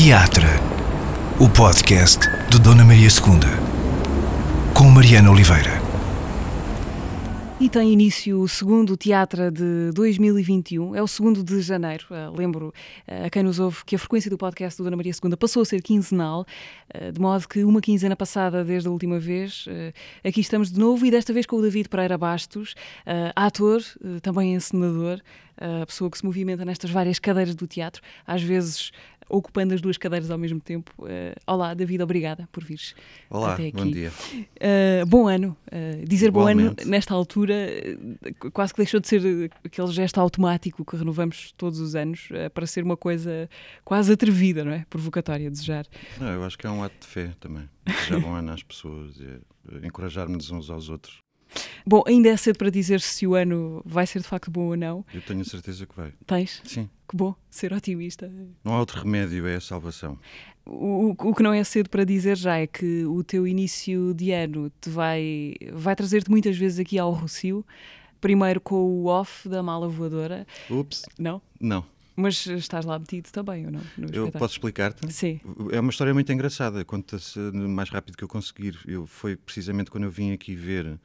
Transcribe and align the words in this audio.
Teatro, 0.00 0.46
o 1.40 1.48
podcast 1.48 2.20
de 2.48 2.60
Dona 2.60 2.84
Maria 2.84 3.08
II, 3.08 4.72
com 4.72 4.84
Mariana 4.84 5.28
Oliveira. 5.28 5.72
E 7.60 7.68
tem 7.68 7.92
início 7.92 8.40
o 8.40 8.46
segundo 8.46 8.96
Teatro 8.96 9.50
de 9.50 9.90
2021, 9.92 10.94
é 10.94 11.02
o 11.02 11.08
segundo 11.08 11.42
de 11.42 11.60
janeiro. 11.60 12.06
Uh, 12.12 12.32
lembro 12.32 12.68
uh, 12.68 13.26
a 13.26 13.28
quem 13.28 13.42
nos 13.42 13.58
ouve 13.58 13.84
que 13.84 13.96
a 13.96 13.98
frequência 13.98 14.30
do 14.30 14.38
podcast 14.38 14.78
do 14.78 14.84
Dona 14.84 14.96
Maria 14.96 15.10
II 15.12 15.36
passou 15.36 15.62
a 15.62 15.64
ser 15.64 15.82
quinzenal, 15.82 16.46
uh, 16.94 17.10
de 17.10 17.20
modo 17.20 17.48
que 17.48 17.64
uma 17.64 17.80
quinzena 17.80 18.14
passada 18.14 18.64
desde 18.64 18.86
a 18.86 18.92
última 18.92 19.18
vez, 19.18 19.64
aqui 20.24 20.40
estamos 20.40 20.70
de 20.70 20.78
novo 20.78 21.04
e 21.04 21.10
desta 21.10 21.32
vez 21.32 21.44
com 21.44 21.56
o 21.56 21.62
David 21.62 21.88
Pereira 21.88 22.16
Bastos, 22.16 22.76
ator, 23.34 23.82
também 24.22 24.54
encenador, 24.54 25.20
a 25.56 25.84
pessoa 25.84 26.08
que 26.08 26.18
se 26.18 26.24
movimenta 26.24 26.64
nestas 26.64 26.90
várias 26.90 27.18
cadeiras 27.18 27.56
do 27.56 27.66
teatro, 27.66 28.00
às 28.24 28.40
vezes 28.40 28.92
ocupando 29.28 29.74
as 29.74 29.80
duas 29.80 29.96
cadeiras 29.96 30.30
ao 30.30 30.38
mesmo 30.38 30.60
tempo. 30.60 30.92
Uh, 30.98 31.34
olá, 31.46 31.74
David, 31.74 32.02
obrigada 32.02 32.48
por 32.50 32.64
vires 32.64 32.94
Olá, 33.28 33.54
até 33.54 33.68
aqui. 33.68 33.76
bom 33.76 33.90
dia. 33.90 34.12
Uh, 34.12 35.06
bom 35.06 35.28
ano. 35.28 35.56
Uh, 35.66 36.04
dizer 36.06 36.28
Igualmente. 36.28 36.74
bom 36.76 36.82
ano 36.82 36.90
nesta 36.90 37.14
altura 37.14 37.54
quase 38.52 38.72
que 38.72 38.78
deixou 38.78 39.00
de 39.00 39.08
ser 39.08 39.50
aquele 39.64 39.88
gesto 39.88 40.18
automático 40.18 40.84
que 40.84 40.96
renovamos 40.96 41.52
todos 41.56 41.80
os 41.80 41.94
anos 41.94 42.28
para 42.54 42.66
ser 42.66 42.82
uma 42.82 42.96
coisa 42.96 43.48
quase 43.84 44.12
atrevida, 44.12 44.64
não 44.64 44.72
é? 44.72 44.84
Provocatória, 44.88 45.50
desejar. 45.50 45.86
Não, 46.18 46.28
eu 46.28 46.44
acho 46.44 46.56
que 46.56 46.66
é 46.66 46.70
um 46.70 46.82
ato 46.82 46.96
de 47.00 47.06
fé 47.06 47.32
também. 47.40 47.68
Desejar 47.84 48.20
bom 48.20 48.34
ano 48.34 48.52
às 48.52 48.62
pessoas 48.62 49.16
encorajarmos 49.82 50.50
uns 50.50 50.70
aos 50.70 50.88
outros. 50.88 51.18
Bom, 51.86 52.02
ainda 52.06 52.28
é 52.28 52.36
cedo 52.36 52.58
para 52.58 52.70
dizer 52.70 53.00
se 53.00 53.26
o 53.26 53.34
ano 53.34 53.82
vai 53.84 54.06
ser 54.06 54.20
de 54.20 54.28
facto 54.28 54.50
bom 54.50 54.66
ou 54.66 54.76
não. 54.76 55.04
Eu 55.12 55.22
tenho 55.22 55.44
certeza 55.44 55.86
que 55.86 55.96
vai. 55.96 56.12
Tens? 56.26 56.60
Sim. 56.64 56.88
Que 57.08 57.16
bom, 57.16 57.34
ser 57.50 57.72
otimista. 57.72 58.30
Não 58.62 58.74
há 58.74 58.80
outro 58.80 59.00
remédio, 59.02 59.46
é 59.46 59.56
a 59.56 59.60
salvação. 59.60 60.18
O, 60.66 61.14
o, 61.18 61.34
que 61.34 61.42
não 61.42 61.54
é 61.54 61.64
cedo 61.64 61.88
para 61.88 62.04
dizer 62.04 62.36
já 62.36 62.58
é 62.58 62.66
que 62.66 63.06
o 63.06 63.24
teu 63.24 63.46
início 63.46 64.12
de 64.12 64.30
ano 64.32 64.70
te 64.78 64.90
vai, 64.90 65.54
vai 65.72 65.96
trazer-te 65.96 66.30
muitas 66.30 66.58
vezes 66.58 66.78
aqui 66.78 66.98
ao 66.98 67.10
Rocio. 67.12 67.64
Primeiro 68.20 68.60
com 68.60 68.74
o 68.74 69.06
off 69.06 69.48
da 69.48 69.62
mala 69.62 69.88
voadora. 69.88 70.46
Ups. 70.68 71.04
Não? 71.18 71.40
Não. 71.58 71.84
Mas 72.14 72.44
estás 72.46 72.84
lá 72.84 72.98
metido 72.98 73.30
também, 73.30 73.64
ou 73.64 73.72
não? 73.72 73.80
eu 74.12 74.30
posso 74.32 74.54
explicar-te? 74.54 75.10
Sim. 75.10 75.40
É 75.70 75.78
uma 75.78 75.90
história 75.90 76.12
muito 76.12 76.30
engraçada, 76.32 76.84
conta-se 76.84 77.38
mais 77.38 77.88
rápido 77.88 78.16
que 78.16 78.24
eu 78.24 78.28
conseguir. 78.28 78.76
Eu, 78.86 79.06
foi 79.06 79.36
precisamente 79.36 79.88
quando 79.88 80.04
eu 80.04 80.10
vim 80.10 80.32
aqui 80.32 80.54
ver 80.54 80.98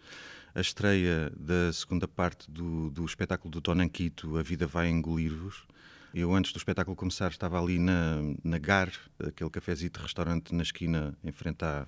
a 0.56 0.59
estreia 0.59 1.31
da 1.38 1.72
segunda 1.72 2.08
parte 2.08 2.50
do, 2.50 2.90
do 2.90 3.06
espetáculo 3.06 3.52
do 3.52 3.62
Tonanquito, 3.62 4.38
A 4.38 4.42
Vida 4.42 4.66
Vai 4.66 4.90
Engolir-vos. 4.90 5.66
Eu, 6.14 6.33
antes 6.33 6.53
do 6.53 6.58
espetáculo 6.58 6.95
começar, 6.95 7.31
estava 7.31 7.59
ali 7.59 7.80
na, 7.80 8.17
na 8.44 8.59
GAR, 8.59 8.92
aquele 9.19 9.50
cafezito 9.50 10.00
restaurante 10.00 10.53
na 10.53 10.61
esquina, 10.61 11.17
em 11.23 11.31
frente 11.31 11.66
à, 11.66 11.88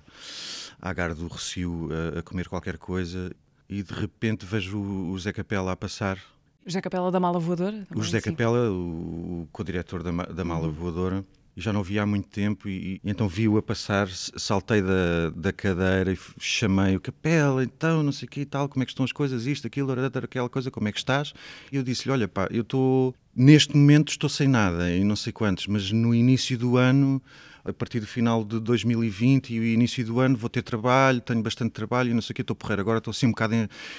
à 0.80 0.92
GAR 0.92 1.14
do 1.14 1.28
Recio, 1.28 1.88
a, 1.92 2.18
a 2.18 2.22
comer 2.22 2.48
qualquer 2.48 2.76
coisa, 2.76 3.30
e 3.68 3.82
de 3.82 3.92
repente 3.92 4.44
vejo 4.44 4.78
o, 4.78 5.12
o 5.12 5.18
Zé 5.18 5.32
Capela 5.32 5.72
a 5.72 5.76
passar 5.76 6.18
José 6.66 6.80
Capela 6.80 7.12
da 7.12 7.20
Mala 7.20 7.38
Voadora? 7.38 7.86
O 7.94 8.02
José 8.02 8.20
Capela, 8.20 8.68
o, 8.72 9.42
o 9.42 9.48
co-diretor 9.52 10.02
da, 10.02 10.10
da 10.10 10.44
Mala 10.44 10.66
uhum. 10.66 10.72
Voadora, 10.72 11.24
já 11.56 11.72
não 11.72 11.82
via 11.82 12.02
há 12.02 12.06
muito 12.06 12.28
tempo, 12.28 12.68
e, 12.68 13.00
e 13.02 13.10
então 13.10 13.26
vi-o 13.26 13.56
a 13.56 13.62
passar, 13.62 14.08
saltei 14.08 14.82
da, 14.82 15.30
da 15.34 15.52
cadeira 15.52 16.12
e 16.12 16.18
chamei 16.38 16.96
o 16.96 17.00
Capela, 17.00 17.64
então, 17.64 18.02
não 18.02 18.12
sei 18.12 18.26
o 18.26 18.30
que 18.30 18.40
e 18.40 18.44
tal, 18.44 18.68
como 18.68 18.82
é 18.82 18.86
que 18.86 18.92
estão 18.92 19.04
as 19.04 19.12
coisas, 19.12 19.46
isto, 19.46 19.66
aquilo, 19.66 19.92
aquela 20.22 20.48
coisa, 20.48 20.70
como 20.70 20.86
é 20.88 20.92
que 20.92 20.98
estás? 20.98 21.32
E 21.72 21.76
eu 21.76 21.82
disse-lhe, 21.82 22.12
olha 22.12 22.28
pá, 22.28 22.46
eu 22.50 22.62
estou, 22.62 23.14
neste 23.34 23.74
momento 23.76 24.10
estou 24.10 24.28
sem 24.28 24.46
nada, 24.46 24.90
e 24.90 25.02
não 25.02 25.16
sei 25.16 25.32
quantos, 25.32 25.66
mas 25.66 25.90
no 25.90 26.14
início 26.14 26.58
do 26.58 26.76
ano 26.76 27.22
a 27.64 27.72
partir 27.72 27.98
do 27.98 28.06
final 28.06 28.44
de 28.44 28.60
2020 28.60 29.52
e 29.52 29.58
o 29.58 29.64
início 29.64 30.04
do 30.06 30.20
ano 30.20 30.36
vou 30.36 30.48
ter 30.48 30.62
trabalho, 30.62 31.20
tenho 31.20 31.42
bastante 31.42 31.72
trabalho 31.72 32.10
e 32.10 32.14
não 32.14 32.22
sei 32.22 32.32
o 32.32 32.34
que, 32.36 32.42
estou 32.42 32.54
porreiro. 32.54 32.80
Agora 32.80 32.98
estou 32.98 33.10
assim 33.10 33.26
um 33.26 33.30
bocado 33.30 33.54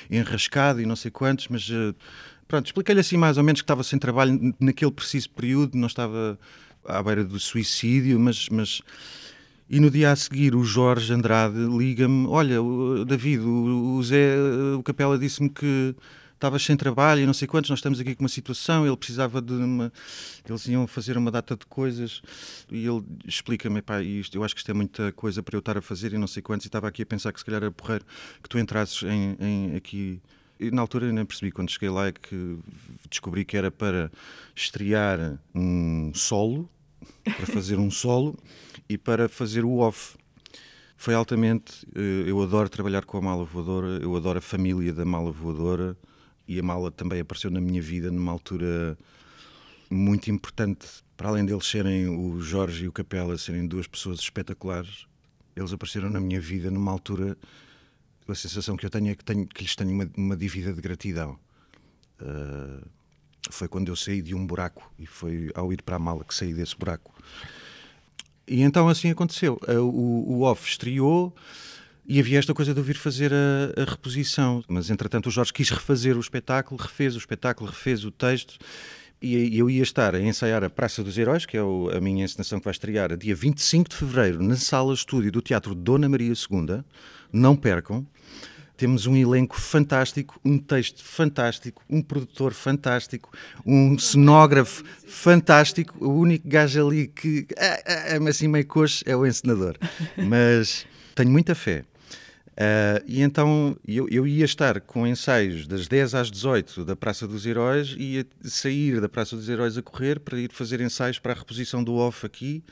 enrascado 0.10 0.80
e 0.80 0.86
não 0.86 0.96
sei 0.96 1.12
quantos, 1.12 1.50
mas 1.50 1.68
uh, 1.70 1.94
Pronto, 2.48 2.68
expliquei-lhe 2.68 3.02
assim 3.02 3.18
mais 3.18 3.38
ou 3.38 3.44
menos 3.44 3.60
que 3.60 3.66
estava 3.66 3.84
sem 3.84 4.00
trabalho 4.00 4.56
naquele 4.60 4.92
preciso 4.92 5.30
período, 5.32 5.78
não 5.78 5.88
estava 5.88 6.40
à 6.88 7.04
beira 7.04 7.24
do 7.24 7.40
suicídio, 7.40 8.20
mas, 8.20 8.50
mas... 8.50 8.82
E 9.70 9.80
no 9.80 9.92
dia 9.92 10.12
a 10.12 10.16
seguir 10.16 10.56
o 10.56 10.64
Jorge 10.64 11.14
Andrade 11.14 11.58
liga-me, 11.58 12.26
olha, 12.28 12.56
David, 13.06 13.42
o, 13.42 14.02
Zé, 14.02 14.38
o 14.78 14.82
Capela 14.82 15.18
disse-me 15.20 15.50
que 15.50 15.94
estavas 16.38 16.64
sem 16.64 16.78
trabalho 16.78 17.22
e 17.22 17.26
não 17.26 17.34
sei 17.34 17.48
quantos, 17.48 17.70
nós 17.70 17.80
estamos 17.80 18.00
aqui 18.00 18.16
com 18.16 18.24
uma 18.24 18.30
situação, 18.30 18.88
ele 18.88 18.96
precisava 18.96 19.42
de 19.42 19.54
uma... 19.54 19.92
Eles 20.48 20.68
iam 20.68 20.88
fazer 20.88 21.18
uma 21.18 21.30
data 21.30 21.58
de 21.58 21.66
coisas. 21.66 22.22
E 22.72 22.86
ele 22.86 23.04
explica-me, 23.26 23.82
pá, 23.82 24.02
isto, 24.02 24.38
eu 24.38 24.44
acho 24.44 24.56
que 24.56 24.62
isto 24.62 24.72
é 24.72 24.74
muita 24.74 25.12
coisa 25.12 25.44
para 25.44 25.56
eu 25.56 25.60
estar 25.60 25.78
a 25.78 25.82
fazer 25.82 26.14
e 26.14 26.18
não 26.18 26.28
sei 26.28 26.42
quantos, 26.42 26.66
e 26.66 26.70
estava 26.70 26.88
aqui 26.88 27.02
a 27.02 27.06
pensar 27.06 27.34
que 27.34 27.40
se 27.40 27.46
calhar 27.46 27.62
era 27.62 27.72
porreiro 27.72 28.06
que 28.42 28.48
tu 28.48 28.58
entrasses 28.58 29.04
em, 29.04 29.36
em 29.40 29.76
aqui. 29.76 30.22
E 30.60 30.72
na 30.72 30.82
altura 30.82 31.12
nem 31.12 31.26
percebi, 31.26 31.52
quando 31.52 31.70
cheguei 31.70 31.90
lá, 31.90 32.08
é 32.08 32.12
que 32.12 32.58
descobri 33.10 33.44
que 33.44 33.58
era 33.58 33.70
para 33.70 34.12
estrear 34.56 35.40
um 35.54 36.12
solo, 36.16 36.70
para 37.24 37.46
fazer 37.46 37.78
um 37.78 37.92
solo 37.92 38.38
e 38.88 38.98
para 38.98 39.28
fazer 39.28 39.64
o 39.66 39.78
off. 39.78 40.16
Foi 40.96 41.14
altamente. 41.14 41.86
Eh, 41.96 42.30
eu 42.30 42.42
adoro 42.42 42.70
trabalhar 42.70 43.06
com 43.06 43.18
a 43.18 43.22
mala 43.22 43.44
voadora, 43.46 44.00
eu 44.02 44.16
adoro 44.16 44.40
a 44.40 44.42
família 44.42 44.92
da 44.94 45.06
mala 45.06 45.32
voadora 45.32 45.96
e 46.48 46.60
a 46.60 46.64
mala 46.64 46.90
também 46.92 47.20
apareceu 47.20 47.52
na 47.52 47.62
minha 47.62 47.82
vida 47.82 48.10
numa 48.10 48.32
altura 48.32 48.98
muito 49.90 50.32
importante. 50.32 50.88
Para 51.16 51.30
além 51.30 51.46
deles 51.46 51.66
serem 51.66 52.08
o 52.08 52.40
Jorge 52.42 52.86
e 52.86 52.88
o 52.88 52.92
Capela, 52.92 53.38
serem 53.38 53.68
duas 53.68 53.88
pessoas 53.88 54.20
espetaculares, 54.20 55.06
eles 55.56 55.74
apareceram 55.74 56.10
na 56.10 56.20
minha 56.20 56.40
vida 56.40 56.70
numa 56.70 56.92
altura 56.92 57.38
a 58.28 58.36
sensação 58.36 58.76
que 58.76 58.86
eu 58.86 58.90
tenho 58.90 59.10
é 59.10 59.16
que, 59.16 59.24
tenho, 59.24 59.48
que 59.48 59.64
lhes 59.64 59.76
tenho 59.76 59.92
uma, 59.92 60.10
uma 60.18 60.36
dívida 60.36 60.74
de 60.74 60.82
gratidão. 60.82 61.40
Uh, 62.22 62.86
foi 63.54 63.68
quando 63.68 63.90
eu 63.90 63.96
saí 63.96 64.22
de 64.22 64.36
um 64.36 64.46
buraco 64.46 64.92
e 64.98 65.06
foi 65.06 65.52
ao 65.56 65.72
ir 65.72 65.82
para 65.82 65.96
a 65.96 66.00
mala 66.00 66.24
que 66.24 66.34
saí 66.34 66.54
desse 66.54 66.76
buraco. 66.78 67.14
E 68.48 68.62
então 68.62 68.88
assim 68.88 69.10
aconteceu. 69.10 69.60
Uh, 69.68 69.82
o, 69.82 70.38
o 70.38 70.42
off 70.44 70.68
estreou 70.68 71.36
e 72.06 72.20
havia 72.20 72.40
esta 72.40 72.54
coisa 72.54 72.74
de 72.74 72.80
eu 72.80 72.84
vir 72.84 72.96
fazer 72.96 73.34
a, 73.34 73.82
a, 73.82 73.84
reposição. 73.84 74.64
Mas 74.68 74.90
entretanto 74.90 75.28
o 75.28 75.32
Jorge 75.32 75.52
quis 75.52 75.70
refazer 75.70 76.16
o 76.16 76.22
espetáculo, 76.22 76.82
refez 76.82 77.16
o 77.16 77.18
espetáculo, 77.18 77.70
refez 77.70 78.06
o 78.06 78.12
texto. 78.12 78.58
E 79.20 79.58
eu 79.58 79.68
ia 79.68 79.82
estar 79.82 80.14
a 80.14 80.22
ensaiar 80.22 80.64
a 80.64 80.70
Praça 80.70 81.04
dos 81.04 81.18
Heróis, 81.18 81.44
que 81.44 81.58
é 81.58 81.60
a 81.60 82.00
minha 82.00 82.24
encenação 82.24 82.60
que 82.60 82.66
vai 82.66 82.72
estrear 82.72 83.18
dia 83.18 83.36
25 83.36 83.90
de 83.90 83.96
fevereiro 83.96 84.44
na 84.44 84.56
sala 84.56 84.94
estúdio 84.94 85.32
do 85.32 85.42
Teatro 85.42 85.74
Dona 85.74 86.08
Maria 86.08 86.32
II. 86.32 86.84
Não 87.34 87.56
percam. 87.56 88.06
Temos 88.78 89.08
um 89.08 89.16
elenco 89.18 89.60
fantástico, 89.60 90.40
um 90.46 90.60
texto 90.60 91.04
fantástico, 91.04 91.84
um 91.90 92.00
produtor 92.00 92.54
fantástico, 92.54 93.32
um 93.66 93.98
cenógrafo 93.98 94.84
fantástico. 95.08 95.98
O 96.00 96.12
único 96.12 96.48
gajo 96.48 96.88
ali 96.88 97.08
que 97.08 97.48
é, 97.58 98.16
é, 98.16 98.30
assim 98.30 98.48
meio 98.48 98.68
coxo 98.68 99.04
é 99.08 99.16
o 99.16 99.26
encenador. 99.26 99.76
Mas 100.16 100.86
tenho 101.16 101.32
muita 101.32 101.56
fé. 101.56 101.84
Uh, 102.58 103.02
e 103.06 103.22
então 103.22 103.78
eu, 103.88 104.08
eu, 104.10 104.26
ia 104.26 104.46
estar 104.46 104.82
com 104.82 105.06
ensaios 105.06 105.68
das 105.68 105.88
10 105.88 106.16
às 106.16 106.32
18 106.32 106.86
da 106.86 106.96
Praça 106.96 107.28
dos 107.28 107.46
Heróis 107.46 107.96
e 107.96 108.16
ia 108.16 108.26
sair 108.44 109.00
da 109.00 109.08
Praça 109.08 109.36
dos 109.36 109.48
Heróis 109.48 109.78
a 109.78 109.82
correr 109.84 110.20
para 110.20 110.40
ir 110.40 110.52
fazer 110.52 110.82
ensaios 110.82 111.20
para 111.20 111.34
a 111.34 111.36
reposição 111.36 111.84
do 111.84 111.94
off 111.96 112.26
aqui 112.26 112.64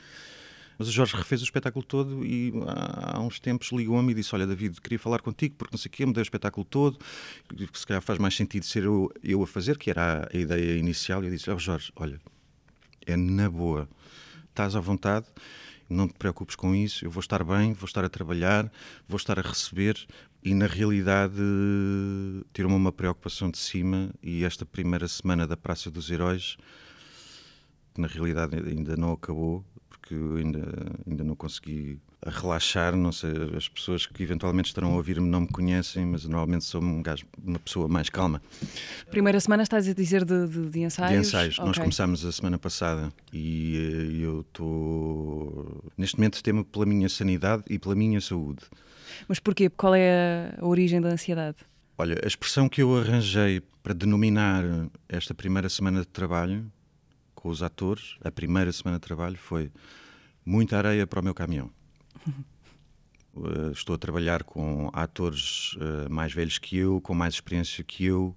mas 0.78 0.88
o 0.88 0.92
Jorge 0.92 1.16
refez 1.16 1.40
o 1.40 1.44
espetáculo 1.44 1.84
todo 1.84 2.24
e 2.24 2.52
há, 2.66 3.20
uns 3.20 3.40
tempos 3.40 3.70
ligou-me 3.72 4.12
e 4.12 4.14
disse: 4.14 4.34
Olha, 4.34 4.46
David, 4.46 4.80
queria 4.80 4.98
falar 4.98 5.20
contigo 5.20 5.54
porque 5.56 5.74
não 5.74 5.78
sei 5.78 5.88
o 5.88 5.92
quê, 5.92 6.06
mudei 6.06 6.20
o 6.20 6.24
espetáculo 6.24 6.64
todo, 6.64 6.98
se 7.72 7.86
calhar 7.86 8.02
faz 8.02 8.18
mais 8.18 8.34
sentido 8.34 8.64
ser 8.64 8.84
eu, 8.84 9.10
eu 9.22 9.42
a 9.42 9.46
fazer, 9.46 9.78
que 9.78 9.90
era 9.90 10.28
a, 10.32 10.36
ideia 10.36 10.78
inicial. 10.78 11.22
E 11.22 11.26
eu 11.26 11.30
disse: 11.30 11.50
oh, 11.50 11.58
Jorge, 11.58 11.92
olha, 11.96 12.20
é 13.06 13.16
na 13.16 13.48
boa, 13.48 13.88
estás 14.50 14.76
à 14.76 14.80
vontade 14.80 15.26
não 15.88 16.08
te 16.08 16.14
preocupes 16.14 16.56
com 16.56 16.74
isso, 16.74 17.04
eu 17.04 17.10
vou 17.10 17.20
estar 17.20 17.44
bem, 17.44 17.72
vou 17.72 17.86
estar 17.86 18.04
a 18.04 18.08
trabalhar, 18.08 18.70
vou 19.06 19.16
estar 19.16 19.38
a 19.38 19.42
receber 19.42 19.96
e 20.42 20.54
na 20.54 20.66
realidade 20.66 21.34
tirou-me 22.52 22.76
uma 22.76 22.92
preocupação 22.92 23.50
de 23.50 23.58
cima 23.58 24.10
e 24.22 24.44
esta 24.44 24.64
primeira 24.64 25.08
semana 25.08 25.46
da 25.46 25.56
Praça 25.56 25.90
dos 25.90 26.10
Heróis, 26.10 26.56
que 27.94 28.00
na 28.00 28.06
realidade 28.06 28.56
ainda 28.56 28.96
não 28.96 29.12
acabou, 29.12 29.64
porque 30.06 30.14
ainda, 30.14 30.60
ainda 31.04 31.24
não 31.24 31.34
consegui 31.34 31.98
relaxar. 32.24 32.94
Não 32.94 33.10
sei, 33.10 33.32
as 33.56 33.68
pessoas 33.68 34.06
que 34.06 34.22
eventualmente 34.22 34.68
estarão 34.68 34.92
a 34.92 34.96
ouvir-me 34.96 35.28
não 35.28 35.40
me 35.40 35.48
conhecem, 35.48 36.06
mas 36.06 36.24
normalmente 36.24 36.64
sou 36.64 36.80
um 36.80 37.02
gajo, 37.02 37.26
uma 37.42 37.58
pessoa 37.58 37.88
mais 37.88 38.08
calma. 38.08 38.40
Primeira 39.10 39.40
semana 39.40 39.64
estás 39.64 39.88
a 39.88 39.92
dizer 39.92 40.24
de, 40.24 40.46
de, 40.46 40.70
de 40.70 40.80
ensaios? 40.80 41.12
De 41.12 41.18
ensaios. 41.18 41.54
Okay. 41.58 41.66
Nós 41.66 41.78
começámos 41.78 42.24
a 42.24 42.30
semana 42.30 42.56
passada 42.58 43.12
e 43.32 43.76
eh, 43.76 44.24
eu 44.24 44.40
estou. 44.42 45.84
Neste 45.98 46.16
momento 46.16 46.42
temo 46.42 46.64
pela 46.64 46.86
minha 46.86 47.08
sanidade 47.08 47.64
e 47.68 47.78
pela 47.78 47.94
minha 47.94 48.20
saúde. 48.20 48.62
Mas 49.26 49.40
porquê? 49.40 49.68
Qual 49.68 49.94
é 49.94 50.54
a 50.56 50.64
origem 50.64 51.00
da 51.00 51.08
ansiedade? 51.08 51.56
Olha, 51.98 52.20
a 52.22 52.26
expressão 52.26 52.68
que 52.68 52.82
eu 52.82 52.96
arranjei 52.96 53.62
para 53.82 53.94
denominar 53.94 54.62
esta 55.08 55.34
primeira 55.34 55.68
semana 55.68 56.00
de 56.00 56.08
trabalho 56.08 56.70
com 57.46 57.50
os 57.50 57.62
atores, 57.62 58.16
a 58.24 58.30
primeira 58.32 58.72
semana 58.72 58.98
de 58.98 59.02
trabalho 59.02 59.36
foi 59.36 59.70
muita 60.44 60.78
areia 60.78 61.06
para 61.06 61.20
o 61.20 61.22
meu 61.22 61.32
caminhão. 61.32 61.70
Uh, 63.32 63.70
estou 63.70 63.94
a 63.94 63.98
trabalhar 63.98 64.42
com 64.42 64.90
atores 64.92 65.74
uh, 65.74 66.10
mais 66.10 66.32
velhos 66.32 66.58
que 66.58 66.76
eu, 66.76 67.00
com 67.00 67.14
mais 67.14 67.34
experiência 67.34 67.84
que 67.84 68.04
eu. 68.04 68.36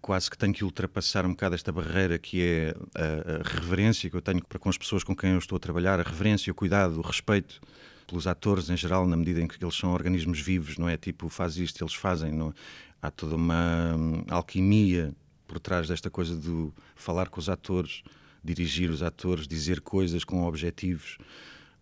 Quase 0.00 0.30
que 0.30 0.38
tenho 0.38 0.54
que 0.54 0.62
ultrapassar 0.62 1.26
um 1.26 1.30
bocado 1.30 1.56
esta 1.56 1.72
barreira 1.72 2.20
que 2.20 2.40
é 2.40 2.76
a, 2.94 3.40
a 3.40 3.58
reverência 3.58 4.08
que 4.08 4.14
eu 4.14 4.22
tenho 4.22 4.40
para 4.46 4.60
com 4.60 4.68
as 4.68 4.78
pessoas 4.78 5.02
com 5.02 5.16
quem 5.16 5.30
eu 5.30 5.38
estou 5.38 5.56
a 5.56 5.58
trabalhar, 5.58 5.98
a 5.98 6.04
reverência, 6.04 6.48
o 6.52 6.54
cuidado, 6.54 7.00
o 7.00 7.02
respeito 7.02 7.60
pelos 8.06 8.28
atores 8.28 8.70
em 8.70 8.76
geral, 8.76 9.08
na 9.08 9.16
medida 9.16 9.40
em 9.40 9.48
que 9.48 9.60
eles 9.60 9.74
são 9.74 9.92
organismos 9.92 10.38
vivos, 10.38 10.78
não 10.78 10.88
é 10.88 10.96
tipo 10.96 11.28
faz 11.28 11.56
isto, 11.56 11.82
eles 11.82 11.94
fazem. 11.94 12.30
Não, 12.30 12.54
há 13.02 13.10
toda 13.10 13.34
uma 13.34 13.96
hum, 13.96 14.22
alquimia 14.30 15.12
por 15.46 15.58
trás 15.58 15.88
desta 15.88 16.10
coisa 16.10 16.36
de 16.36 16.70
falar 16.94 17.28
com 17.28 17.40
os 17.40 17.48
atores, 17.48 18.04
dirigir 18.46 18.90
os 18.90 19.02
atores, 19.02 19.46
dizer 19.46 19.80
coisas 19.80 20.24
com 20.24 20.44
objetivos 20.44 21.18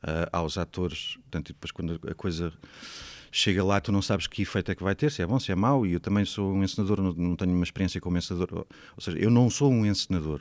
uh, 0.02 0.28
aos 0.32 0.58
atores. 0.58 1.16
Portanto, 1.22 1.48
depois 1.48 1.70
quando 1.70 2.00
a 2.08 2.14
coisa 2.14 2.52
chega 3.30 3.64
lá, 3.64 3.80
tu 3.80 3.90
não 3.90 4.00
sabes 4.00 4.26
que 4.26 4.42
efeito 4.42 4.70
é 4.70 4.74
que 4.74 4.82
vai 4.82 4.94
ter, 4.94 5.10
se 5.10 5.20
é 5.20 5.26
bom, 5.26 5.40
se 5.40 5.50
é 5.50 5.54
mau, 5.54 5.84
e 5.84 5.92
eu 5.92 6.00
também 6.00 6.24
sou 6.24 6.52
um 6.52 6.62
encenador, 6.62 7.00
não, 7.00 7.12
não 7.12 7.36
tenho 7.36 7.52
uma 7.52 7.64
experiência 7.64 8.00
como 8.00 8.16
encenador. 8.16 8.64
Ou 8.96 9.00
seja, 9.00 9.18
eu 9.18 9.30
não 9.30 9.50
sou 9.50 9.70
um 9.70 9.84
encenador, 9.84 10.40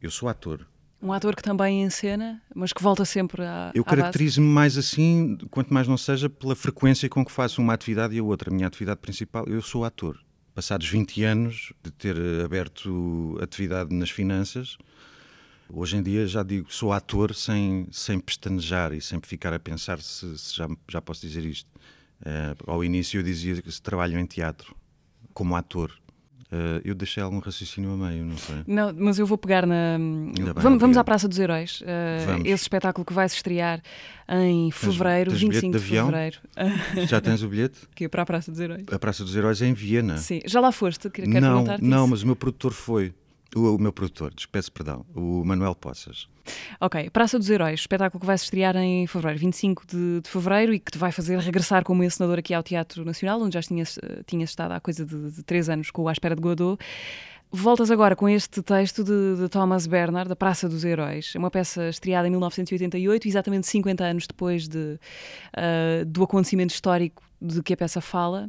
eu 0.00 0.10
sou 0.10 0.28
ator. 0.28 0.66
Um 1.02 1.12
ator 1.12 1.34
que 1.34 1.42
também 1.42 1.82
encena, 1.82 2.42
mas 2.54 2.74
que 2.74 2.82
volta 2.82 3.06
sempre 3.06 3.42
à. 3.42 3.72
Eu 3.74 3.82
caracterizo-me 3.82 4.46
mais 4.46 4.76
assim, 4.76 5.38
quanto 5.50 5.72
mais 5.72 5.88
não 5.88 5.96
seja, 5.96 6.28
pela 6.28 6.54
frequência 6.54 7.08
com 7.08 7.24
que 7.24 7.32
faço 7.32 7.62
uma 7.62 7.72
atividade 7.72 8.14
e 8.14 8.18
a 8.18 8.22
outra. 8.22 8.50
A 8.50 8.54
minha 8.54 8.66
atividade 8.66 9.00
principal, 9.00 9.46
eu 9.46 9.62
sou 9.62 9.84
ator. 9.84 10.18
Passados 10.54 10.88
20 10.88 11.24
anos 11.24 11.72
de 11.82 11.90
ter 11.90 12.16
aberto 12.44 13.38
atividade 13.40 13.94
nas 13.94 14.10
finanças, 14.10 14.76
Hoje 15.72 15.96
em 15.96 16.02
dia 16.02 16.26
já 16.26 16.42
digo, 16.42 16.72
sou 16.72 16.92
ator 16.92 17.34
sem, 17.34 17.86
sem 17.90 18.18
pestanejar 18.18 18.92
e 18.92 19.00
sempre 19.00 19.28
ficar 19.28 19.52
a 19.52 19.58
pensar 19.58 20.00
se, 20.00 20.36
se 20.38 20.56
já, 20.56 20.68
já 20.88 21.00
posso 21.00 21.20
dizer 21.20 21.44
isto. 21.44 21.68
Uh, 22.20 22.70
ao 22.70 22.84
início 22.84 23.18
eu 23.18 23.22
dizia 23.22 23.60
que 23.62 23.70
se 23.70 23.80
trabalho 23.80 24.18
em 24.18 24.26
teatro, 24.26 24.74
como 25.32 25.56
ator. 25.56 25.90
Uh, 26.52 26.82
eu 26.84 26.96
deixei 26.96 27.22
algum 27.22 27.38
raciocínio 27.38 27.92
a 27.92 27.96
meio, 27.96 28.24
não 28.24 28.36
sei. 28.36 28.56
Não, 28.66 28.92
mas 28.92 29.20
eu 29.20 29.24
vou 29.24 29.38
pegar 29.38 29.64
na. 29.64 29.96
Bem, 29.96 30.52
vamos, 30.56 30.80
vamos 30.80 30.96
à 30.96 31.04
Praça 31.04 31.28
dos 31.28 31.38
Heróis. 31.38 31.80
Uh, 31.80 32.40
esse 32.44 32.64
espetáculo 32.64 33.04
que 33.04 33.12
vai 33.12 33.28
se 33.28 33.36
estrear 33.36 33.80
em 34.28 34.68
fevereiro, 34.72 35.30
tens, 35.30 35.40
tens 35.40 35.54
25 35.54 35.72
de, 35.72 35.84
de 35.84 35.90
fevereiro. 35.90 36.38
Já 37.08 37.20
tens 37.20 37.44
o 37.44 37.48
bilhete? 37.48 37.78
Que 37.94 38.06
é 38.06 38.08
para 38.08 38.22
a 38.22 38.26
Praça 38.26 38.50
dos 38.50 38.58
Heróis. 38.58 38.84
A 38.90 38.98
Praça 38.98 39.22
dos 39.22 39.36
Heróis 39.36 39.62
é 39.62 39.66
em 39.66 39.74
Viena. 39.74 40.18
Sim, 40.18 40.40
já 40.44 40.58
lá 40.58 40.72
foste? 40.72 41.08
Quer, 41.08 41.22
quer 41.22 41.40
não, 41.40 41.64
não, 41.80 42.08
mas 42.08 42.24
o 42.24 42.26
meu 42.26 42.34
produtor 42.34 42.72
foi. 42.72 43.14
O, 43.54 43.74
o, 43.74 43.78
meu 43.78 43.92
produtor, 43.92 44.32
peço 44.52 44.70
perdão, 44.70 45.04
o 45.14 45.44
Manuel 45.44 45.74
Poças. 45.74 46.28
Ok, 46.80 47.10
Praça 47.10 47.38
dos 47.38 47.50
Heróis, 47.50 47.80
espetáculo 47.80 48.20
que 48.20 48.26
vai 48.26 48.38
se 48.38 48.44
estrear 48.44 48.76
em 48.76 49.06
fevereiro, 49.06 49.40
25 49.40 49.86
de, 49.86 50.20
de 50.20 50.30
fevereiro, 50.30 50.72
e 50.72 50.78
que 50.78 50.90
te 50.90 50.98
vai 50.98 51.10
fazer 51.10 51.38
regressar 51.38 51.82
como 51.84 52.04
encenador 52.04 52.38
aqui 52.38 52.54
ao 52.54 52.62
Teatro 52.62 53.04
Nacional, 53.04 53.40
onde 53.40 53.54
já 53.54 53.62
tinhas, 53.62 53.98
eh, 54.02 54.22
tinhas 54.24 54.50
estado 54.50 54.72
há 54.72 54.80
coisa 54.80 55.04
de, 55.04 55.32
de 55.32 55.42
três 55.42 55.68
anos 55.68 55.90
com 55.90 56.02
o 56.02 56.08
À 56.08 56.12
Espera 56.12 56.36
de 56.36 56.40
Godot. 56.40 56.80
Voltas 57.52 57.90
agora 57.90 58.14
com 58.14 58.28
este 58.28 58.62
texto 58.62 59.02
de, 59.02 59.42
de, 59.42 59.48
Thomas 59.48 59.84
Bernard, 59.88 60.28
da 60.28 60.36
Praça 60.36 60.68
dos 60.68 60.84
Heróis. 60.84 61.32
É 61.34 61.38
uma 61.38 61.50
peça 61.50 61.88
estreada 61.88 62.28
em 62.28 62.30
1988, 62.30 63.26
exatamente 63.26 63.66
50 63.66 64.04
anos 64.04 64.26
depois 64.28 64.68
de, 64.68 65.00
uh, 65.56 66.04
do 66.06 66.22
acontecimento 66.22 66.70
histórico 66.70 67.20
de 67.42 67.60
que 67.60 67.72
a 67.72 67.76
peça 67.76 68.00
fala. 68.00 68.48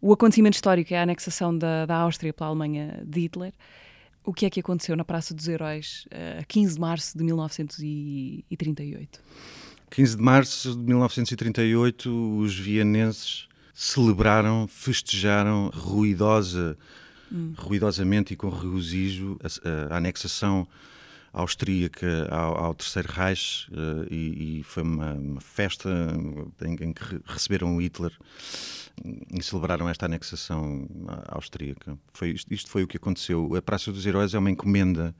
O 0.00 0.10
acontecimento 0.10 0.54
histórico 0.54 0.94
é 0.94 0.98
a 0.98 1.02
anexação 1.02 1.56
da, 1.56 1.84
da 1.84 1.96
Áustria 1.96 2.32
pela 2.32 2.48
Alemanha 2.48 3.02
de 3.04 3.20
Hitler. 3.20 3.52
O 4.24 4.32
que 4.32 4.46
é 4.46 4.50
que 4.50 4.60
aconteceu 4.60 4.96
na 4.96 5.04
Praça 5.04 5.34
dos 5.34 5.46
Heróis 5.46 6.06
eh, 6.10 6.38
a 6.40 6.44
15 6.44 6.74
de 6.74 6.80
março 6.80 7.18
de 7.18 7.22
1938? 7.22 9.20
15 9.90 10.16
de 10.16 10.22
março 10.22 10.74
de 10.74 10.82
1938, 10.82 12.38
os 12.38 12.58
vienenses 12.58 13.46
celebraram, 13.74 14.66
festejaram 14.66 15.70
ruidosa, 15.74 16.76
hum. 17.30 17.52
ruidosamente 17.56 18.32
e 18.32 18.36
com 18.36 18.48
regozijo 18.48 19.38
a, 19.42 19.94
a 19.94 19.98
anexação 19.98 20.66
austríaca 21.34 22.28
ao, 22.30 22.56
ao 22.56 22.74
Terceiro 22.74 23.12
Reich 23.12 23.68
uh, 23.70 24.06
e, 24.10 24.60
e, 24.60 24.62
foi 24.62 24.84
uma, 24.84 25.12
uma 25.12 25.40
festa 25.40 25.90
em, 26.62 26.72
em, 26.74 26.92
que 26.92 27.20
receberam 27.26 27.80
Hitler 27.80 28.12
e 29.32 29.42
celebraram 29.42 29.88
esta 29.88 30.06
anexação 30.06 30.88
austríaca. 31.26 31.98
Foi, 32.12 32.36
isto 32.48 32.70
foi 32.70 32.84
o 32.84 32.86
que 32.86 32.96
aconteceu. 32.96 33.54
A 33.56 33.60
Praça 33.60 33.90
dos 33.90 34.06
Heróis 34.06 34.32
é 34.34 34.38
uma 34.38 34.50
encomenda 34.50 35.12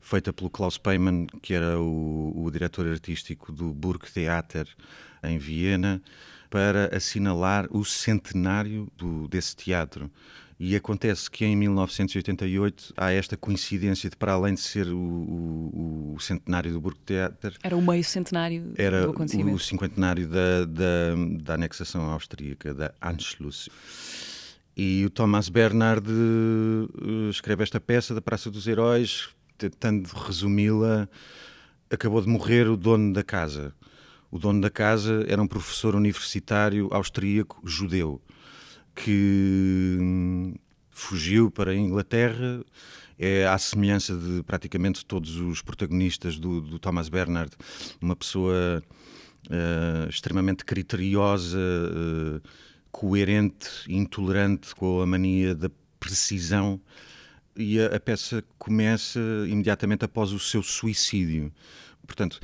feita 0.00 0.32
pelo 0.32 0.48
Klaus 0.48 0.78
Peymann, 0.78 1.26
que 1.42 1.52
era 1.52 1.78
o, 1.78 2.32
o 2.34 2.50
diretor 2.50 2.86
artístico 2.86 3.52
do 3.52 3.74
Burgtheater 3.74 4.66
em 5.22 5.36
Viena, 5.36 6.02
para 6.48 6.96
assinalar 6.96 7.68
o 7.70 7.84
centenário 7.84 8.90
do, 8.96 9.28
desse 9.28 9.54
teatro. 9.54 10.10
E 10.62 10.76
acontece 10.76 11.30
que 11.30 11.42
em 11.42 11.56
1988 11.56 12.92
há 12.94 13.10
esta 13.10 13.34
coincidência 13.34 14.10
de, 14.10 14.14
para 14.14 14.32
além 14.32 14.52
de 14.52 14.60
ser 14.60 14.88
o, 14.88 14.98
o, 14.98 16.14
o 16.14 16.20
centenário 16.20 16.70
do 16.70 16.78
Burgtheater. 16.78 17.54
Era 17.62 17.74
o 17.74 17.80
meio 17.80 18.04
centenário 18.04 18.74
era 18.76 19.04
do 19.04 19.12
acontecimento. 19.12 19.56
o 19.56 19.58
cinquentenário 19.58 20.28
da, 20.28 20.66
da, 20.66 21.14
da 21.40 21.54
anexação 21.54 22.02
austríaca, 22.10 22.74
da 22.74 22.92
Anschluss. 23.00 23.70
E 24.76 25.02
o 25.06 25.08
Thomas 25.08 25.48
Bernhard 25.48 26.06
uh, 26.06 27.30
escreve 27.30 27.62
esta 27.62 27.80
peça 27.80 28.14
da 28.14 28.20
Praça 28.20 28.50
dos 28.50 28.66
Heróis, 28.66 29.30
tentando 29.56 30.08
resumi-la. 30.08 31.08
Acabou 31.90 32.20
de 32.20 32.28
morrer 32.28 32.68
o 32.68 32.76
dono 32.76 33.14
da 33.14 33.24
casa. 33.24 33.72
O 34.30 34.38
dono 34.38 34.60
da 34.60 34.68
casa 34.68 35.24
era 35.26 35.40
um 35.40 35.46
professor 35.46 35.94
universitário 35.94 36.86
austríaco 36.92 37.62
judeu 37.64 38.20
que 38.94 39.96
hum, 40.00 40.54
fugiu 40.90 41.50
para 41.50 41.70
a 41.70 41.76
Inglaterra, 41.76 42.64
é 43.18 43.46
à 43.46 43.58
semelhança 43.58 44.16
de 44.16 44.42
praticamente 44.42 45.04
todos 45.04 45.36
os 45.36 45.60
protagonistas 45.60 46.38
do, 46.38 46.60
do 46.60 46.78
Thomas 46.78 47.08
Bernard, 47.08 47.52
uma 48.00 48.16
pessoa 48.16 48.82
uh, 49.48 50.08
extremamente 50.08 50.64
criteriosa, 50.64 51.58
uh, 51.58 52.40
coerente, 52.90 53.68
intolerante 53.88 54.74
com 54.74 55.02
a 55.02 55.06
mania 55.06 55.54
da 55.54 55.70
precisão. 55.98 56.80
E 57.54 57.78
a, 57.78 57.96
a, 57.96 58.00
peça 58.00 58.42
começa 58.58 59.20
imediatamente 59.46 60.04
após 60.04 60.32
o 60.32 60.38
seu 60.38 60.62
suicídio. 60.62 61.52
Portanto, 62.06 62.40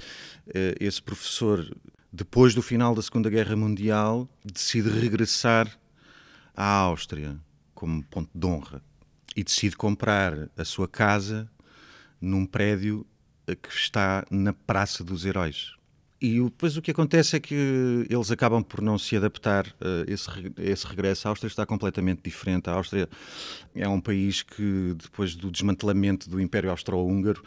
uh, 0.49 0.77
esse 0.79 1.03
professor, 1.03 1.75
depois 2.13 2.55
do 2.55 2.61
final 2.61 2.95
da 2.95 3.01
Segunda 3.01 3.31
Guerra 3.31 3.57
Mundial, 3.57 4.29
decide 4.45 4.91
regressar 4.91 5.75
à 6.57 6.65
Áustria 6.65 7.39
como 7.75 8.03
ponto 8.05 8.31
de 8.35 8.47
honra 8.47 8.83
e 9.37 9.45
decide 9.45 9.77
comprar 9.77 10.49
a 10.57 10.65
sua 10.65 10.89
casa 10.89 11.51
num 12.21 12.47
prédio 12.47 13.07
que 13.47 13.69
está 13.69 14.25
na 14.31 14.53
Praça 14.53 15.05
dos 15.05 15.25
Heróis. 15.25 15.76
E 16.21 16.41
depois 16.41 16.77
o 16.79 16.83
que 16.83 16.91
acontece 16.91 17.37
é 17.37 17.41
que 17.41 18.07
eles 18.09 18.31
acabam 18.31 18.63
por 18.63 18.81
não 18.81 18.99
se 18.99 19.17
adaptar. 19.17 19.67
Uh, 19.67 20.11
esse, 20.11 20.31
esse 20.59 20.87
regresso 20.87 21.29
à 21.29 21.31
Áustria 21.31 21.49
está 21.49 21.67
completamente 21.67 22.23
diferente. 22.23 22.71
A 22.71 22.73
Áustria 22.73 23.07
é 23.75 23.87
um 23.87 24.01
país 24.01 24.43
que, 24.43 24.95
depois 24.97 25.35
do 25.35 25.51
desmantelamento 25.51 26.31
do 26.31 26.41
Império 26.41 26.71
Austro-Húngaro, 26.71 27.43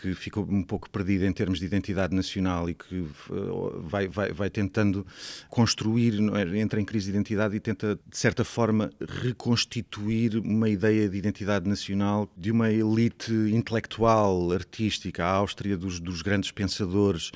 que 0.00 0.14
ficou 0.14 0.44
um 0.50 0.64
pouco 0.64 0.90
perdido 0.90 1.24
em 1.24 1.32
termos 1.32 1.60
de 1.60 1.66
identidade 1.66 2.14
nacional 2.14 2.68
e 2.68 2.74
que 2.74 2.96
uh, 3.30 3.82
vai, 3.82 4.08
vai, 4.08 4.32
vai 4.32 4.50
tentando 4.50 5.06
construir, 5.48 6.14
é? 6.34 6.58
entra 6.58 6.80
em 6.80 6.84
crise 6.84 7.06
de 7.06 7.16
identidade 7.16 7.54
e 7.54 7.60
tenta, 7.60 7.98
de 8.04 8.18
certa 8.18 8.44
forma, 8.44 8.90
reconstituir 9.22 10.36
uma 10.38 10.68
ideia 10.68 11.08
de 11.08 11.16
identidade 11.16 11.68
nacional 11.68 12.28
de 12.36 12.50
uma 12.50 12.68
elite 12.68 13.32
intelectual, 13.32 14.50
artística. 14.50 15.24
A 15.24 15.30
Áustria 15.30 15.76
dos, 15.76 16.00
dos 16.00 16.20
grandes 16.20 16.50
pensadores. 16.50 17.28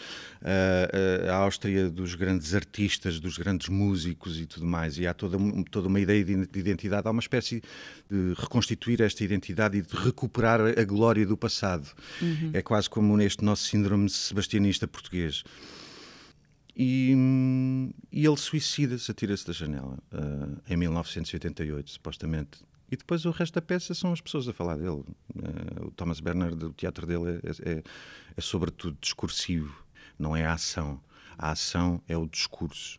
Uh, 0.43 0.72
a, 1.29 1.35
Áustria 1.37 1.91
dos 1.91 2.15
grandes 2.15 2.55
artistas, 2.55 3.21
dos 3.21 3.39
grandes 3.39 3.69
músicos 3.69 4.41
e 4.41 4.47
tudo 4.47 4.67
mais. 4.67 4.99
E 4.99 5.07
há 5.07 5.15
toda, 5.15 5.39
toda 5.71 5.89
uma 5.89 6.01
ideia 6.01 6.25
de 6.25 6.59
identidade, 6.59 7.07
há 7.07 7.11
uma 7.11 7.21
espécie 7.21 7.63
de 8.11 8.35
reconstituir 8.37 9.01
esta 9.01 9.25
identidade 9.25 9.79
e 9.79 9.83
de 9.83 9.97
recuperar 9.97 10.61
a 10.61 10.85
glória 10.85 11.27
do 11.27 11.37
passado. 11.37 11.89
Uhum. 12.21 12.51
É 12.53 12.63
quase 12.63 12.89
como 12.89 13.17
neste 13.17 13.45
nosso 13.45 13.65
síndrome 13.65 14.09
sebastianista 14.09 14.87
português. 14.87 15.45
E, 16.77 17.15
e 18.11 18.27
ele 18.27 18.37
suicida-se, 18.37 19.11
atira-se 19.11 19.47
da 19.47 19.53
janela, 19.53 19.99
uh, 20.13 20.63
em 20.69 20.77
1988, 20.77 21.91
supostamente. 21.91 22.61
E 22.91 22.97
depois 22.97 23.25
o 23.25 23.31
resto 23.31 23.55
da 23.55 23.63
peça 23.63 23.95
são 23.95 24.13
as 24.13 24.21
pessoas 24.21 24.49
a 24.49 24.53
falar 24.53 24.77
dele. 24.77 25.03
Uh, 25.35 25.87
o 25.87 25.91
Thomas 25.91 26.21
Bernard, 26.21 26.65
o 26.65 26.73
teatro 26.73 27.07
dele 27.07 27.41
é, 27.43 27.71
é, 27.71 27.83
é 28.37 28.41
sobretudo 28.41 28.97
discursivo 29.01 29.83
não 30.19 30.37
é 30.37 30.45
a 30.45 30.55
ação. 30.55 31.01
A 31.39 31.53
ação 31.53 32.03
é 32.07 32.17
o 32.17 32.27
discurso. 32.27 32.99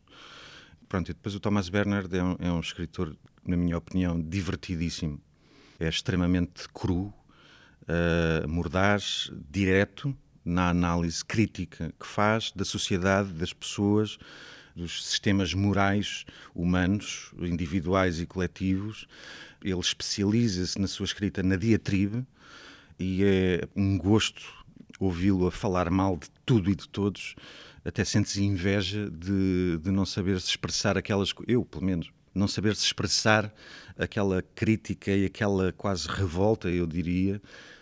Pronto, 0.87 1.09
e 1.09 1.13
depois 1.13 1.33
o 1.35 1.39
Thomas 1.39 1.69
Bernard 1.69 2.15
é 2.15 2.23
um, 2.23 2.35
é 2.39 2.51
um 2.51 2.59
escritor, 2.59 3.15
na 3.45 3.57
minha 3.57 3.77
opinião, 3.77 4.21
divertidíssimo. 4.21 5.19
É 5.79 5.87
extremamente 5.87 6.67
cru, 6.69 7.13
uh, 7.83 8.47
mordaz, 8.47 9.31
direto, 9.49 10.15
na 10.45 10.69
análise 10.69 11.23
crítica 11.23 11.93
que 11.99 12.05
faz 12.05 12.51
da 12.53 12.65
sociedade, 12.65 13.31
das 13.33 13.53
pessoas, 13.53 14.17
dos 14.75 15.05
sistemas 15.05 15.53
morais 15.53 16.25
humanos, 16.53 17.31
individuais 17.39 18.19
e 18.19 18.25
coletivos. 18.25 19.07
Ele 19.63 19.79
especializa-se 19.79 20.79
na 20.79 20.87
sua 20.87 21.05
escrita 21.05 21.41
na 21.41 21.55
diatribe 21.55 22.25
e 22.99 23.23
é 23.23 23.67
um 23.75 23.97
gosto 23.97 24.62
ouvi-lo 24.99 25.47
a 25.47 25.51
falar 25.51 25.89
mal 25.89 26.17
de 26.17 26.29
tudo 26.45 26.69
e 26.69 26.75
de 26.75 26.87
todos. 26.87 27.35
Até 27.85 28.05
sentes 28.05 28.37
inveja 28.37 29.09
de, 29.09 29.77
de 29.81 29.91
não 29.91 30.05
saber 30.05 30.39
se 30.39 30.49
expressar 30.49 30.97
aquelas. 30.97 31.33
Eu, 31.47 31.65
pelo 31.65 31.83
menos, 31.83 32.11
não 32.33 32.47
saber 32.47 32.75
se 32.75 32.85
expressar 32.85 33.53
aquela 33.97 34.41
crítica 34.55 35.11
e 35.11 35.25
aquela 35.25 35.71
quase 35.73 36.07
revolta, 36.07 36.69
eu 36.69 36.87
diria, 36.87 37.41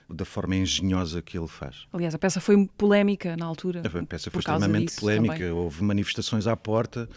da 0.10 0.26
forma 0.26 0.56
engenhosa 0.56 1.22
que 1.22 1.38
ele 1.38 1.48
faz. 1.48 1.88
Aliás, 1.94 2.14
a 2.14 2.20
peça 2.20 2.42
foi 2.42 2.68
polémica 2.78 3.38
na 3.38 3.46
altura. 3.46 3.82
A 3.86 4.06
peça 4.06 4.30
foi 4.30 4.40
extremamente 4.40 4.96
polémica, 4.96 5.36
também. 5.36 5.52
houve 5.52 5.84
manifestações 5.84 6.48
à 6.48 6.58
porta. 6.58 7.08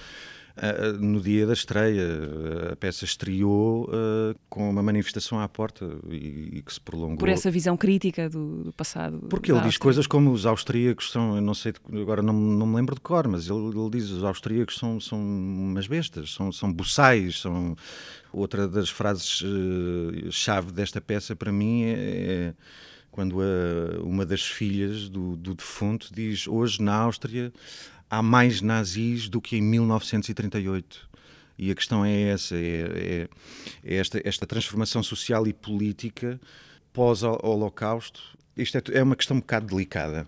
Uh, 0.56 1.04
no 1.04 1.20
dia 1.20 1.48
da 1.48 1.52
estreia, 1.52 2.06
a 2.70 2.76
peça 2.76 3.04
estreou 3.04 3.86
uh, 3.86 4.38
com 4.48 4.70
uma 4.70 4.84
manifestação 4.84 5.40
à 5.40 5.48
porta 5.48 5.84
e, 6.08 6.58
e, 6.58 6.62
que 6.62 6.72
se 6.72 6.80
prolongou. 6.80 7.16
Por 7.16 7.28
essa 7.28 7.50
visão 7.50 7.76
crítica 7.76 8.30
do, 8.30 8.62
do 8.62 8.72
passado. 8.72 9.18
Porque 9.28 9.50
ele 9.50 9.60
diz 9.62 9.76
coisas 9.76 10.06
como 10.06 10.30
os 10.30 10.46
austríacos 10.46 11.10
são, 11.10 11.40
não 11.40 11.54
sei, 11.54 11.72
agora 12.00 12.22
não, 12.22 12.32
não 12.32 12.68
me 12.68 12.76
lembro 12.76 12.94
de 12.94 13.00
cor, 13.00 13.26
mas 13.26 13.48
ele, 13.48 13.66
ele 13.76 13.90
diz 13.90 14.10
os 14.10 14.22
austríacos 14.22 14.76
são, 14.76 15.00
são 15.00 15.18
umas 15.18 15.88
bestas, 15.88 16.32
são, 16.32 16.52
são 16.52 16.72
buçais, 16.72 17.40
são. 17.40 17.74
Outra 18.32 18.66
das 18.66 18.90
frases-chave 18.90 20.68
uh, 20.70 20.72
desta 20.72 21.00
peça 21.00 21.36
para 21.36 21.52
mim 21.52 21.84
é, 21.84 21.92
é 21.92 22.54
quando 23.14 23.40
a, 23.40 24.02
uma 24.02 24.26
das 24.26 24.42
filhas 24.42 25.08
do, 25.08 25.36
do 25.36 25.54
defunto 25.54 26.08
diz 26.12 26.48
hoje 26.48 26.82
na 26.82 26.96
Áustria 26.96 27.52
há 28.08 28.22
mais 28.22 28.60
nazis 28.60 29.28
do 29.28 29.40
que 29.40 29.56
em 29.56 29.62
1938. 29.62 31.08
E 31.58 31.70
a 31.70 31.74
questão 31.74 32.04
é 32.04 32.22
essa: 32.22 32.56
é, 32.56 32.58
é, 32.60 33.28
é 33.84 33.96
esta, 33.96 34.20
esta 34.24 34.46
transformação 34.46 35.02
social 35.02 35.46
e 35.46 35.52
política 35.52 36.40
pós-Holocausto. 36.92 38.22
Isto 38.56 38.78
é, 38.78 38.98
é 38.98 39.02
uma 39.02 39.16
questão 39.16 39.36
um 39.36 39.40
bocado 39.40 39.66
delicada. 39.66 40.26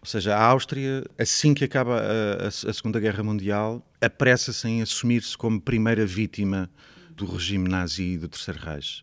Ou 0.00 0.06
seja, 0.06 0.36
a 0.36 0.42
Áustria, 0.42 1.04
assim 1.18 1.52
que 1.52 1.64
acaba 1.64 2.00
a, 2.00 2.48
a, 2.48 2.50
Segunda 2.50 3.00
Guerra 3.00 3.22
Mundial, 3.22 3.84
apressa-se 4.00 4.68
em 4.68 4.80
assumir-se 4.80 5.36
como 5.36 5.60
primeira 5.60 6.06
vítima 6.06 6.70
do 7.10 7.26
regime 7.26 7.68
nazi 7.68 8.12
e 8.12 8.18
do 8.18 8.28
Terceiro 8.28 8.60
Reich 8.60 9.02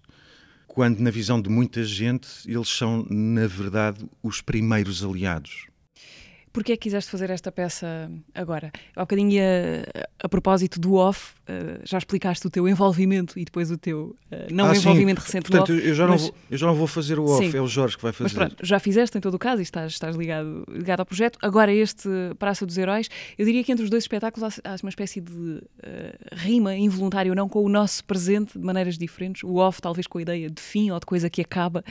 quando, 0.75 0.99
na 0.99 1.09
visão 1.09 1.41
de 1.41 1.49
muita 1.49 1.85
gente, 1.85 2.27
eles 2.45 2.67
são, 2.67 3.07
na 3.09 3.47
verdade, 3.47 4.05
os 4.21 4.41
primeiros 4.41 5.05
aliados. 5.05 5.67
Porquê 6.55 6.71
é 6.71 6.77
que 6.77 6.83
quiseste 6.83 7.11
fazer 7.11 7.29
esta 7.31 7.51
peça 7.51 8.09
agora? 8.33 8.71
Há 8.95 9.01
bocadinho, 9.01 9.43
a, 9.43 10.25
a 10.25 10.29
propósito 10.29 10.79
do 10.79 10.93
off, 10.93 11.33
uh, 11.49 11.81
já 11.83 11.97
explicaste 11.97 12.45
o 12.47 12.49
teu 12.49 12.67
envolvimento 12.67 13.37
e 13.39 13.45
depois 13.45 13.71
o 13.71 13.77
teu 13.77 14.15
uh, 14.31 14.35
não 14.51 14.69
ah, 14.69 14.75
envolvimento 14.75 15.21
sim. 15.21 15.27
recente 15.27 15.49
Portanto, 15.49 15.71
no 15.71 15.77
off. 15.77 15.87
Eu 15.87 15.95
já, 15.95 16.07
mas... 16.07 16.21
não 16.21 16.27
vou, 16.27 16.37
eu 16.51 16.57
já 16.57 16.67
não 16.67 16.75
vou 16.75 16.87
fazer 16.87 17.19
o 17.19 17.25
off, 17.25 17.51
sim. 17.51 17.57
é 17.57 17.61
o 17.61 17.67
Jorge 17.67 17.97
que 17.97 18.03
vai 18.03 18.11
fazer. 18.11 18.23
Mas 18.23 18.33
pronto, 18.33 18.65
já 18.65 18.79
fizeste 18.79 19.17
em 19.17 19.21
todo 19.21 19.33
o 19.35 19.39
caso 19.39 19.61
e 19.61 19.63
estás, 19.63 19.91
estás 19.91 20.15
ligado, 20.15 20.65
ligado 20.69 20.99
ao 20.99 21.05
projeto. 21.05 21.37
Agora 21.41 21.73
este 21.73 22.09
Praça 22.37 22.65
dos 22.65 22.77
Heróis, 22.77 23.09
eu 23.37 23.45
diria 23.45 23.63
que 23.63 23.71
entre 23.71 23.83
os 23.83 23.89
dois 23.89 24.03
espetáculos 24.03 24.59
há, 24.63 24.71
há 24.71 24.75
uma 24.81 24.89
espécie 24.89 25.21
de 25.21 25.31
uh, 25.31 25.61
rima 26.33 26.75
involuntária 26.75 27.31
ou 27.31 27.35
não 27.35 27.47
com 27.47 27.63
o 27.63 27.69
nosso 27.69 28.03
presente 28.03 28.57
de 28.57 28.65
maneiras 28.65 28.97
diferentes. 28.97 29.43
O 29.43 29.55
off 29.55 29.81
talvez 29.81 30.07
com 30.07 30.17
a 30.17 30.21
ideia 30.21 30.49
de 30.49 30.61
fim 30.61 30.91
ou 30.91 30.99
de 30.99 31.05
coisa 31.05 31.29
que 31.29 31.41
acaba 31.41 31.83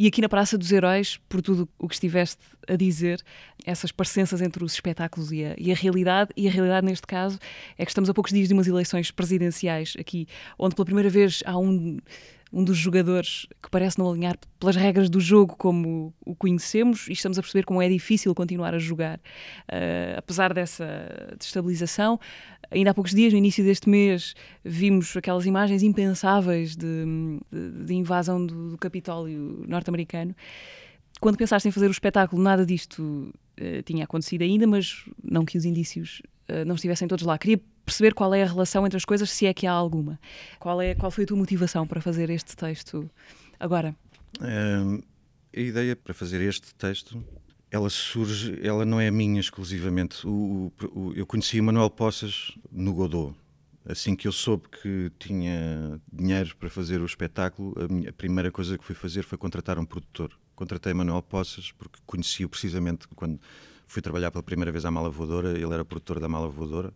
e 0.00 0.06
aqui 0.06 0.22
na 0.22 0.30
Praça 0.30 0.56
dos 0.56 0.72
Heróis, 0.72 1.20
por 1.28 1.42
tudo 1.42 1.68
o 1.78 1.86
que 1.86 1.92
estiveste 1.92 2.42
a 2.66 2.74
dizer, 2.74 3.22
essas 3.66 3.92
parecenças 3.92 4.40
entre 4.40 4.64
os 4.64 4.72
espetáculos 4.72 5.30
e 5.30 5.44
a, 5.44 5.54
e 5.58 5.70
a, 5.70 5.74
realidade, 5.74 6.30
e 6.34 6.48
a 6.48 6.50
realidade 6.50 6.86
neste 6.86 7.06
caso 7.06 7.38
é 7.76 7.84
que 7.84 7.90
estamos 7.90 8.08
a 8.08 8.14
poucos 8.14 8.32
dias 8.32 8.48
de 8.48 8.54
umas 8.54 8.66
eleições 8.66 8.89
presidenciais 9.10 9.94
aqui, 9.98 10.26
onde 10.58 10.74
pela 10.74 10.84
primeira 10.84 11.08
vez 11.08 11.42
há 11.44 11.56
um 11.58 11.98
um 12.52 12.64
dos 12.64 12.76
jogadores 12.76 13.46
que 13.62 13.70
parece 13.70 13.98
não 13.98 14.10
alinhar 14.10 14.36
pelas 14.58 14.74
regras 14.74 15.08
do 15.08 15.20
jogo 15.20 15.54
como 15.56 16.12
o 16.24 16.34
conhecemos 16.34 17.06
e 17.08 17.12
estamos 17.12 17.38
a 17.38 17.42
perceber 17.42 17.64
como 17.64 17.80
é 17.80 17.88
difícil 17.88 18.34
continuar 18.34 18.74
a 18.74 18.78
jogar. 18.78 19.18
Uh, 19.68 20.18
apesar 20.18 20.52
dessa 20.52 20.84
destabilização, 21.38 22.18
ainda 22.70 22.90
há 22.90 22.94
poucos 22.94 23.14
dias, 23.14 23.32
no 23.32 23.38
início 23.38 23.62
deste 23.62 23.88
mês, 23.88 24.34
vimos 24.64 25.16
aquelas 25.16 25.46
imagens 25.46 25.82
impensáveis 25.82 26.74
de, 26.74 27.04
de, 27.52 27.84
de 27.84 27.94
invasão 27.94 28.44
do, 28.44 28.70
do 28.70 28.78
Capitólio 28.78 29.64
norte-americano. 29.68 30.34
Quando 31.20 31.36
pensaste 31.36 31.68
em 31.68 31.70
fazer 31.70 31.86
o 31.86 31.92
espetáculo, 31.92 32.42
nada 32.42 32.66
disto 32.66 33.32
uh, 33.60 33.82
tinha 33.84 34.04
acontecido 34.04 34.42
ainda, 34.42 34.66
mas 34.66 35.04
não 35.22 35.44
que 35.44 35.56
os 35.56 35.64
indícios 35.64 36.20
não 36.66 36.74
estivessem 36.74 37.08
todos 37.08 37.24
lá. 37.24 37.38
Queria 37.38 37.60
perceber 37.84 38.14
qual 38.14 38.32
é 38.34 38.42
a 38.42 38.46
relação 38.46 38.86
entre 38.86 38.96
as 38.96 39.04
coisas, 39.04 39.30
se 39.30 39.46
é 39.46 39.54
que 39.54 39.66
há 39.66 39.72
alguma. 39.72 40.18
Qual, 40.58 40.80
é, 40.80 40.94
qual 40.94 41.10
foi 41.10 41.24
a 41.24 41.26
tua 41.26 41.36
motivação 41.36 41.86
para 41.86 42.00
fazer 42.00 42.30
este 42.30 42.56
texto 42.56 43.10
agora? 43.58 43.94
A 44.40 45.60
ideia 45.60 45.96
para 45.96 46.14
fazer 46.14 46.40
este 46.40 46.74
texto, 46.74 47.22
ela 47.70 47.90
surge, 47.90 48.58
ela 48.62 48.84
não 48.84 49.00
é 49.00 49.10
minha 49.10 49.40
exclusivamente. 49.40 50.26
O, 50.26 50.72
o, 50.92 51.12
eu 51.14 51.26
conheci 51.26 51.60
o 51.60 51.64
Manuel 51.64 51.90
Poças 51.90 52.52
no 52.70 52.92
Godot. 52.92 53.34
Assim 53.84 54.14
que 54.14 54.28
eu 54.28 54.32
soube 54.32 54.68
que 54.68 55.10
tinha 55.18 56.00
dinheiro 56.12 56.54
para 56.56 56.68
fazer 56.68 57.00
o 57.00 57.06
espetáculo, 57.06 57.74
a, 57.82 57.88
minha, 57.92 58.10
a 58.10 58.12
primeira 58.12 58.52
coisa 58.52 58.76
que 58.76 58.84
fui 58.84 58.94
fazer 58.94 59.22
foi 59.22 59.38
contratar 59.38 59.78
um 59.78 59.84
produtor. 59.84 60.38
Contratei 60.54 60.92
Manuel 60.92 61.22
Poças 61.22 61.72
porque 61.72 61.98
conheci-o 62.06 62.48
precisamente 62.48 63.08
quando 63.16 63.40
fui 63.90 64.00
trabalhar 64.00 64.30
pela 64.30 64.42
primeira 64.42 64.70
vez 64.70 64.84
à 64.84 64.90
Mala 64.90 65.10
Voadora, 65.10 65.50
ele 65.58 65.74
era 65.74 65.84
produtor 65.84 66.20
da 66.20 66.28
Mala 66.28 66.48
Voadora 66.48 66.92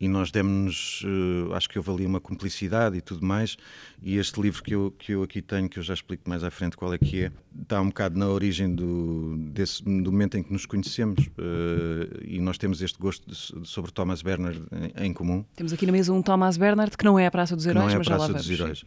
e 0.00 0.08
nós 0.08 0.30
demos-nos, 0.30 1.02
uh, 1.02 1.54
acho 1.54 1.68
que 1.68 1.78
houve 1.78 1.90
ali 1.90 2.06
uma 2.06 2.20
cumplicidade 2.20 2.96
e 2.96 3.00
tudo 3.00 3.24
mais, 3.24 3.56
e 4.02 4.18
este 4.18 4.40
livro 4.40 4.62
que 4.62 4.74
eu, 4.74 4.94
que 4.98 5.12
eu 5.12 5.22
aqui 5.22 5.40
tenho, 5.40 5.68
que 5.68 5.78
eu 5.78 5.82
já 5.82 5.94
explico 5.94 6.28
mais 6.28 6.42
à 6.42 6.50
frente 6.50 6.76
qual 6.76 6.92
é 6.92 6.98
que 6.98 7.24
é, 7.24 7.32
está 7.62 7.80
um 7.80 7.88
bocado 7.88 8.18
na 8.18 8.26
origem 8.26 8.74
do, 8.74 9.36
desse, 9.52 9.82
do 9.82 10.10
momento 10.10 10.36
em 10.36 10.42
que 10.42 10.52
nos 10.52 10.66
conhecemos, 10.66 11.26
uh, 11.26 12.20
e 12.22 12.40
nós 12.40 12.58
temos 12.58 12.82
este 12.82 12.98
gosto 12.98 13.26
de, 13.26 13.66
sobre 13.66 13.92
Thomas 13.92 14.20
Bernard 14.20 14.60
em, 14.96 15.06
em, 15.06 15.12
comum. 15.12 15.44
Temos 15.54 15.72
aqui 15.72 15.86
na 15.86 15.92
mesa 15.92 16.12
um 16.12 16.20
Thomas 16.20 16.56
Bernard 16.56 16.96
que 16.96 17.04
não 17.04 17.18
é 17.18 17.26
a 17.26 17.30
Praça 17.30 17.54
dos 17.54 17.64
Heróis, 17.64 17.86
não 17.86 17.90
é 17.90 17.94
a 17.94 17.98
mas 17.98 18.06
Praça 18.06 18.26
já 18.26 18.32
lá 18.32 18.38
dos 18.38 18.50
Heróis. 18.50 18.84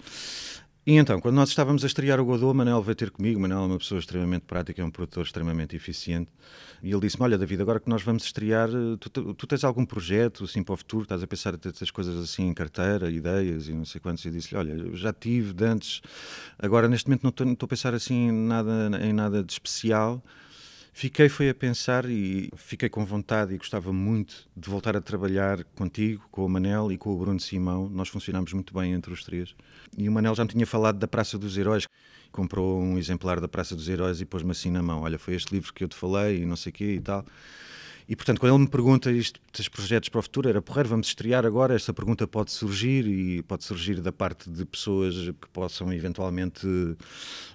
E 0.87 0.95
então, 0.95 1.19
quando 1.19 1.35
nós 1.35 1.49
estávamos 1.49 1.83
a 1.83 1.87
estrear 1.87 2.17
o 2.17 2.23
Godot, 2.23 2.55
Manel 2.55 2.81
veio 2.81 2.95
ter 2.95 3.11
comigo. 3.11 3.37
Manel 3.41 3.57
é 3.57 3.65
uma 3.65 3.77
pessoa 3.77 3.99
extremamente 3.99 4.43
prática, 4.43 4.81
é 4.81 4.85
um 4.85 4.89
produtor 4.89 5.25
extremamente 5.25 5.75
eficiente. 5.75 6.31
E 6.81 6.89
ele 6.89 7.01
disse-me: 7.01 7.25
Olha, 7.25 7.37
David, 7.37 7.61
agora 7.61 7.77
que 7.77 7.89
nós 7.89 8.01
vamos 8.03 8.23
estrear, 8.23 8.69
tu, 8.97 9.33
tu, 9.33 9.45
tens 9.45 9.65
algum 9.65 9.85
projeto 9.85 10.45
assim 10.45 10.63
para 10.63 10.71
o 10.71 10.77
futuro? 10.77 11.03
Estás 11.03 11.21
a 11.21 11.27
pensar 11.27 11.53
em 11.53 11.57
ter 11.57 11.73
essas 11.73 11.91
coisas 11.91 12.15
assim 12.15 12.47
em 12.47 12.53
carteira, 12.53 13.11
ideias 13.11 13.67
e 13.67 13.73
não 13.73 13.83
sei 13.83 13.99
quantos? 13.99 14.23
E 14.23 14.31
disse-lhe: 14.31 14.57
Olha, 14.57 14.95
já 14.95 15.11
tive 15.11 15.51
de 15.51 15.65
antes, 15.65 16.01
agora 16.57 16.87
neste 16.87 17.09
momento 17.09 17.23
não 17.23 17.31
estou, 17.31 17.45
não 17.45 17.51
estou 17.51 17.65
a 17.65 17.69
pensar 17.69 17.93
assim 17.93 18.31
nada, 18.31 18.89
em 19.01 19.11
nada 19.11 19.43
de 19.43 19.51
especial. 19.51 20.23
Fiquei 20.99 21.29
foi 21.29 21.47
a 21.47 21.53
pensar 21.53 22.09
e 22.09 22.49
fiquei 22.55 22.89
com 22.89 23.05
vontade 23.05 23.53
e 23.53 23.57
gostava 23.59 23.93
muito 23.93 24.49
de 24.57 24.67
voltar 24.67 24.97
a 24.97 24.99
trabalhar 24.99 25.63
contigo, 25.75 26.27
com 26.31 26.43
o 26.43 26.49
Manel 26.49 26.91
e 26.91 26.97
com 26.97 27.13
o 27.13 27.17
Bruno 27.19 27.39
Simão. 27.39 27.87
Nós 27.87 28.09
funcionámos 28.09 28.51
muito 28.51 28.73
bem 28.73 28.93
entre 28.93 29.13
os 29.13 29.23
três. 29.23 29.55
E 29.95 30.09
o 30.09 30.11
Manel 30.11 30.33
já 30.33 30.43
me 30.43 30.49
tinha 30.49 30.65
falado 30.65 30.97
da 30.97 31.07
Praça 31.07 31.37
dos 31.37 31.55
Heróis. 31.55 31.85
Comprou 32.31 32.81
um 32.81 32.97
exemplar 32.97 33.39
da 33.39 33.47
Praça 33.47 33.75
dos 33.75 33.87
Heróis 33.87 34.21
e 34.21 34.25
pôs-me 34.25 34.49
assim 34.49 34.71
na 34.71 34.81
mão. 34.81 35.03
Olha, 35.03 35.19
foi 35.19 35.35
este 35.35 35.53
livro 35.53 35.71
que 35.71 35.83
eu 35.83 35.87
te 35.87 35.95
falei 35.95 36.41
e 36.41 36.45
não 36.47 36.55
sei 36.55 36.71
o 36.71 36.73
quê 36.73 36.95
e 36.95 36.99
tal. 36.99 37.23
E, 38.09 38.15
portanto, 38.15 38.39
quando 38.39 38.53
ele 38.53 38.63
me 38.63 38.69
pergunta 38.69 39.11
isto, 39.11 39.39
estes 39.53 39.67
projetos 39.67 40.07
para 40.07 40.19
o 40.19 40.21
futuro, 40.21 40.47
era 40.47 40.61
porreiro, 40.61 40.87
vamos 40.87 41.07
estrear 41.07 41.45
agora, 41.45 41.75
esta 41.75 41.93
pergunta 41.93 42.25
pode 42.25 42.51
surgir 42.51 43.05
e 43.05 43.43
pode 43.43 43.65
surgir 43.65 43.99
da 43.99 44.13
parte 44.13 44.49
de 44.49 44.63
pessoas 44.65 45.13
que 45.15 45.47
possam 45.51 45.91
eventualmente 45.91 46.65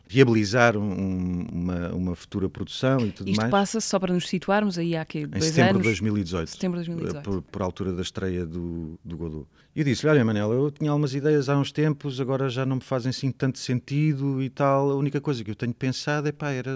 viabilizar 0.07 0.77
um, 0.77 1.47
uma, 1.51 1.89
uma 1.95 2.15
futura 2.15 2.51
produção 2.51 3.01
e 3.01 3.13
tudo 3.13 3.31
isto 3.31 3.39
mais. 3.39 3.49
Isto 3.49 3.51
passa, 3.51 3.81
só 3.81 3.99
para 3.99 4.13
nos 4.13 4.29
situarmos, 4.29 4.77
aí 4.77 4.95
há 4.95 5.07
que 5.07 5.27
dois 5.27 5.43
Em 5.43 5.49
setembro 5.49 5.71
anos, 5.71 5.83
de 5.83 5.89
2018. 5.89 6.51
Setembro 6.51 6.81
de 6.81 6.87
2018. 6.87 7.25
Por, 7.25 7.41
por 7.41 7.63
altura 7.63 7.95
da 7.95 8.03
estreia 8.03 8.45
do, 8.45 8.99
do 9.03 9.17
Godot. 9.17 9.47
E 9.75 9.81
eu 9.81 9.85
disse-lhe, 9.87 10.11
olha 10.11 10.23
Manela, 10.23 10.55
eu 10.55 10.71
tinha 10.71 10.91
algumas 10.91 11.15
ideias 11.15 11.49
há 11.49 11.57
uns 11.57 11.73
tempos, 11.73 12.21
agora 12.21 12.51
já 12.51 12.67
não 12.67 12.77
me 12.77 12.83
fazem 12.83 13.09
assim 13.09 13.33
tanto 13.33 13.59
sentido 13.59 14.43
e 14.43 14.51
tal. 14.51 14.91
A 14.91 14.97
única 14.97 15.19
coisa 15.19 15.43
que 15.43 15.51
eu 15.51 15.55
tenho 15.55 15.73
pensado 15.73 16.29
é, 16.29 16.33
pá, 16.33 16.51
era, 16.51 16.71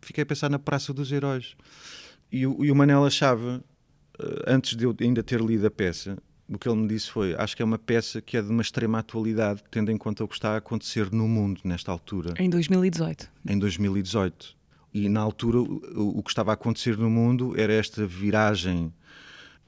fiquei 0.00 0.22
a 0.22 0.26
pensar 0.26 0.50
na 0.50 0.58
Praça 0.58 0.92
dos 0.92 1.12
Heróis. 1.12 1.54
E, 2.32 2.46
o, 2.46 2.64
e 2.64 2.72
o 2.72 2.74
Manel 2.74 3.04
achava, 3.04 3.62
eh, 4.18 4.44
antes 4.46 4.74
de 4.74 4.84
eu 4.84 4.96
ainda 4.98 5.22
ter 5.22 5.38
lido 5.38 5.66
a 5.66 5.70
peça, 5.70 6.16
o 6.48 6.58
que 6.58 6.66
ele 6.66 6.78
me 6.78 6.88
disse 6.88 7.10
foi: 7.10 7.34
acho 7.34 7.54
que 7.54 7.62
é 7.62 7.64
uma 7.64 7.78
peça 7.78 8.22
que 8.22 8.36
é 8.36 8.42
de 8.42 8.48
uma 8.48 8.62
extrema 8.62 8.98
atualidade, 8.98 9.62
tendo 9.70 9.90
em 9.90 9.98
conta 9.98 10.24
o 10.24 10.28
que 10.28 10.34
está 10.34 10.54
a 10.54 10.56
acontecer 10.56 11.12
no 11.12 11.28
mundo 11.28 11.60
nesta 11.64 11.92
altura. 11.92 12.32
Em 12.38 12.48
2018. 12.48 13.30
Em 13.46 13.58
2018. 13.58 14.56
E 14.94 15.08
na 15.08 15.20
altura, 15.20 15.58
o, 15.58 16.18
o 16.18 16.22
que 16.22 16.30
estava 16.30 16.52
a 16.52 16.54
acontecer 16.54 16.96
no 16.96 17.10
mundo 17.10 17.58
era 17.58 17.72
esta 17.72 18.06
viragem, 18.06 18.92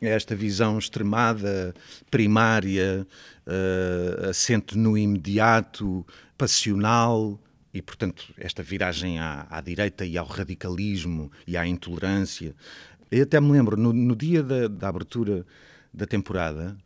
esta 0.01 0.35
visão 0.35 0.79
extremada, 0.79 1.75
primária, 2.11 3.07
uh, 3.47 4.29
assente 4.29 4.77
no 4.77 4.99
imediato, 4.99 6.07
passional, 6.37 7.41
E, 7.75 7.83
portanto, 7.83 8.33
esta 8.39 8.63
viragem 8.63 9.19
à, 9.19 9.49
à 9.51 9.61
direita 9.61 10.07
e 10.07 10.17
ao 10.17 10.25
radicalismo 10.25 11.31
e 11.45 11.57
à 11.57 11.67
intolerância. 11.67 12.55
Eu 13.11 13.25
até 13.25 13.41
me 13.41 13.51
lembro, 13.51 13.77
no, 13.77 13.93
no 13.93 14.15
dia 14.15 14.45
da, 14.45 14.69
da 14.69 14.89
abertura 14.89 15.45
da 15.93 16.07
temporada, 16.07 16.77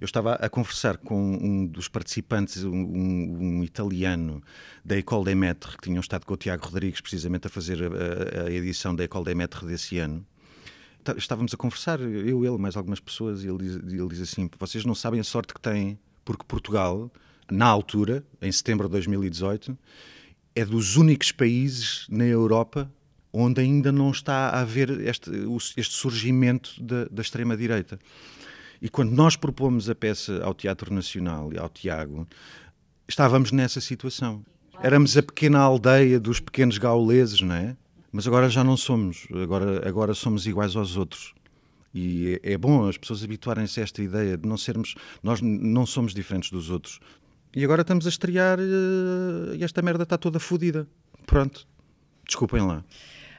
eu 0.00 0.04
estava 0.04 0.34
a 0.34 0.48
conversar 0.48 0.98
com 0.98 1.18
um 1.36 1.66
dos 1.66 1.88
participantes, 1.88 2.64
um, 2.64 2.72
um, 2.72 3.64
italiano 3.64 4.42
da 4.84 4.96
École 4.96 5.24
des 5.24 5.34
Maîtres, 5.34 5.76
que 5.76 5.82
tinham 5.82 6.00
estado 6.00 6.24
com 6.24 6.34
o 6.34 6.36
Tiago 6.36 6.64
Rodrigues 6.64 7.00
precisamente 7.00 7.46
a 7.46 7.50
fazer 7.50 7.78
a, 7.82 8.44
a 8.44 8.50
edição 8.50 8.94
da 8.94 9.04
École 9.04 9.24
des 9.24 9.34
Maîtres 9.34 9.62
desse 9.66 9.98
ano. 9.98 10.24
Tá, 11.04 11.14
estávamos 11.16 11.52
a 11.54 11.56
conversar, 11.56 12.00
eu, 12.00 12.44
ele, 12.44 12.58
mais 12.58 12.76
algumas 12.76 13.00
pessoas, 13.00 13.44
e 13.44 13.48
ele 13.48 13.58
diz, 13.58 13.76
ele 13.76 14.08
diz 14.08 14.20
assim: 14.20 14.50
vocês 14.58 14.84
não 14.84 14.94
sabem 14.94 15.20
a 15.20 15.24
sorte 15.24 15.54
que 15.54 15.60
têm, 15.60 15.98
porque 16.24 16.44
Portugal, 16.48 17.10
na 17.50 17.66
altura, 17.66 18.24
em 18.40 18.50
setembro 18.50 18.88
de 18.88 18.92
2018, 18.92 19.78
é 20.56 20.64
dos 20.64 20.96
únicos 20.96 21.30
países 21.30 22.06
na 22.08 22.24
Europa 22.24 22.90
onde 23.30 23.60
ainda 23.60 23.92
não 23.92 24.10
está 24.10 24.48
a 24.48 24.60
haver 24.60 24.88
este, 25.02 25.30
este 25.76 25.94
surgimento 25.94 26.82
da, 26.82 27.04
da 27.04 27.20
extrema-direita. 27.20 27.98
E 28.80 28.88
quando 28.88 29.12
nós 29.12 29.36
propomos 29.36 29.90
a 29.90 29.94
peça 29.94 30.42
ao 30.42 30.54
Teatro 30.54 30.92
Nacional 30.92 31.52
e 31.52 31.58
ao 31.58 31.68
Tiago, 31.68 32.26
estávamos 33.06 33.52
nessa 33.52 33.78
situação. 33.78 34.42
Éramos 34.82 35.14
a 35.18 35.22
pequena 35.22 35.58
aldeia 35.58 36.18
dos 36.18 36.40
pequenos 36.40 36.78
gauleses, 36.78 37.42
não 37.42 37.54
é? 37.54 37.76
Mas 38.10 38.26
agora 38.26 38.48
já 38.48 38.64
não 38.64 38.76
somos, 38.76 39.26
agora, 39.30 39.86
agora 39.86 40.14
somos 40.14 40.46
iguais 40.46 40.74
aos 40.74 40.96
outros. 40.96 41.34
E 41.92 42.40
é, 42.42 42.52
é 42.52 42.58
bom 42.58 42.88
as 42.88 42.96
pessoas 42.96 43.22
habituarem-se 43.22 43.80
a 43.80 43.82
esta 43.82 44.02
ideia 44.02 44.36
de 44.38 44.48
não 44.48 44.56
sermos, 44.56 44.94
nós 45.22 45.40
não 45.42 45.84
somos 45.84 46.14
diferentes 46.14 46.50
dos 46.50 46.70
outros. 46.70 47.00
E 47.56 47.64
agora 47.64 47.80
estamos 47.80 48.04
a 48.04 48.10
estrear 48.10 48.58
eh, 48.60 49.56
e 49.56 49.64
esta 49.64 49.80
merda 49.80 50.02
está 50.02 50.18
toda 50.18 50.38
fodida. 50.38 50.86
Pronto, 51.24 51.66
desculpem 52.26 52.60
lá. 52.60 52.84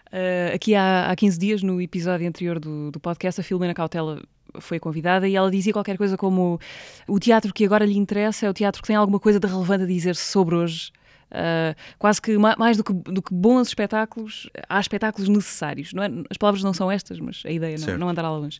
Uh, 0.08 0.56
aqui 0.56 0.74
há, 0.74 1.12
há 1.12 1.16
15 1.16 1.38
dias, 1.38 1.62
no 1.62 1.80
episódio 1.80 2.28
anterior 2.28 2.60
do, 2.60 2.90
do 2.90 3.00
podcast, 3.00 3.40
a 3.40 3.44
Filomena 3.44 3.76
Cautela 3.76 4.24
foi 4.60 4.80
convidada 4.80 5.28
e 5.28 5.36
ela 5.36 5.52
dizia 5.52 5.72
qualquer 5.72 5.98
coisa 5.98 6.18
como 6.18 6.60
o 7.08 7.20
teatro 7.20 7.54
que 7.54 7.64
agora 7.64 7.86
lhe 7.86 7.96
interessa 7.96 8.48
é 8.48 8.50
o 8.50 8.54
teatro 8.54 8.82
que 8.82 8.88
tem 8.88 8.96
alguma 8.96 9.20
coisa 9.20 9.40
de 9.40 9.46
relevante 9.46 9.84
a 9.84 9.88
dizer 9.88 10.16
sobre 10.16 10.56
hoje. 10.56 10.92
Uh, 11.30 11.76
quase 12.00 12.20
que 12.20 12.36
mais 12.38 12.78
do 12.78 12.84
que, 12.84 12.94
do 12.94 13.22
que, 13.22 13.34
bons 13.34 13.68
espetáculos, 13.68 14.50
há 14.68 14.80
espetáculos 14.80 15.30
necessários. 15.30 15.94
Não 15.94 16.02
é? 16.02 16.10
As 16.32 16.38
palavras 16.38 16.64
não 16.64 16.74
são 16.74 16.90
estas, 16.90 17.20
mas 17.20 17.44
a 17.46 17.52
ideia 17.52 17.78
não, 17.78 17.98
não 18.00 18.10
andará 18.10 18.32
longe. 18.32 18.60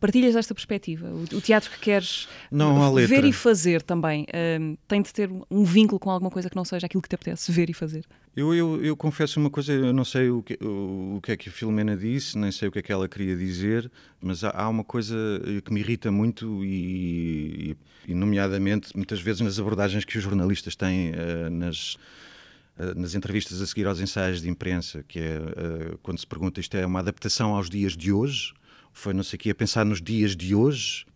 Partilhas 0.00 0.36
esta 0.36 0.54
perspectiva? 0.54 1.08
O, 1.10 1.40
teatro 1.40 1.70
que 1.70 1.78
queres 1.80 2.28
não, 2.50 2.94
ver 2.94 3.24
e 3.24 3.32
fazer 3.32 3.82
também 3.82 4.22
uh, 4.24 4.78
tem 4.86 5.02
de 5.02 5.12
ter 5.12 5.28
um 5.50 5.64
vínculo 5.64 5.98
com 5.98 6.10
alguma 6.10 6.30
coisa 6.30 6.48
que 6.48 6.54
não 6.54 6.64
seja 6.64 6.86
aquilo 6.86 7.02
que 7.02 7.08
te 7.08 7.16
apetece 7.16 7.50
ver 7.50 7.68
e 7.68 7.74
fazer? 7.74 8.04
Eu, 8.36 8.54
eu, 8.54 8.84
eu 8.84 8.96
confesso 8.96 9.40
uma 9.40 9.50
coisa, 9.50 9.72
eu 9.72 9.92
não 9.92 10.04
sei 10.04 10.30
o 10.30 10.42
que, 10.42 10.56
o, 10.62 11.16
o, 11.16 11.20
que 11.20 11.32
é 11.32 11.36
que 11.36 11.48
a 11.48 11.52
Filomena 11.52 11.96
disse, 11.96 12.38
nem 12.38 12.52
sei 12.52 12.68
o 12.68 12.72
que 12.72 12.78
é 12.78 12.82
que 12.82 12.92
ela 12.92 13.08
queria 13.08 13.36
dizer, 13.36 13.90
mas 14.20 14.44
há, 14.44 14.50
há 14.50 14.68
uma 14.68 14.84
coisa 14.84 15.16
que 15.64 15.72
me 15.72 15.80
irrita 15.80 16.12
muito 16.12 16.64
e, 16.64 17.76
e, 18.06 18.14
nomeadamente, 18.14 18.96
muitas 18.96 19.20
vezes 19.20 19.40
nas 19.40 19.58
abordagens 19.58 20.04
que 20.04 20.16
os 20.16 20.22
jornalistas 20.22 20.76
têm 20.76 21.10
uh, 21.10 21.50
nas 21.50 21.94
uh, 21.94 22.94
nas 22.94 23.16
entrevistas 23.16 23.60
a 23.60 23.66
seguir 23.66 23.88
aos 23.88 24.00
ensaios 24.00 24.40
de 24.40 24.48
imprensa, 24.48 25.02
que 25.02 25.18
é 25.18 25.38
uh, 25.38 25.98
quando 26.04 26.18
se 26.18 26.26
pergunta 26.26 26.60
isto 26.60 26.76
é 26.76 26.86
uma 26.86 27.00
adaptação 27.00 27.56
aos 27.56 27.68
dias 27.68 27.96
de 27.96 28.12
hoje, 28.12 28.54
foi 28.98 29.14
não 29.14 29.22
sei 29.22 29.36
o 29.36 29.40
que, 29.40 29.50
a 29.50 29.54
pensar 29.54 29.84
nos 29.84 30.02
dias 30.02 30.34
de 30.34 30.56
hoje, 30.56 31.06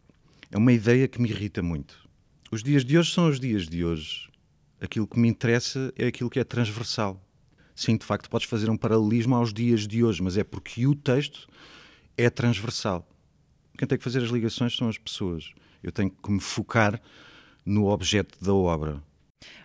é 0.52 0.56
uma 0.56 0.72
ideia 0.72 1.08
que 1.08 1.20
me 1.20 1.28
irrita 1.28 1.60
muito. 1.62 2.08
Os 2.50 2.62
dias 2.62 2.84
de 2.84 2.96
hoje 2.96 3.12
são 3.12 3.28
os 3.28 3.40
dias 3.40 3.66
de 3.66 3.84
hoje. 3.84 4.30
Aquilo 4.80 5.06
que 5.06 5.18
me 5.18 5.26
interessa 5.26 5.92
é 5.96 6.06
aquilo 6.06 6.30
que 6.30 6.38
é 6.38 6.44
transversal. 6.44 7.20
Sim, 7.74 7.96
de 7.96 8.06
facto, 8.06 8.30
podes 8.30 8.46
fazer 8.46 8.70
um 8.70 8.76
paralelismo 8.76 9.34
aos 9.34 9.52
dias 9.52 9.88
de 9.88 10.04
hoje, 10.04 10.22
mas 10.22 10.36
é 10.38 10.44
porque 10.44 10.86
o 10.86 10.94
texto 10.94 11.48
é 12.16 12.30
transversal. 12.30 13.04
Quem 13.76 13.88
tem 13.88 13.98
que 13.98 14.04
fazer 14.04 14.22
as 14.22 14.30
ligações 14.30 14.76
são 14.76 14.88
as 14.88 14.96
pessoas. 14.96 15.52
Eu 15.82 15.90
tenho 15.90 16.10
que 16.10 16.30
me 16.30 16.40
focar 16.40 17.00
no 17.66 17.88
objeto 17.88 18.38
da 18.44 18.54
obra. 18.54 19.02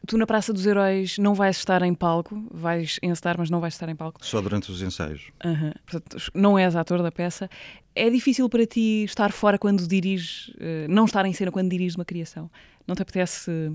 Tu 0.06 0.18
na 0.18 0.26
Praça 0.26 0.54
dos 0.54 0.66
Heróis 0.66 1.18
não 1.18 1.34
vais 1.34 1.58
estar 1.58 1.82
em 1.82 1.94
palco, 1.94 2.46
vais 2.52 3.00
encetar, 3.02 3.36
mas 3.38 3.50
não 3.50 3.60
vais 3.60 3.74
estar 3.74 3.90
em 3.90 3.96
palco. 3.96 4.26
Só 4.26 4.42
durante 4.42 4.72
os 4.72 4.82
ensaios. 4.82 5.32
Uhum. 5.44 5.72
Portanto, 5.86 6.32
não 6.34 6.58
és 6.58 6.76
ator 6.76 7.02
da 7.02 7.12
peça. 7.12 7.50
É 7.96 8.10
difícil 8.10 8.48
para 8.50 8.66
ti 8.66 9.04
estar 9.04 9.32
fora 9.32 9.58
quando 9.58 9.88
diriges, 9.88 10.50
uh, 10.50 10.88
não 10.90 11.06
estar 11.06 11.26
em 11.26 11.34
cena 11.34 11.52
quando 11.52 11.70
diriges 11.70 11.96
uma 11.96 12.06
criação? 12.06 12.50
Não 12.88 12.96
te 12.96 13.02
apetece 13.02 13.72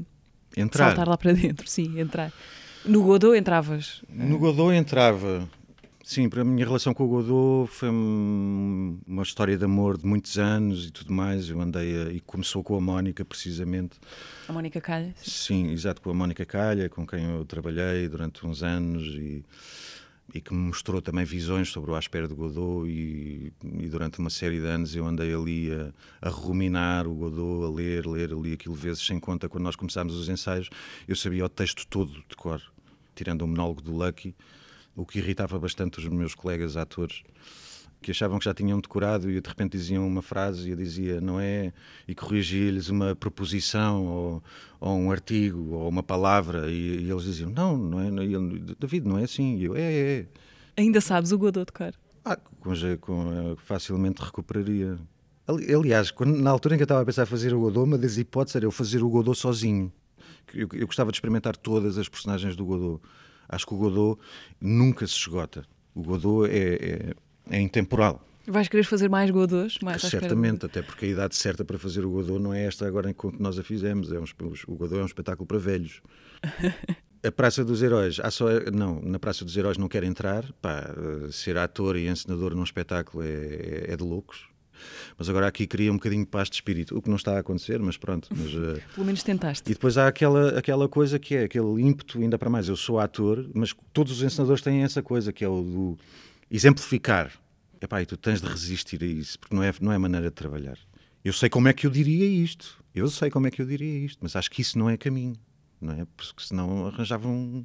entrar. 0.56 0.88
saltar 0.88 1.08
lá 1.08 1.16
para 1.16 1.32
dentro? 1.32 1.68
Sim, 1.68 1.98
entrar. 1.98 2.32
No 2.84 3.02
Godot 3.02 3.36
entravas? 3.36 4.02
No 4.08 4.38
Godot 4.38 4.74
entrava. 4.74 5.48
Sim, 6.04 6.28
para 6.28 6.42
a 6.42 6.44
minha 6.44 6.66
relação 6.66 6.92
com 6.92 7.04
o 7.04 7.08
Godot 7.08 7.70
foi 7.70 7.88
uma 7.88 9.22
história 9.22 9.56
de 9.56 9.64
amor 9.64 9.96
de 9.96 10.04
muitos 10.04 10.36
anos 10.36 10.88
e 10.88 10.90
tudo 10.90 11.12
mais. 11.12 11.48
Eu 11.48 11.60
andei 11.60 12.02
a, 12.02 12.12
e 12.12 12.20
começou 12.20 12.62
com 12.62 12.76
a 12.76 12.80
Mónica, 12.80 13.24
precisamente. 13.24 13.98
A 14.48 14.52
Mónica 14.52 14.80
Calha? 14.80 15.14
Sim, 15.22 15.70
exato, 15.70 16.02
com 16.02 16.10
a 16.10 16.14
Mónica 16.14 16.44
Calha, 16.44 16.88
com 16.88 17.06
quem 17.06 17.24
eu 17.24 17.44
trabalhei 17.44 18.08
durante 18.08 18.44
uns 18.44 18.64
anos 18.64 19.04
e, 19.14 19.44
e 20.34 20.40
que 20.40 20.52
me 20.52 20.58
mostrou 20.58 21.00
também 21.00 21.24
visões 21.24 21.68
sobre 21.68 21.92
o 21.92 21.94
Aspera 21.94 22.26
de 22.26 22.34
Godot. 22.34 22.84
E, 22.88 23.52
e, 23.62 23.88
durante 23.88 24.18
uma 24.18 24.30
série 24.30 24.58
de 24.58 24.66
anos 24.66 24.96
eu 24.96 25.06
andei 25.06 25.32
ali 25.32 25.70
a, 25.72 26.28
a 26.28 26.30
ruminar 26.30 27.06
o 27.06 27.14
Godot, 27.14 27.64
a 27.64 27.70
ler, 27.70 28.06
ler 28.08 28.32
ali 28.32 28.54
aquilo 28.54 28.74
vezes 28.74 29.06
sem 29.06 29.20
conta. 29.20 29.48
Quando 29.48 29.62
nós 29.62 29.76
começámos 29.76 30.16
os 30.16 30.28
ensaios, 30.28 30.68
eu 31.06 31.14
sabia 31.14 31.44
o 31.44 31.48
texto 31.48 31.86
todo 31.86 32.12
de 32.28 32.34
cor, 32.36 32.60
tirando 33.14 33.42
o 33.42 33.46
monólogo 33.46 33.80
do 33.80 33.92
Lucky 33.92 34.34
o 34.94 35.06
que 35.06 35.18
irritava 35.18 35.58
bastante 35.58 35.98
os 35.98 36.08
meus 36.08 36.34
colegas 36.34 36.76
atores 36.76 37.22
que 38.02 38.10
achavam 38.10 38.38
que 38.38 38.44
já 38.44 38.52
tinham 38.52 38.80
decorado 38.80 39.30
e 39.30 39.40
de 39.40 39.48
repente 39.48 39.78
diziam 39.78 40.06
uma 40.06 40.20
frase 40.20 40.68
e 40.68 40.70
eu 40.72 40.76
dizia 40.76 41.20
não 41.20 41.40
é 41.40 41.72
e 42.06 42.14
corrigia-lhes 42.14 42.88
uma 42.88 43.14
proposição 43.14 44.04
ou, 44.04 44.42
ou, 44.80 44.98
um 44.98 45.10
artigo 45.10 45.74
ou 45.74 45.88
uma 45.88 46.02
palavra 46.02 46.70
e, 46.70 47.04
e 47.04 47.10
eles 47.10 47.22
diziam 47.22 47.48
não, 47.48 47.76
não 47.76 48.00
é, 48.00 48.10
David, 48.78 49.06
não 49.06 49.16
é 49.16 49.24
assim 49.24 49.56
e 49.56 49.64
eu, 49.64 49.76
é, 49.76 49.80
é, 49.80 50.18
é. 50.18 50.26
Ainda 50.76 51.00
sabes 51.00 51.32
o 51.32 51.38
Godot 51.38 51.66
de 51.66 51.72
cor? 51.72 51.94
Ah, 52.24 52.36
com, 52.36 52.72
com, 53.00 53.56
facilmente 53.58 54.22
recuperaria. 54.22 54.98
Aliás, 55.46 56.10
quando, 56.10 56.36
na 56.36 56.50
altura 56.50 56.74
em 56.74 56.78
que 56.78 56.82
eu 56.82 56.84
estava 56.84 57.02
a 57.02 57.04
pensar 57.04 57.26
fazer 57.26 57.52
o 57.52 57.60
Godot, 57.60 57.84
uma 57.84 57.98
das 57.98 58.16
hipóteses 58.16 58.56
era 58.56 58.64
eu 58.64 58.70
fazer 58.70 59.02
o 59.02 59.08
Godot 59.08 59.36
sozinho. 59.36 59.92
Eu, 60.54 60.68
eu 60.72 60.86
gostava 60.86 61.10
de 61.10 61.16
experimentar 61.16 61.56
todas 61.56 61.98
as 61.98 62.08
personagens 62.08 62.54
do 62.54 62.64
Godot 62.64 63.02
Acho 63.52 63.66
que 63.66 63.74
o 63.74 63.76
Godot 63.76 64.20
nunca 64.60 65.06
se 65.06 65.14
esgota. 65.14 65.64
O 65.94 66.02
Godot 66.02 66.50
é, 66.50 66.74
é, 66.74 67.14
é 67.50 67.60
intemporal. 67.60 68.26
Vais 68.46 68.66
querer 68.66 68.82
fazer 68.82 69.08
mais 69.08 69.30
Godots? 69.30 69.78
Mais 69.80 70.02
Certamente, 70.02 70.66
até 70.66 70.82
porque 70.82 71.04
a 71.04 71.08
idade 71.08 71.36
certa 71.36 71.64
para 71.64 71.78
fazer 71.78 72.04
o 72.04 72.10
Godot 72.10 72.40
não 72.40 72.52
é 72.52 72.64
esta 72.64 72.86
agora 72.86 73.10
enquanto 73.10 73.38
nós 73.38 73.58
a 73.58 73.62
fizemos. 73.62 74.10
É 74.10 74.18
um, 74.18 74.24
o 74.66 74.74
Godot 74.74 74.98
é 74.98 75.02
um 75.02 75.06
espetáculo 75.06 75.46
para 75.46 75.58
velhos. 75.58 76.00
a 77.22 77.30
Praça 77.30 77.64
dos 77.64 77.82
Heróis, 77.82 78.18
há 78.20 78.30
só, 78.30 78.46
não, 78.72 79.00
na 79.00 79.18
Praça 79.18 79.44
dos 79.44 79.56
Heróis 79.56 79.78
não 79.78 79.86
quero 79.86 80.06
entrar. 80.06 80.50
Pá, 80.60 80.92
ser 81.30 81.56
ator 81.56 81.96
e 81.96 82.08
encenador 82.08 82.54
num 82.54 82.64
espetáculo 82.64 83.22
é, 83.22 83.28
é, 83.28 83.84
é 83.90 83.96
de 83.96 84.02
loucos. 84.02 84.51
Mas 85.18 85.28
agora 85.28 85.46
aqui 85.46 85.66
queria 85.66 85.90
um 85.90 85.96
bocadinho 85.96 86.24
de 86.24 86.30
paz 86.30 86.48
de 86.48 86.56
espírito, 86.56 86.96
o 86.96 87.02
que 87.02 87.08
não 87.08 87.16
está 87.16 87.36
a 87.36 87.38
acontecer, 87.38 87.78
mas 87.80 87.96
pronto. 87.96 88.28
Mas, 88.30 88.54
uh... 88.54 88.80
Pelo 88.94 89.06
menos 89.06 89.22
tentaste. 89.22 89.70
E 89.70 89.74
depois 89.74 89.96
há 89.98 90.08
aquela, 90.08 90.58
aquela 90.58 90.88
coisa 90.88 91.18
que 91.18 91.34
é 91.34 91.44
aquele 91.44 91.82
ímpeto, 91.82 92.18
ainda 92.18 92.38
para 92.38 92.50
mais, 92.50 92.68
eu 92.68 92.76
sou 92.76 92.98
ator, 92.98 93.48
mas 93.54 93.74
todos 93.92 94.12
os 94.12 94.22
ensinadores 94.22 94.62
têm 94.62 94.82
essa 94.82 95.02
coisa, 95.02 95.32
que 95.32 95.44
é 95.44 95.48
o 95.48 95.62
do 95.62 95.98
exemplificar. 96.50 97.32
Epá, 97.80 98.00
e 98.00 98.06
tu 98.06 98.16
tens 98.16 98.40
de 98.40 98.46
resistir 98.46 99.02
a 99.02 99.06
isso, 99.06 99.38
porque 99.38 99.54
não 99.54 99.62
é, 99.62 99.74
não 99.80 99.92
é 99.92 99.98
maneira 99.98 100.28
de 100.28 100.34
trabalhar. 100.34 100.78
Eu 101.24 101.32
sei 101.32 101.48
como 101.48 101.68
é 101.68 101.72
que 101.72 101.86
eu 101.86 101.90
diria 101.90 102.26
isto, 102.26 102.78
eu 102.94 103.08
sei 103.08 103.30
como 103.30 103.46
é 103.46 103.50
que 103.50 103.60
eu 103.60 103.66
diria 103.66 104.04
isto, 104.04 104.18
mas 104.22 104.36
acho 104.36 104.50
que 104.50 104.60
isso 104.60 104.78
não 104.78 104.88
é 104.88 104.96
caminho, 104.96 105.34
não 105.84 105.94
é? 105.94 106.06
Porque 106.16 106.42
senão 106.42 106.86
arranjavam 106.86 107.32
um 107.32 107.64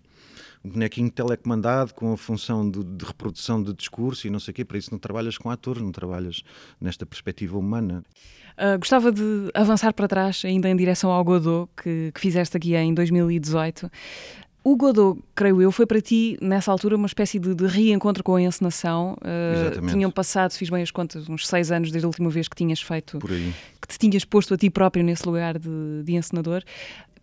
um 0.63 0.69
bonequinho 0.69 1.09
telecomandado 1.09 1.93
com 1.93 2.13
a 2.13 2.17
função 2.17 2.69
de, 2.69 2.83
de, 2.83 3.05
reprodução 3.05 3.61
de 3.61 3.73
discurso 3.73 4.27
e 4.27 4.29
não 4.29 4.39
sei 4.39 4.51
o 4.51 4.55
quê. 4.55 4.65
Para 4.65 4.77
isso 4.77 4.91
não 4.91 4.99
trabalhas 4.99 5.37
com 5.37 5.49
atores, 5.49 5.81
não 5.81 5.91
trabalhas 5.91 6.43
nesta 6.79 7.05
perspectiva 7.05 7.57
humana. 7.57 8.03
Uh, 8.57 8.77
gostava 8.79 9.11
de 9.11 9.51
avançar 9.53 9.93
para 9.93 10.07
trás, 10.07 10.41
ainda 10.43 10.67
em 10.69 10.75
direção 10.75 11.11
ao 11.11 11.23
Godot, 11.23 11.69
que, 11.81 12.11
que 12.13 12.19
fizeste 12.19 12.57
aqui 12.57 12.75
em 12.75 12.93
2018. 12.93 13.89
O 14.63 14.75
Godot, 14.75 15.21
creio 15.33 15.61
eu, 15.61 15.71
foi 15.71 15.85
para 15.85 16.01
ti, 16.01 16.37
nessa 16.41 16.69
altura, 16.69 16.97
uma 16.97 17.05
espécie 17.05 17.39
de, 17.39 17.55
de 17.55 17.65
reencontro 17.67 18.21
com 18.21 18.35
a 18.35 18.41
encenação. 18.41 19.15
Uh, 19.21 19.87
tinham 19.87 20.11
passado, 20.11 20.51
fiz 20.51 20.69
bem 20.69 20.83
as 20.83 20.91
contas, 20.91 21.29
uns 21.29 21.47
seis 21.47 21.71
anos 21.71 21.89
desde 21.89 22.05
a 22.05 22.09
última 22.09 22.29
vez 22.29 22.49
que 22.49 22.55
tinhas 22.55 22.81
feito, 22.81 23.17
que 23.19 23.87
te 23.87 23.97
tinhas 23.97 24.25
posto 24.25 24.55
a 24.55 24.57
ti 24.57 24.69
próprio 24.69 25.05
nesse 25.05 25.25
lugar 25.25 25.57
de, 25.57 26.03
de 26.03 26.15
encenador. 26.15 26.63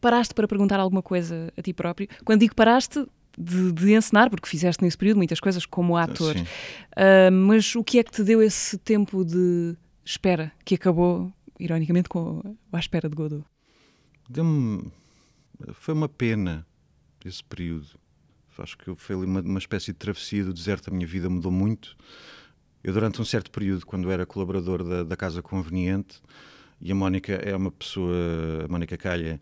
Paraste 0.05 0.35
para 0.35 0.47
perguntar 0.47 0.79
alguma 0.79 1.01
coisa 1.01 1.51
a 1.57 1.62
ti 1.62 1.73
próprio? 1.73 2.07
Quando 2.27 2.40
digo 2.40 2.55
paraste, 2.55 3.07
de, 3.38 3.73
de, 3.73 3.95
encenar, 3.95 4.29
porque 4.29 4.47
fizeste 4.47 4.85
nesse 4.85 4.99
período 4.99 5.17
muitas 5.17 5.40
coisas 5.40 5.64
como 5.64 5.97
ator. 5.97 6.37
Uh, 6.37 7.33
mas 7.33 7.75
o 7.75 7.83
que 7.83 7.99
é 7.99 8.05
que 8.05 8.11
te 8.11 8.23
deu 8.23 8.43
esse 8.43 8.77
tempo 8.77 9.25
de 9.25 9.75
espera, 10.05 10.53
que 10.62 10.75
acabou, 10.75 11.33
ironicamente, 11.59 12.11
com 12.11 12.43
a 12.71 12.79
espera 12.79 13.09
de 13.09 13.17
Godot? 13.17 13.47
Deu-me. 14.29 14.93
Foi 15.73 15.95
uma 15.95 16.07
pena 16.07 16.67
esse 17.25 17.43
período. 17.43 17.88
Acho 18.59 18.77
que 18.77 18.95
foi 18.97 19.17
uma, 19.17 19.40
uma 19.40 19.59
espécie 19.59 19.87
de 19.87 19.95
travessia 19.95 20.45
do 20.45 20.53
deserto. 20.53 20.90
A 20.90 20.93
minha 20.93 21.07
vida 21.07 21.31
mudou 21.31 21.51
muito. 21.51 21.97
Eu, 22.85 22.93
durante 22.93 23.23
um 23.23 23.25
certo 23.25 23.51
período, 23.51 23.87
quando 23.87 24.12
era 24.12 24.27
colaborador 24.27 24.85
da, 24.85 25.03
da 25.03 25.17
Casa 25.17 25.40
Conveniente, 25.40 26.21
e 26.79 26.93
a 26.93 26.95
Mónica 26.95 27.33
é 27.33 27.57
uma 27.57 27.71
pessoa, 27.71 28.14
a 28.67 28.69
Mónica 28.69 28.99
Calha 28.99 29.40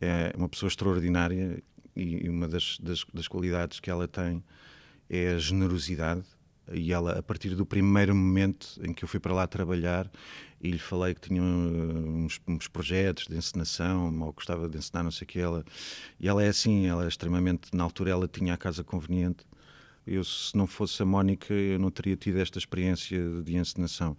é 0.00 0.32
uma 0.36 0.48
pessoa 0.48 0.68
extraordinária 0.68 1.62
e 1.94 2.28
uma 2.28 2.48
das, 2.48 2.78
das, 2.78 3.04
das 3.12 3.28
qualidades 3.28 3.80
que 3.80 3.90
ela 3.90 4.08
tem 4.08 4.42
é 5.08 5.30
a 5.30 5.38
generosidade 5.38 6.24
e 6.72 6.92
ela, 6.92 7.18
a 7.18 7.22
partir 7.22 7.54
do 7.54 7.66
primeiro 7.66 8.14
momento 8.14 8.80
em 8.82 8.92
que 8.92 9.04
eu 9.04 9.08
fui 9.08 9.18
para 9.18 9.34
lá 9.34 9.46
trabalhar 9.46 10.08
e 10.60 10.70
lhe 10.70 10.78
falei 10.78 11.14
que 11.14 11.20
tinha 11.22 11.42
uns, 11.42 12.40
uns 12.46 12.68
projetos 12.68 13.26
de 13.26 13.36
encenação, 13.36 14.20
ou 14.20 14.32
gostava 14.32 14.68
de 14.68 14.78
encenar, 14.78 15.02
não 15.02 15.10
sei 15.10 15.24
o 15.24 15.28
que, 15.28 15.40
ela, 15.40 15.64
e 16.18 16.28
ela 16.28 16.42
é 16.44 16.48
assim, 16.48 16.86
ela 16.86 17.04
é 17.04 17.08
extremamente, 17.08 17.70
na 17.72 17.82
altura 17.82 18.10
ela 18.10 18.28
tinha 18.28 18.54
a 18.54 18.56
casa 18.56 18.84
conveniente, 18.84 19.44
eu 20.06 20.22
se 20.22 20.56
não 20.56 20.66
fosse 20.66 21.02
a 21.02 21.06
Mónica 21.06 21.52
eu 21.52 21.78
não 21.78 21.90
teria 21.90 22.16
tido 22.16 22.38
esta 22.38 22.58
experiência 22.58 23.18
de 23.42 23.56
encenação. 23.56 24.16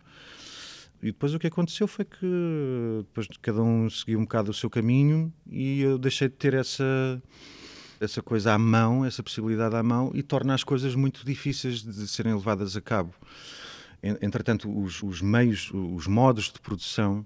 E 1.02 1.08
depois 1.08 1.34
o 1.34 1.40
que 1.40 1.48
aconteceu 1.48 1.88
foi 1.88 2.06
que 2.06 2.28
depois 3.00 3.28
cada 3.42 3.62
um 3.62 3.90
seguiu 3.90 4.20
um 4.20 4.24
bocado 4.24 4.52
o 4.52 4.54
seu 4.54 4.70
caminho 4.70 5.34
e 5.50 5.82
eu 5.82 5.98
deixei 5.98 6.30
de 6.30 6.36
ter 6.36 6.54
essa 6.54 7.22
essa 8.00 8.22
coisa 8.22 8.54
à 8.54 8.58
mão, 8.58 9.06
essa 9.06 9.22
possibilidade 9.22 9.76
à 9.76 9.84
mão, 9.84 10.12
e 10.16 10.24
torna 10.24 10.56
as 10.56 10.64
coisas 10.64 10.96
muito 10.96 11.24
difíceis 11.24 11.84
de 11.84 12.08
serem 12.08 12.34
levadas 12.34 12.76
a 12.76 12.82
cabo. 12.82 13.14
Entretanto, 14.02 14.68
os, 14.76 15.04
os 15.04 15.22
meios, 15.22 15.70
os 15.72 16.08
modos 16.08 16.52
de 16.52 16.60
produção, 16.60 17.24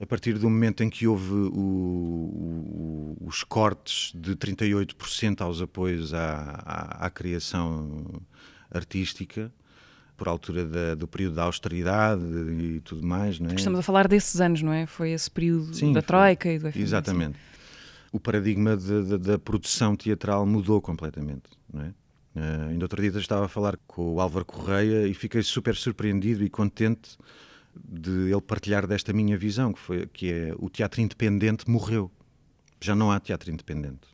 a 0.00 0.04
partir 0.04 0.38
do 0.38 0.48
momento 0.48 0.82
em 0.82 0.90
que 0.90 1.06
houve 1.06 1.32
o, 1.32 3.16
o, 3.16 3.16
os 3.22 3.42
cortes 3.42 4.12
de 4.14 4.36
38% 4.36 5.40
aos 5.40 5.62
apoios 5.62 6.12
à, 6.12 6.62
à, 6.64 7.06
à, 7.06 7.10
criação 7.10 8.22
artística, 8.70 9.50
por 10.18 10.28
altura 10.28 10.66
da, 10.66 10.94
do 10.94 11.08
período 11.08 11.36
da 11.36 11.44
austeridade 11.44 12.22
e 12.22 12.80
tudo 12.80 13.06
mais. 13.06 13.40
Não 13.40 13.50
é? 13.50 13.54
Estamos 13.54 13.78
a 13.78 13.82
falar 13.82 14.06
desses 14.06 14.38
anos, 14.40 14.60
não 14.60 14.72
é? 14.72 14.86
Foi 14.86 15.12
esse 15.12 15.30
período 15.30 15.72
Sim, 15.72 15.94
da 15.94 16.02
Troika 16.02 16.52
e 16.52 16.58
do 16.58 16.70
FMI. 16.70 16.82
Exatamente 16.82 17.38
o 18.12 18.18
paradigma 18.18 18.76
de, 18.76 19.04
de, 19.04 19.18
da 19.18 19.38
produção 19.38 19.94
teatral 19.94 20.46
mudou 20.46 20.80
completamente. 20.80 21.50
Não 21.72 21.82
é? 21.82 21.88
Uh, 22.34 22.68
ainda 22.70 22.84
outro 22.84 23.00
dia 23.00 23.18
estava 23.18 23.46
a 23.46 23.48
falar 23.48 23.76
com 23.86 24.14
o 24.14 24.20
Álvaro 24.20 24.44
Correia 24.44 25.06
e 25.06 25.14
fiquei 25.14 25.42
super 25.42 25.74
surpreendido 25.74 26.44
e 26.44 26.48
contente 26.48 27.18
de 27.76 28.30
ele 28.30 28.40
partilhar 28.40 28.86
desta 28.86 29.12
minha 29.12 29.36
visão, 29.36 29.72
que, 29.72 29.78
foi, 29.78 30.06
que 30.06 30.32
é 30.32 30.54
o 30.58 30.68
teatro 30.68 31.00
independente 31.00 31.68
morreu. 31.68 32.10
Já 32.80 32.94
não 32.94 33.10
há 33.10 33.18
teatro 33.20 33.50
independente. 33.50 34.08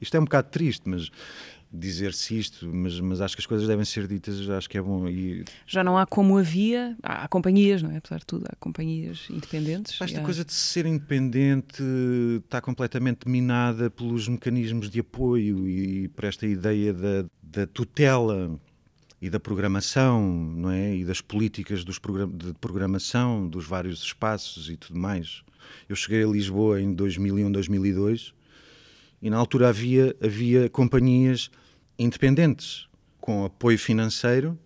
Isto 0.00 0.16
é 0.16 0.20
um 0.20 0.24
bocado 0.24 0.50
triste, 0.50 0.88
mas 0.88 1.10
dizer-se 1.72 2.38
isto, 2.38 2.70
mas, 2.72 3.00
mas 3.00 3.20
acho 3.20 3.34
que 3.34 3.40
as 3.40 3.46
coisas 3.46 3.66
devem 3.66 3.84
ser 3.84 4.06
ditas, 4.06 4.48
acho 4.50 4.68
que 4.68 4.76
é 4.76 4.82
bom. 4.82 5.08
E... 5.08 5.44
Já 5.66 5.82
não 5.82 5.96
há 5.96 6.04
como 6.04 6.36
havia, 6.36 6.96
há, 7.02 7.24
há 7.24 7.28
companhias, 7.28 7.82
não 7.82 7.90
é? 7.90 7.96
Apesar 7.96 8.18
de 8.18 8.26
tudo, 8.26 8.44
há 8.46 8.54
companhias 8.56 9.26
independentes. 9.30 9.98
Esta 10.00 10.20
há... 10.20 10.24
coisa 10.24 10.44
de 10.44 10.52
ser 10.52 10.84
independente 10.84 11.82
está 12.44 12.60
completamente 12.60 13.26
minada 13.26 13.90
pelos 13.90 14.28
mecanismos 14.28 14.90
de 14.90 15.00
apoio 15.00 15.66
e 15.66 16.08
por 16.08 16.24
esta 16.24 16.46
ideia 16.46 16.92
da, 16.92 17.24
da 17.42 17.66
tutela 17.66 18.60
e 19.20 19.30
da 19.30 19.40
programação, 19.40 20.20
não 20.30 20.70
é? 20.70 20.94
E 20.94 21.04
das 21.04 21.20
políticas 21.22 21.84
dos 21.84 21.98
program 21.98 22.28
de 22.28 22.52
programação 22.54 23.48
dos 23.48 23.66
vários 23.66 24.02
espaços 24.02 24.68
e 24.68 24.76
tudo 24.76 24.98
mais. 24.98 25.42
Eu 25.88 25.96
cheguei 25.96 26.22
a 26.22 26.26
Lisboa 26.26 26.80
em 26.80 26.92
2001, 26.92 27.50
2002 27.50 28.34
e 29.22 29.30
na 29.30 29.36
altura 29.36 29.68
havia, 29.68 30.14
havia 30.20 30.68
companhias 30.68 31.48
independentes, 31.98 32.88
com 33.20 33.44
apoio 33.44 33.78
financeiro 33.78 34.58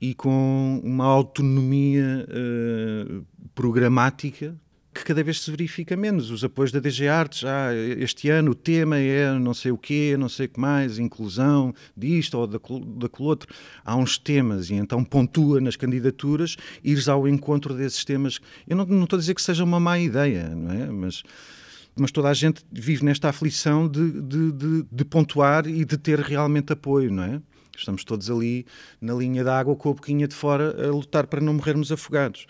e 0.00 0.14
com 0.14 0.80
uma 0.82 1.04
autonomia 1.04 2.26
uh, 2.28 3.24
programática 3.54 4.56
que 4.92 5.04
cada 5.04 5.22
vez 5.22 5.40
se 5.40 5.50
verifica 5.50 5.96
menos. 5.96 6.30
Os 6.30 6.42
apoios 6.42 6.72
da 6.72 6.80
DG 6.80 7.06
Artes, 7.06 7.44
ah, 7.44 7.74
este 7.74 8.28
ano 8.28 8.52
o 8.52 8.54
tema 8.54 8.98
é 8.98 9.32
não 9.38 9.54
sei 9.54 9.70
o 9.70 9.78
quê, 9.78 10.16
não 10.18 10.28
sei 10.28 10.46
o 10.46 10.48
que 10.48 10.58
mais, 10.58 10.98
inclusão 10.98 11.72
disto 11.96 12.38
ou 12.38 12.46
daquele 12.46 13.28
outro. 13.28 13.52
Há 13.84 13.94
uns 13.96 14.18
temas 14.18 14.68
e 14.70 14.74
então 14.74 15.04
pontua 15.04 15.60
nas 15.60 15.76
candidaturas, 15.76 16.56
ires 16.82 17.08
ao 17.08 17.28
encontro 17.28 17.74
desses 17.74 18.04
temas. 18.04 18.40
Eu 18.66 18.76
não, 18.76 18.84
não 18.84 19.04
estou 19.04 19.16
a 19.16 19.20
dizer 19.20 19.34
que 19.34 19.42
seja 19.42 19.62
uma 19.62 19.78
má 19.78 19.98
ideia, 19.98 20.48
não 20.48 20.72
é? 20.72 20.86
Mas 20.86 21.22
mas 22.00 22.10
toda 22.10 22.28
a 22.28 22.34
gente 22.34 22.64
vive 22.72 23.04
nesta 23.04 23.28
aflição 23.28 23.86
de, 23.86 24.22
de, 24.22 24.52
de, 24.52 24.86
de 24.90 25.04
pontuar 25.04 25.66
e 25.66 25.84
de 25.84 25.98
ter 25.98 26.18
realmente 26.18 26.72
apoio, 26.72 27.12
não 27.12 27.22
é? 27.22 27.42
Estamos 27.76 28.04
todos 28.04 28.30
ali 28.30 28.66
na 29.00 29.14
linha 29.14 29.44
da 29.44 29.58
água 29.58 29.76
com 29.76 29.90
a 29.90 29.94
boquinha 29.94 30.26
de 30.26 30.34
fora 30.34 30.86
a 30.86 30.90
lutar 30.90 31.26
para 31.26 31.40
não 31.40 31.54
morrermos 31.54 31.92
afogados. 31.92 32.46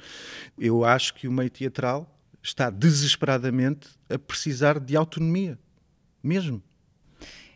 Eu 0.58 0.84
acho 0.84 1.14
que 1.14 1.28
o 1.28 1.32
meio 1.32 1.50
teatral 1.50 2.16
está 2.42 2.70
desesperadamente 2.70 3.88
a 4.08 4.18
precisar 4.18 4.78
de 4.80 4.96
autonomia, 4.96 5.58
mesmo. 6.22 6.62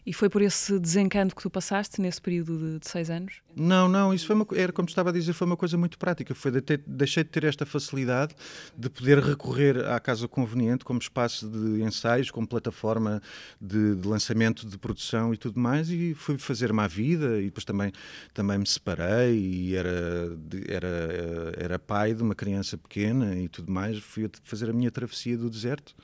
E 0.07 0.13
foi 0.13 0.29
por 0.29 0.43
esse 0.43 0.79
desencanto 0.79 1.35
que 1.35 1.41
tu 1.41 1.49
passaste 1.49 1.99
nesse 1.99 2.21
período 2.21 2.59
de, 2.59 2.79
de 2.79 2.87
seis 2.87 3.09
anos? 3.09 3.37
Não, 3.57 3.89
não, 3.89 4.13
isso 4.13 4.27
foi 4.27 4.37
uma, 4.37 4.47
era 4.55 4.71
como 4.71 4.87
estava 4.87 5.09
a 5.09 5.13
dizer, 5.13 5.33
foi 5.33 5.47
uma 5.47 5.57
coisa 5.57 5.79
muito 5.79 5.99
prática. 5.99 6.35
Foi 6.35 6.51
de 6.51 6.61
ter, 6.61 6.83
deixei 6.87 7.25
de 7.25 7.31
ter 7.31 7.45
esta 7.45 7.65
facilidade 7.65 8.35
de 8.77 8.91
poder 8.91 9.19
recorrer 9.19 9.79
à 9.87 9.99
casa 9.99 10.29
conveniente 10.29 10.85
como 10.85 10.99
espaço 10.99 11.49
de 11.49 11.83
ensaios, 11.83 12.31
como 12.31 12.47
plataforma 12.47 13.23
de, 13.59 13.95
de 13.95 14.07
lançamento 14.07 14.67
de 14.67 14.77
produção 14.77 15.33
e 15.33 15.39
tudo 15.39 15.59
mais, 15.59 15.89
e 15.89 16.13
fui 16.13 16.37
fazer 16.37 16.71
uma 16.71 16.87
vida 16.87 17.41
e 17.41 17.47
depois 17.47 17.65
também, 17.65 17.91
também 18.35 18.59
me 18.59 18.67
separei 18.67 19.39
e 19.39 19.75
era, 19.75 20.37
era, 20.69 21.55
era 21.57 21.79
pai 21.79 22.13
de 22.13 22.23
uma 22.23 22.35
criança 22.35 22.77
pequena 22.77 23.35
e 23.37 23.49
tudo 23.49 23.73
mais. 23.73 23.99
Fui 24.01 24.31
fazer 24.43 24.69
a 24.69 24.73
minha 24.75 24.91
travessia 24.91 25.39
do 25.39 25.49
deserto, 25.49 25.95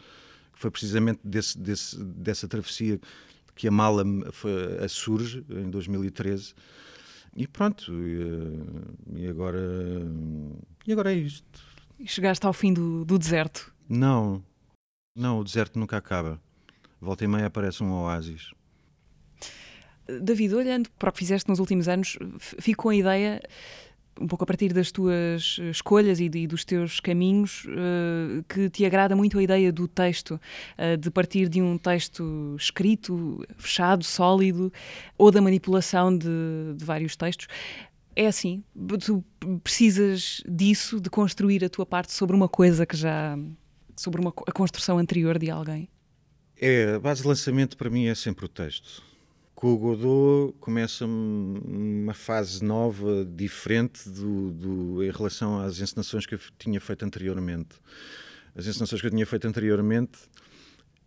que 0.54 0.58
foi 0.58 0.70
precisamente 0.70 1.20
desse, 1.22 1.58
desse, 1.58 2.02
dessa 2.02 2.48
travessia 2.48 2.98
que 3.60 3.68
a 3.68 3.70
mala 3.70 4.02
a 4.82 4.88
surge 4.88 5.44
em 5.50 5.68
2013 5.68 6.54
e 7.36 7.46
pronto 7.46 7.92
e, 7.92 9.20
e, 9.20 9.28
agora 9.28 9.60
e 10.86 10.90
agora 10.90 11.12
é 11.12 11.16
isto. 11.16 11.60
E 11.98 12.08
chegaste 12.08 12.46
ao 12.46 12.54
fim 12.54 12.72
do, 12.72 13.04
do 13.04 13.18
deserto? 13.18 13.70
Não. 13.86 14.42
Não 15.14 15.40
o 15.40 15.44
deserto 15.44 15.78
nunca 15.78 15.98
acaba. 15.98 16.40
Volta 16.98 17.22
e 17.22 17.28
meia 17.28 17.48
aparece 17.48 17.82
um 17.82 17.92
oásis. 17.92 18.50
David, 20.22 20.54
olhando 20.54 20.88
para 20.98 21.10
o 21.10 21.12
que 21.12 21.18
fizeste 21.18 21.50
nos 21.50 21.58
últimos 21.58 21.86
anos, 21.86 22.16
fico 22.38 22.84
com 22.84 22.88
a 22.88 22.96
ideia 22.96 23.42
um 24.20 24.26
pouco 24.26 24.44
a 24.44 24.46
partir 24.46 24.72
das 24.72 24.92
tuas 24.92 25.58
escolhas 25.70 26.20
e, 26.20 26.28
de, 26.28 26.40
e 26.40 26.46
dos 26.46 26.64
teus 26.64 27.00
caminhos, 27.00 27.64
uh, 27.64 28.44
que 28.48 28.68
te 28.68 28.84
agrada 28.84 29.16
muito 29.16 29.38
a 29.38 29.42
ideia 29.42 29.72
do 29.72 29.88
texto, 29.88 30.32
uh, 30.78 30.96
de 30.96 31.10
partir 31.10 31.48
de 31.48 31.62
um 31.62 31.78
texto 31.78 32.54
escrito, 32.58 33.44
fechado, 33.56 34.04
sólido, 34.04 34.70
ou 35.16 35.30
da 35.30 35.40
manipulação 35.40 36.16
de, 36.16 36.28
de 36.76 36.84
vários 36.84 37.16
textos. 37.16 37.46
É 38.14 38.26
assim, 38.26 38.62
tu 39.00 39.24
precisas 39.64 40.42
disso, 40.46 41.00
de 41.00 41.08
construir 41.08 41.64
a 41.64 41.70
tua 41.70 41.86
parte 41.86 42.12
sobre 42.12 42.36
uma 42.36 42.48
coisa 42.48 42.84
que 42.84 42.96
já. 42.96 43.38
sobre 43.96 44.20
uma, 44.20 44.34
a 44.46 44.52
construção 44.52 44.98
anterior 44.98 45.38
de 45.38 45.50
alguém? 45.50 45.88
É, 46.60 46.94
a 46.96 47.00
base 47.00 47.22
de 47.22 47.28
lançamento 47.28 47.76
para 47.76 47.88
mim 47.88 48.06
é 48.06 48.14
sempre 48.14 48.44
o 48.44 48.48
texto 48.48 49.09
com 49.60 49.74
o 49.74 49.78
Godot 49.78 50.56
começa 50.58 51.04
uma 51.04 52.14
fase 52.14 52.64
nova, 52.64 53.26
diferente 53.26 54.08
do, 54.08 54.52
do, 54.52 55.04
em 55.04 55.10
relação 55.10 55.60
às 55.60 55.78
encenações 55.78 56.24
que 56.24 56.34
eu 56.34 56.40
tinha 56.58 56.80
feito 56.80 57.04
anteriormente. 57.04 57.76
As 58.56 58.66
encenações 58.66 59.02
que 59.02 59.06
eu 59.06 59.10
tinha 59.10 59.26
feito 59.26 59.46
anteriormente 59.46 60.18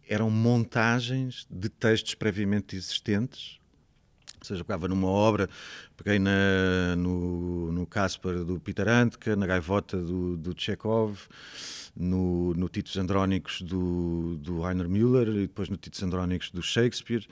eram 0.08 0.30
montagens 0.30 1.48
de 1.50 1.68
textos 1.68 2.14
previamente 2.14 2.76
existentes. 2.76 3.58
Ou 4.40 4.46
seja, 4.46 4.64
pegava 4.64 4.88
numa 4.88 5.08
obra, 5.08 5.50
peguei 5.98 6.20
na, 6.20 6.96
no, 6.96 7.72
no 7.72 7.88
Caspar 7.88 8.44
do 8.44 8.60
Peter 8.60 8.88
Handke, 8.88 9.36
na 9.36 9.48
Gaivota 9.48 9.98
do, 9.98 10.38
do 10.38 10.54
Chekhov, 10.56 11.18
no, 11.96 12.54
no 12.54 12.68
Titos 12.70 12.98
Andrónicos 12.98 13.62
do, 13.62 14.38
do 14.38 14.62
Rainer 14.62 14.90
Müller 14.90 15.28
e 15.30 15.42
depois 15.42 15.70
no 15.70 15.78
Titos 15.78 16.02
Andrónicos 16.02 16.50
do 16.52 16.62
Shakespeare 16.62 17.28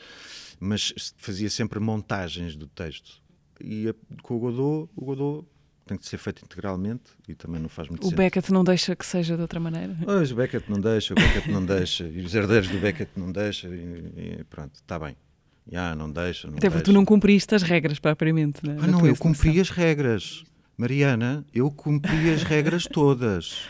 mas 0.61 0.93
fazia 1.17 1.49
sempre 1.49 1.79
montagens 1.79 2.55
do 2.55 2.67
texto. 2.67 3.19
E 3.59 3.89
a, 3.89 3.95
com 4.21 4.35
o 4.35 4.39
Godot, 4.39 4.91
o 4.95 5.05
Godot 5.05 5.47
tem 5.87 5.97
que 5.97 6.07
ser 6.07 6.19
feito 6.19 6.45
integralmente 6.45 7.11
e 7.27 7.33
também 7.33 7.59
não 7.59 7.67
faz 7.67 7.89
muito 7.89 8.05
o 8.05 8.09
O 8.09 8.11
Beckett 8.15 8.53
não 8.53 8.63
deixa 8.63 8.95
que 8.95 9.03
seja 9.03 9.35
de 9.35 9.41
outra 9.41 9.59
maneira? 9.59 9.97
Pois, 10.05 10.31
o 10.31 10.35
Beckett 10.35 10.69
não 10.69 10.79
deixa, 10.79 11.13
o 11.13 11.15
Beckett 11.15 11.51
não 11.51 11.65
deixa, 11.65 12.03
e 12.03 12.21
os 12.21 12.35
herdeiros 12.35 12.69
do 12.69 12.77
Beckett 12.77 13.11
não 13.17 13.31
deixam, 13.31 13.73
e, 13.73 14.39
e 14.39 14.43
pronto, 14.47 14.75
está 14.75 14.99
bem. 14.99 15.17
Já, 15.69 15.95
não 15.95 16.11
deixa, 16.11 16.47
não 16.47 16.57
Até 16.57 16.69
porque 16.69 16.85
tu 16.85 16.93
não 16.93 17.03
cumpriste 17.03 17.55
as 17.55 17.63
regras 17.63 17.97
propriamente. 17.97 18.65
Né, 18.65 18.77
ah, 18.79 18.87
não, 18.87 19.05
eu 19.05 19.15
cumpri 19.15 19.59
as 19.59 19.71
regras. 19.71 20.43
Mariana, 20.77 21.43
eu 21.53 21.71
cumpri 21.71 22.31
as 22.31 22.43
regras 22.43 22.85
todas. 22.85 23.63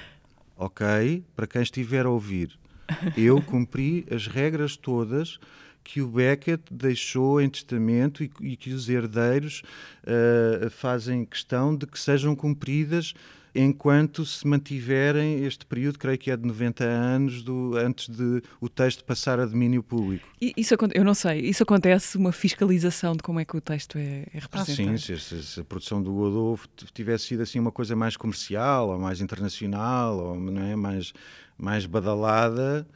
Ok? 0.62 1.24
Para 1.36 1.48
quem 1.48 1.64
estiver 1.64 2.06
a 2.06 2.10
ouvir. 2.12 2.56
Eu 3.18 3.42
cumpri 3.42 4.06
as 4.12 4.28
regras 4.28 4.78
todas 4.78 5.40
que 5.84 6.04
o 6.04 6.08
Beckett 6.08 6.62
deixou 6.70 7.42
em 7.42 7.50
testamento 7.50 8.24
e, 8.24 8.32
e 8.42 8.56
que 8.56 8.72
os 8.72 8.88
herdeiros 8.88 9.64
uh, 10.04 10.70
fazem 10.70 11.26
questão 11.26 11.76
de 11.76 11.88
que 11.88 12.00
sejam 12.00 12.36
cumpridas 12.36 13.16
enquanto 13.54 14.26
se 14.26 14.48
mantiverem 14.48 15.44
este 15.44 15.66
período, 15.66 16.00
creio 16.00 16.18
que 16.18 16.32
é 16.32 16.38
de 16.38 16.46
90 16.48 16.84
anos, 16.84 17.44
do, 17.44 17.76
antes 17.76 18.08
de 18.08 18.42
o 18.60 18.70
texto 18.70 19.04
passar 19.04 19.40
a 19.40 19.46
domínio 19.46 19.84
público. 19.84 20.26
Isso, 20.40 20.76
eu 20.94 21.04
não 21.04 21.14
sei, 21.14 21.42
isso 21.42 21.64
acontece 21.64 22.18
uma 22.18 22.32
fiscalização 22.32 23.14
de 23.14 23.22
como 23.22 23.40
é 23.40 23.46
que 23.46 23.56
o 23.56 23.62
texto 23.62 23.98
é, 23.98 24.26
é 24.34 24.40
representado? 24.40 24.94
Ah, 24.94 24.98
sim, 24.98 25.18
se, 25.18 25.44
se, 25.44 25.60
a 25.60 25.64
produção 25.64 26.02
do 26.02 26.14
Godot 26.14 26.62
tivesse 26.94 27.26
sido 27.28 27.44
assim 27.44 27.60
uma 27.60 27.72
coisa 27.72 27.96
mais 27.96 28.16
comercial, 28.16 28.90
ou 28.90 29.00
mais 29.00 29.20
internacional, 29.20 30.18
ou 30.18 30.40
não 30.40 30.62
é, 30.62 30.76
mais, 30.76 31.14
mais 31.58 31.86
badalada, 31.86 32.88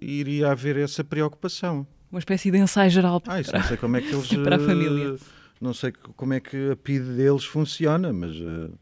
iria 0.00 0.50
haver 0.50 0.78
essa 0.78 1.04
preocupação. 1.04 1.86
Uma 2.10 2.18
espécie 2.18 2.50
de 2.50 2.56
ensaio 2.56 2.90
geral 2.90 3.20
para, 3.20 3.34
ah, 3.34 3.40
isso 3.40 3.52
não 3.52 3.62
sei 3.62 3.76
como 3.76 3.96
é 3.98 4.00
que 4.00 4.08
eles, 4.14 4.28
para 4.28 4.56
a 4.56 4.58
família. 4.58 5.16
Eh, 5.16 5.18
não 5.60 5.74
sei 5.74 5.92
como 5.92 6.32
é 6.32 6.40
que 6.40 6.70
a 6.70 6.76
PID 6.76 7.16
deles 7.16 7.44
funciona, 7.44 8.10
mas... 8.10 8.34
Uh, 8.36 8.72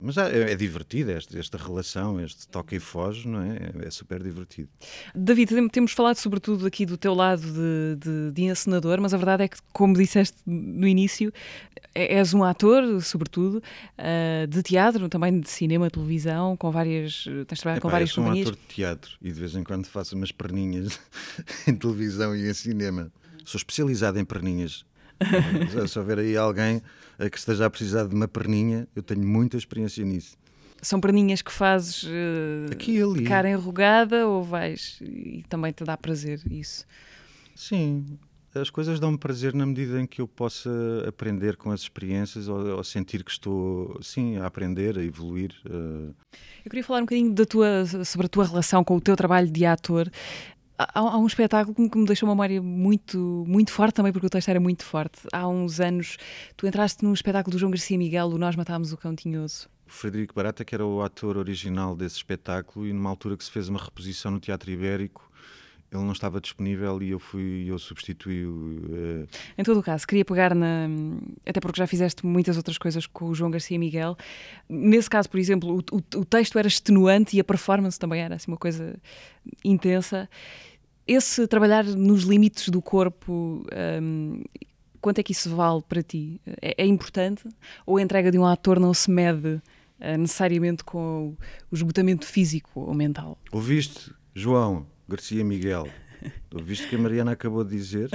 mas 0.00 0.16
é, 0.18 0.52
é 0.52 0.54
divertido 0.54 1.10
esta, 1.10 1.38
esta 1.38 1.56
relação, 1.56 2.20
este 2.20 2.46
toque 2.48 2.76
e 2.76 2.80
foge, 2.80 3.26
não 3.26 3.40
é? 3.40 3.86
É 3.86 3.90
super 3.90 4.22
divertido. 4.22 4.68
David, 5.14 5.50
temos 5.70 5.92
falado 5.92 6.16
sobretudo 6.16 6.66
aqui 6.66 6.84
do 6.84 6.96
teu 6.96 7.14
lado 7.14 7.42
de, 7.42 7.96
de, 7.96 8.32
de 8.32 8.42
encenador, 8.42 9.00
mas 9.00 9.14
a 9.14 9.16
verdade 9.16 9.44
é 9.44 9.48
que, 9.48 9.56
como 9.72 9.94
disseste 9.94 10.36
no 10.46 10.86
início, 10.86 11.32
é, 11.94 12.16
és 12.16 12.34
um 12.34 12.44
ator, 12.44 13.02
sobretudo, 13.02 13.62
uh, 13.98 14.46
de 14.46 14.62
teatro, 14.62 15.08
também 15.08 15.40
de 15.40 15.48
cinema, 15.48 15.90
televisão, 15.90 16.56
com 16.56 16.70
várias. 16.70 17.24
Tens 17.46 17.60
trabalhado 17.60 17.80
com 17.80 17.88
várias 17.88 18.10
eu 18.10 18.14
sou 18.14 18.24
companhias. 18.24 18.48
um 18.48 18.50
ator 18.50 18.60
de 18.60 18.74
teatro 18.74 19.16
e 19.22 19.32
de 19.32 19.40
vez 19.40 19.56
em 19.56 19.64
quando 19.64 19.86
faço 19.86 20.14
umas 20.14 20.30
perninhas 20.30 21.00
em 21.66 21.74
televisão 21.74 22.36
e 22.36 22.48
em 22.48 22.54
cinema. 22.54 23.10
Sou 23.44 23.58
especializado 23.58 24.18
em 24.18 24.24
perninhas. 24.24 24.84
Se 25.88 25.98
houver 25.98 26.18
aí 26.18 26.36
alguém 26.36 26.82
a 27.18 27.28
que 27.30 27.38
esteja 27.38 27.66
a 27.66 27.70
precisar 27.70 28.06
de 28.06 28.14
uma 28.14 28.28
perninha, 28.28 28.86
eu 28.94 29.02
tenho 29.02 29.26
muita 29.26 29.56
experiência 29.56 30.04
nisso. 30.04 30.36
São 30.82 31.00
perninhas 31.00 31.40
que 31.40 31.50
fazes 31.50 32.02
uh, 32.04 32.70
Aqui 32.70 33.02
ali. 33.02 33.24
cara 33.24 33.48
enrugada 33.48 34.26
ou 34.26 34.42
vais 34.42 34.98
e 35.00 35.42
também 35.48 35.72
te 35.72 35.84
dá 35.84 35.96
prazer 35.96 36.40
isso? 36.50 36.84
Sim, 37.54 38.04
as 38.54 38.70
coisas 38.70 39.00
dão-me 39.00 39.18
prazer 39.18 39.54
na 39.54 39.66
medida 39.66 40.00
em 40.00 40.06
que 40.06 40.20
eu 40.20 40.28
possa 40.28 40.70
aprender 41.06 41.56
com 41.56 41.70
as 41.70 41.80
experiências 41.80 42.48
ou, 42.48 42.76
ou 42.76 42.84
sentir 42.84 43.24
que 43.24 43.30
estou, 43.30 43.98
sim, 44.02 44.36
a 44.36 44.46
aprender, 44.46 44.98
a 44.98 45.02
evoluir. 45.02 45.54
Uh... 45.66 46.14
Eu 46.64 46.70
queria 46.70 46.84
falar 46.84 47.00
um 47.00 47.02
bocadinho 47.02 47.32
da 47.32 47.44
tua, 47.44 47.84
sobre 48.04 48.26
a 48.26 48.28
tua 48.28 48.46
relação 48.46 48.82
com 48.84 48.96
o 48.96 49.00
teu 49.00 49.16
trabalho 49.16 49.50
de 49.50 49.64
ator. 49.64 50.10
Há, 50.78 51.00
há, 51.00 51.18
um 51.18 51.26
espetáculo 51.26 51.88
que 51.88 51.98
me 51.98 52.04
deixou 52.04 52.28
uma 52.28 52.34
memória 52.34 52.60
muito, 52.60 53.44
muito 53.46 53.72
forte 53.72 53.94
também, 53.94 54.12
porque 54.12 54.26
o 54.26 54.30
texto 54.30 54.48
era 54.48 54.60
muito 54.60 54.84
forte. 54.84 55.20
Há 55.32 55.48
uns 55.48 55.80
anos, 55.80 56.16
tu 56.56 56.66
entraste 56.66 57.02
num 57.02 57.14
espetáculo 57.14 57.52
do 57.56 57.58
João 57.58 57.70
Garcia 57.70 57.96
Miguel, 57.96 58.26
o 58.26 58.38
Nós 58.38 58.56
Matámos 58.56 58.92
o 58.92 58.96
Cão 58.96 59.14
Tinhoso. 59.14 59.68
O 59.86 59.90
Frederico 59.90 60.34
Barata, 60.34 60.64
que 60.64 60.74
era 60.74 60.84
o 60.84 61.02
ator 61.02 61.36
original 61.36 61.96
desse 61.96 62.16
espetáculo, 62.16 62.86
e 62.86 62.92
numa 62.92 63.08
altura 63.08 63.36
que 63.36 63.44
se 63.44 63.50
fez 63.50 63.68
uma 63.68 63.78
reposição 63.78 64.32
no 64.32 64.40
Teatro 64.40 64.70
Ibérico, 64.70 65.25
ele 65.90 66.02
não 66.02 66.12
estava 66.12 66.40
disponível 66.40 67.00
e 67.02 67.10
eu 67.10 67.18
fui 67.18 67.64
eu 67.68 67.78
substituí 67.78 68.44
uh... 68.44 69.26
Em 69.56 69.62
todo 69.62 69.78
o 69.78 69.82
caso, 69.82 70.06
queria 70.06 70.24
pegar 70.24 70.54
na 70.54 70.88
até 71.46 71.60
porque 71.60 71.78
já 71.78 71.86
fizeste 71.86 72.26
muitas 72.26 72.56
outras 72.56 72.76
coisas 72.76 73.06
com 73.06 73.26
o 73.26 73.34
João 73.34 73.50
Garcia 73.50 73.78
Miguel. 73.78 74.16
Nesse 74.68 75.08
caso, 75.08 75.30
por 75.30 75.38
exemplo, 75.38 75.76
o, 75.76 75.96
o, 75.96 76.20
o 76.20 76.24
texto 76.24 76.58
era 76.58 76.66
extenuante 76.66 77.36
e 77.36 77.40
a 77.40 77.44
performance 77.44 77.98
também 77.98 78.20
era 78.20 78.34
assim 78.34 78.50
uma 78.50 78.56
coisa 78.56 78.96
intensa. 79.64 80.28
Esse 81.06 81.46
trabalhar 81.46 81.84
nos 81.84 82.24
limites 82.24 82.68
do 82.68 82.82
corpo, 82.82 83.64
um, 84.02 84.42
quanto 85.00 85.20
é 85.20 85.22
que 85.22 85.30
isso 85.30 85.54
vale 85.54 85.82
para 85.88 86.02
ti? 86.02 86.40
É, 86.60 86.82
é, 86.82 86.86
importante? 86.86 87.48
Ou 87.86 87.98
a 87.98 88.02
entrega 88.02 88.30
de 88.32 88.38
um 88.38 88.44
ator 88.44 88.80
não 88.80 88.92
se 88.92 89.08
mede 89.08 89.62
uh, 90.00 90.18
necessariamente 90.18 90.82
com 90.82 91.28
o, 91.28 91.36
o 91.70 91.74
esgotamento 91.74 92.26
físico 92.26 92.80
ou 92.80 92.92
mental? 92.92 93.38
Ouviste, 93.52 94.12
João 94.34 94.84
Garcia 95.08 95.44
Miguel? 95.44 95.88
Ouviste 96.52 96.86
o 96.86 96.88
que 96.88 96.96
a 96.96 96.98
Mariana 96.98 97.30
acabou 97.30 97.62
de 97.62 97.70
dizer? 97.70 98.10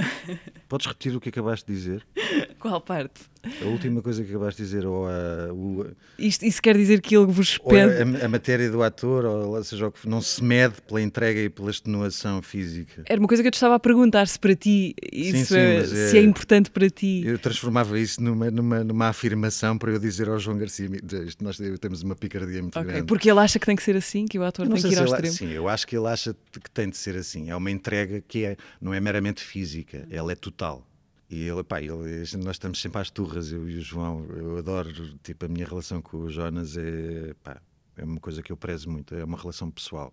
Podes 0.68 0.86
repetir 0.86 1.16
o 1.16 1.20
que 1.20 1.30
acabaste 1.30 1.66
de 1.66 1.78
dizer? 1.78 2.06
Qual 2.60 2.80
parte? 2.82 3.31
A 3.60 3.64
última 3.66 4.00
coisa 4.00 4.22
que 4.22 4.30
acabaste 4.30 4.62
de 4.62 4.68
dizer, 4.68 4.86
ou 4.86 5.06
a, 5.06 5.52
o, 5.52 5.86
Isto, 6.18 6.44
isso 6.44 6.62
quer 6.62 6.76
dizer 6.76 7.00
que 7.00 7.16
ele 7.16 7.26
vos 7.26 7.58
pede. 7.58 8.20
A, 8.20 8.26
a, 8.26 8.28
matéria 8.28 8.70
do 8.70 8.82
ator, 8.82 9.24
ou 9.24 9.64
seja, 9.64 9.90
que 9.90 10.08
não 10.08 10.20
se 10.20 10.42
mede 10.44 10.80
pela 10.82 11.02
entrega 11.02 11.40
e 11.40 11.48
pela 11.48 11.70
extenuação 11.70 12.40
física. 12.40 13.02
Era 13.04 13.20
uma 13.20 13.26
coisa 13.26 13.42
que 13.42 13.48
eu 13.48 13.50
te 13.50 13.54
estava 13.54 13.74
a 13.74 13.80
perguntar 13.80 14.26
se 14.28 14.38
para 14.38 14.54
ti 14.54 14.94
isso 15.12 15.38
sim, 15.38 15.44
sim, 15.44 15.56
é, 15.56 15.84
se 15.84 16.16
é, 16.16 16.20
é, 16.20 16.22
importante 16.22 16.70
para 16.70 16.88
ti. 16.88 17.22
Eu 17.26 17.38
transformava 17.38 17.98
isso 17.98 18.22
numa, 18.22 18.50
numa, 18.50 18.84
numa 18.84 19.08
afirmação 19.08 19.76
para 19.76 19.90
eu 19.90 19.98
dizer 19.98 20.28
ao 20.28 20.38
João 20.38 20.56
Garcia: 20.56 20.88
isto 21.26 21.42
nós 21.42 21.58
temos 21.80 22.02
uma 22.02 22.14
picardia 22.14 22.62
muito 22.62 22.78
okay, 22.78 22.92
grande. 22.92 23.06
Porque 23.06 23.28
ele 23.28 23.40
acha 23.40 23.58
que 23.58 23.66
tem 23.66 23.74
que 23.74 23.82
ser 23.82 23.96
assim, 23.96 24.26
que 24.26 24.38
o 24.38 24.44
ator 24.44 24.68
tem 24.68 24.80
que 24.80 24.88
ir 24.88 24.98
ao 24.98 25.04
extremo. 25.04 25.34
Sim, 25.34 25.50
eu 25.50 25.68
acho 25.68 25.86
que 25.86 25.96
ele 25.96 26.06
acha 26.06 26.34
que 26.52 26.70
tem 26.70 26.88
de 26.88 26.96
ser 26.96 27.16
assim. 27.16 27.50
É 27.50 27.56
uma 27.56 27.70
entrega 27.70 28.20
que 28.20 28.44
é, 28.44 28.56
não 28.80 28.94
é 28.94 29.00
meramente 29.00 29.42
física, 29.42 30.06
ela 30.10 30.30
é 30.30 30.36
total. 30.36 30.86
E 31.32 31.48
ele, 31.48 31.64
pá, 31.64 31.80
ele, 31.80 32.22
nós 32.44 32.56
estamos 32.56 32.78
sempre 32.78 33.00
às 33.00 33.08
turras, 33.08 33.50
eu 33.50 33.66
e 33.66 33.78
o 33.78 33.80
João. 33.80 34.22
Eu 34.36 34.58
adoro, 34.58 34.92
tipo, 35.22 35.46
a 35.46 35.48
minha 35.48 35.64
relação 35.66 36.02
com 36.02 36.18
o 36.18 36.30
Jonas 36.30 36.76
é, 36.76 37.32
pá, 37.42 37.58
é 37.96 38.04
uma 38.04 38.20
coisa 38.20 38.42
que 38.42 38.52
eu 38.52 38.56
prezo 38.56 38.90
muito, 38.90 39.14
é 39.14 39.24
uma 39.24 39.38
relação 39.38 39.70
pessoal. 39.70 40.12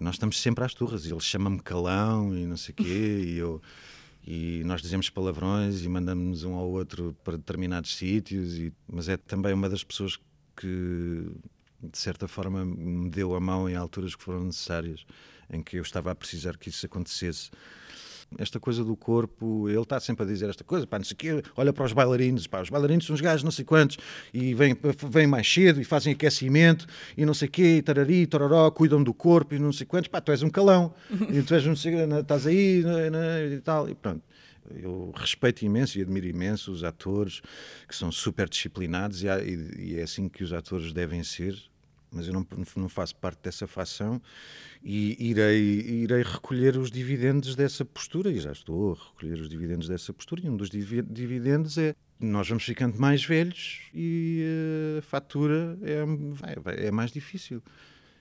E 0.00 0.02
nós 0.02 0.16
estamos 0.16 0.40
sempre 0.40 0.64
às 0.64 0.74
turras. 0.74 1.06
Ele 1.06 1.20
chama-me 1.20 1.60
calão 1.60 2.36
e 2.36 2.46
não 2.46 2.56
sei 2.56 2.72
o 2.72 2.82
quê, 2.82 3.22
e, 3.30 3.36
eu, 3.36 3.62
e 4.26 4.64
nós 4.64 4.82
dizemos 4.82 5.08
palavrões 5.08 5.84
e 5.84 5.88
mandamos 5.88 6.42
um 6.42 6.54
ao 6.54 6.68
outro 6.68 7.16
para 7.22 7.36
determinados 7.36 7.94
sítios. 7.94 8.58
E, 8.58 8.72
mas 8.88 9.08
é 9.08 9.16
também 9.16 9.54
uma 9.54 9.68
das 9.68 9.84
pessoas 9.84 10.18
que, 10.56 11.30
de 11.80 11.96
certa 11.96 12.26
forma, 12.26 12.64
me 12.64 13.08
deu 13.08 13.36
a 13.36 13.40
mão 13.40 13.70
em 13.70 13.76
alturas 13.76 14.16
que 14.16 14.24
foram 14.24 14.42
necessárias, 14.42 15.06
em 15.48 15.62
que 15.62 15.76
eu 15.76 15.82
estava 15.82 16.10
a 16.10 16.14
precisar 16.16 16.56
que 16.56 16.70
isso 16.70 16.84
acontecesse 16.86 17.52
esta 18.38 18.58
coisa 18.60 18.84
do 18.84 18.96
corpo, 18.96 19.68
ele 19.68 19.80
está 19.80 19.98
sempre 20.00 20.24
a 20.24 20.26
dizer 20.26 20.48
esta 20.48 20.64
coisa, 20.64 20.86
pá, 20.86 20.98
não 20.98 21.04
sei 21.04 21.14
o 21.14 21.16
quê, 21.16 21.42
olha 21.56 21.72
para 21.72 21.84
os 21.84 21.92
bailarinos, 21.92 22.46
pá, 22.46 22.60
os 22.60 22.70
bailarinos 22.70 23.06
são 23.06 23.14
os 23.14 23.20
gajos 23.20 23.42
não 23.42 23.50
sei 23.50 23.64
quantos, 23.64 23.96
e 24.32 24.54
vêm, 24.54 24.76
vêm 25.10 25.26
mais 25.26 25.52
cedo 25.52 25.80
e 25.80 25.84
fazem 25.84 26.12
aquecimento, 26.12 26.86
e 27.16 27.24
não 27.24 27.34
sei 27.34 27.48
o 27.48 27.50
quê, 27.50 27.76
e 27.76 27.82
tarari, 27.82 28.26
tororó, 28.26 28.70
cuidam 28.70 29.02
do 29.02 29.14
corpo, 29.14 29.54
e 29.54 29.58
não 29.58 29.72
sei 29.72 29.86
quantos, 29.86 30.08
pá, 30.08 30.20
tu 30.20 30.32
és 30.32 30.42
um 30.42 30.50
calão, 30.50 30.94
e 31.30 31.42
tu 31.42 31.54
és 31.54 31.66
um, 31.66 31.72
estás 31.72 32.46
aí, 32.46 32.84
e 33.52 33.60
tal, 33.60 33.88
e 33.88 33.94
pronto. 33.94 34.22
Eu 34.70 35.12
respeito 35.14 35.62
imenso 35.62 35.98
e 35.98 36.02
admiro 36.02 36.26
imenso 36.26 36.72
os 36.72 36.82
atores 36.82 37.42
que 37.86 37.94
são 37.94 38.10
super 38.10 38.48
disciplinados 38.48 39.22
e, 39.22 39.26
e 39.78 39.98
é 39.98 40.02
assim 40.02 40.26
que 40.26 40.42
os 40.42 40.54
atores 40.54 40.90
devem 40.90 41.22
ser, 41.22 41.54
mas 42.14 42.26
eu 42.26 42.32
não, 42.32 42.46
não 42.76 42.88
faço 42.88 43.16
parte 43.16 43.42
dessa 43.42 43.66
facção 43.66 44.20
e 44.82 45.30
irei, 45.30 45.80
irei 46.02 46.22
recolher 46.22 46.76
os 46.76 46.90
dividendos 46.90 47.54
dessa 47.56 47.84
postura, 47.84 48.30
e 48.30 48.38
já 48.38 48.52
estou 48.52 48.92
a 48.92 48.94
recolher 48.94 49.40
os 49.40 49.48
dividendos 49.48 49.88
dessa 49.88 50.12
postura, 50.12 50.42
e 50.44 50.48
um 50.48 50.56
dos 50.56 50.70
dividendos 50.70 51.76
é 51.78 51.94
nós 52.20 52.48
vamos 52.48 52.64
ficando 52.64 52.98
mais 52.98 53.24
velhos 53.24 53.80
e 53.92 54.44
a 54.98 55.02
fatura 55.02 55.76
é, 55.82 56.86
é 56.86 56.90
mais 56.90 57.10
difícil. 57.10 57.62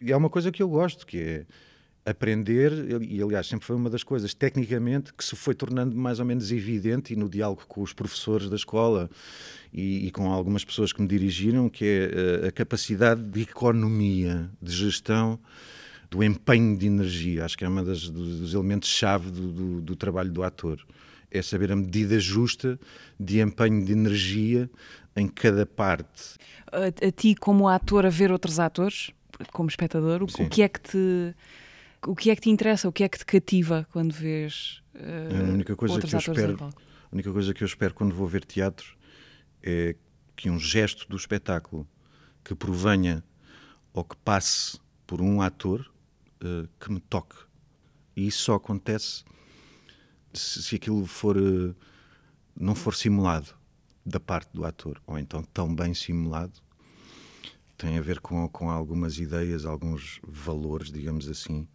E 0.01 0.11
é 0.11 0.17
uma 0.17 0.29
coisa 0.29 0.51
que 0.51 0.61
eu 0.61 0.67
gosto, 0.67 1.05
que 1.05 1.17
é 1.17 1.45
aprender, 2.05 2.71
e 3.01 3.21
aliás 3.21 3.47
sempre 3.47 3.65
foi 3.65 3.75
uma 3.75 3.89
das 3.89 4.03
coisas, 4.03 4.33
tecnicamente, 4.33 5.13
que 5.13 5.23
se 5.23 5.35
foi 5.35 5.55
tornando 5.55 5.95
mais 5.95 6.19
ou 6.19 6.25
menos 6.25 6.51
evidente 6.51 7.13
e 7.13 7.15
no 7.15 7.29
diálogo 7.29 7.63
com 7.67 7.81
os 7.81 7.93
professores 7.93 8.49
da 8.49 8.55
escola 8.55 9.09
e, 9.73 10.07
e 10.07 10.11
com 10.11 10.31
algumas 10.31 10.65
pessoas 10.65 10.91
que 10.91 11.01
me 11.01 11.07
dirigiram, 11.07 11.69
que 11.69 11.85
é 11.85 12.45
a, 12.45 12.47
a 12.49 12.51
capacidade 12.51 13.23
de 13.23 13.41
economia, 13.43 14.49
de 14.61 14.73
gestão 14.73 15.39
do 16.11 16.23
empenho 16.23 16.77
de 16.77 16.85
energia. 16.85 17.45
Acho 17.45 17.57
que 17.57 17.63
é 17.63 17.69
um 17.69 17.83
dos, 17.83 18.09
dos 18.09 18.53
elementos-chave 18.53 19.31
do, 19.31 19.51
do, 19.51 19.81
do, 19.81 19.95
trabalho 19.95 20.29
do 20.29 20.43
ator. 20.43 20.85
É 21.31 21.41
saber 21.41 21.71
a 21.71 21.75
medida 21.75 22.19
justa 22.19 22.79
de 23.19 23.39
empenho 23.39 23.83
de 23.83 23.93
energia 23.93 24.69
em 25.15 25.27
cada 25.27 25.65
parte. 25.65 26.35
A, 26.71 27.07
a 27.07 27.11
ti, 27.11 27.33
como 27.33 27.67
ator, 27.67 28.05
a 28.05 28.09
ver 28.09 28.31
outros 28.31 28.59
atores, 28.59 29.09
como 29.51 29.69
espectador, 29.69 30.21
o, 30.21 30.25
o, 30.25 30.49
que 30.49 30.61
é 30.61 30.69
que 30.69 30.81
te 30.81 31.33
o 32.07 32.15
que 32.15 32.29
é 32.29 32.35
que 32.35 32.41
te 32.41 32.49
interessa, 32.49 32.87
o 32.87 32.91
que 32.91 33.03
é 33.03 33.09
que 33.09 33.17
te 33.17 33.25
cativa 33.25 33.87
quando 33.91 34.13
vês 34.13 34.81
uh, 34.95 35.49
a 35.49 35.51
única 35.51 35.75
coisa 35.75 35.99
que 35.99 36.13
eu 36.13 36.19
espero, 36.19 36.63
A 36.63 36.73
única 37.11 37.31
coisa 37.31 37.53
que 37.53 37.63
eu 37.63 37.65
espero 37.65 37.93
quando 37.93 38.15
vou 38.15 38.27
ver 38.27 38.45
teatro 38.45 38.97
é 39.61 39.95
que 40.35 40.49
um 40.49 40.59
gesto 40.59 41.07
do 41.07 41.15
espetáculo 41.15 41.87
que 42.43 42.55
provenha 42.55 43.23
ou 43.93 44.03
que 44.03 44.17
passe 44.17 44.79
por 45.05 45.21
um 45.21 45.41
ator 45.41 45.91
uh, 46.43 46.67
que 46.79 46.91
me 46.91 46.99
toque. 46.99 47.35
E 48.15 48.27
isso 48.27 48.43
só 48.43 48.55
acontece 48.55 49.23
se, 50.33 50.63
se 50.63 50.75
aquilo 50.75 51.05
for 51.05 51.37
uh, 51.37 51.75
não 52.59 52.75
for 52.75 52.95
simulado 52.95 53.55
da 54.05 54.19
parte 54.19 54.49
do 54.53 54.65
ator, 54.65 55.01
ou 55.07 55.17
então 55.17 55.43
tão 55.43 55.73
bem 55.73 55.93
simulado. 55.93 56.61
Tem 57.77 57.97
a 57.97 58.01
ver 58.01 58.19
com, 58.19 58.47
com 58.49 58.69
algumas 58.69 59.17
ideias, 59.17 59.65
alguns 59.65 60.19
valores, 60.23 60.91
digamos 60.91 61.27
assim, 61.27 61.67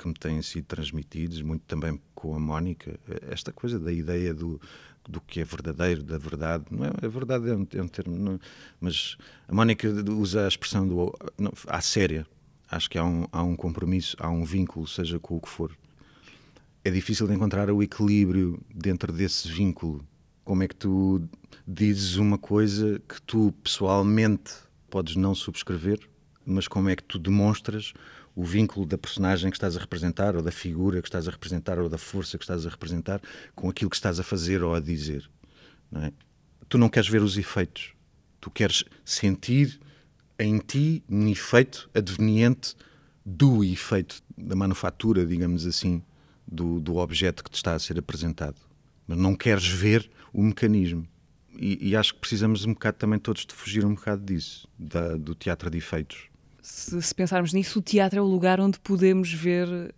que 0.00 0.08
me 0.08 0.14
têm 0.14 0.40
sido 0.40 0.64
transmitidos, 0.64 1.42
muito 1.42 1.62
também 1.66 2.00
com 2.14 2.34
a 2.34 2.38
Mónica, 2.40 2.98
esta 3.30 3.52
coisa 3.52 3.78
da 3.78 3.92
ideia 3.92 4.32
do, 4.32 4.58
do 5.06 5.20
que 5.20 5.40
é 5.40 5.44
verdadeiro, 5.44 6.02
da 6.02 6.16
verdade. 6.16 6.64
Não 6.70 6.86
é, 6.86 6.90
a 7.02 7.08
verdade 7.08 7.50
é 7.50 7.54
um, 7.54 7.66
é 7.74 7.82
um 7.82 7.88
termo, 7.88 8.16
não, 8.16 8.40
mas 8.80 9.18
a 9.46 9.54
Mónica 9.54 9.88
usa 10.10 10.46
a 10.46 10.48
expressão 10.48 10.88
do 10.88 11.14
não, 11.36 11.52
à 11.66 11.82
séria. 11.82 12.26
Acho 12.70 12.88
que 12.88 12.96
há 12.96 13.04
um, 13.04 13.26
há 13.30 13.42
um 13.42 13.54
compromisso, 13.54 14.16
há 14.18 14.30
um 14.30 14.42
vínculo, 14.42 14.86
seja 14.86 15.18
com 15.18 15.36
o 15.36 15.40
que 15.40 15.48
for. 15.48 15.76
É 16.82 16.90
difícil 16.90 17.26
de 17.26 17.34
encontrar 17.34 17.70
o 17.70 17.82
equilíbrio 17.82 18.58
dentro 18.74 19.12
desse 19.12 19.48
vínculo. 19.48 20.02
Como 20.44 20.62
é 20.62 20.68
que 20.68 20.76
tu 20.76 21.22
dizes 21.66 22.16
uma 22.16 22.38
coisa 22.38 23.02
que 23.06 23.20
tu 23.20 23.52
pessoalmente 23.62 24.54
podes 24.88 25.14
não 25.14 25.34
subscrever, 25.34 26.00
mas 26.46 26.66
como 26.66 26.88
é 26.88 26.96
que 26.96 27.04
tu 27.04 27.18
demonstras 27.18 27.92
o 28.34 28.44
vínculo 28.44 28.86
da 28.86 28.96
personagem 28.96 29.50
que 29.50 29.56
estás 29.56 29.76
a 29.76 29.80
representar, 29.80 30.36
ou 30.36 30.42
da 30.42 30.52
figura 30.52 31.02
que 31.02 31.08
estás 31.08 31.26
a 31.26 31.30
representar, 31.30 31.78
ou 31.78 31.88
da 31.88 31.98
força 31.98 32.38
que 32.38 32.44
estás 32.44 32.66
a 32.66 32.70
representar, 32.70 33.20
com 33.54 33.68
aquilo 33.68 33.90
que 33.90 33.96
estás 33.96 34.20
a 34.20 34.22
fazer 34.22 34.62
ou 34.62 34.74
a 34.74 34.80
dizer. 34.80 35.28
Não 35.90 36.04
é? 36.04 36.12
Tu 36.68 36.78
não 36.78 36.88
queres 36.88 37.08
ver 37.08 37.22
os 37.22 37.36
efeitos, 37.36 37.92
tu 38.40 38.50
queres 38.50 38.84
sentir 39.04 39.80
em 40.38 40.58
ti 40.58 41.02
um 41.08 41.28
efeito 41.28 41.90
adveniente 41.92 42.74
do 43.26 43.64
efeito 43.64 44.22
da 44.38 44.56
manufatura, 44.56 45.26
digamos 45.26 45.66
assim, 45.66 46.02
do, 46.46 46.80
do 46.80 46.96
objeto 46.96 47.44
que 47.44 47.50
te 47.50 47.56
está 47.56 47.74
a 47.74 47.78
ser 47.78 47.98
apresentado. 47.98 48.56
Mas 49.06 49.18
não 49.18 49.34
queres 49.34 49.66
ver 49.66 50.08
o 50.32 50.42
mecanismo. 50.42 51.06
E, 51.58 51.90
e, 51.90 51.96
acho 51.96 52.14
que 52.14 52.20
precisamos 52.20 52.64
um 52.64 52.72
bocado 52.72 52.96
também 52.96 53.18
todos 53.18 53.44
de 53.44 53.52
fugir 53.52 53.84
um 53.84 53.94
bocado 53.94 54.24
disso, 54.24 54.66
da, 54.78 55.16
do 55.16 55.34
teatro 55.34 55.68
de 55.68 55.76
efeitos 55.76 56.29
se, 56.70 57.02
se, 57.02 57.14
pensarmos 57.14 57.52
nisso, 57.52 57.78
o 57.78 57.82
teatro 57.82 58.18
é 58.18 58.22
o 58.22 58.26
lugar 58.26 58.60
onde 58.60 58.78
podemos 58.78 59.32
ver 59.32 59.94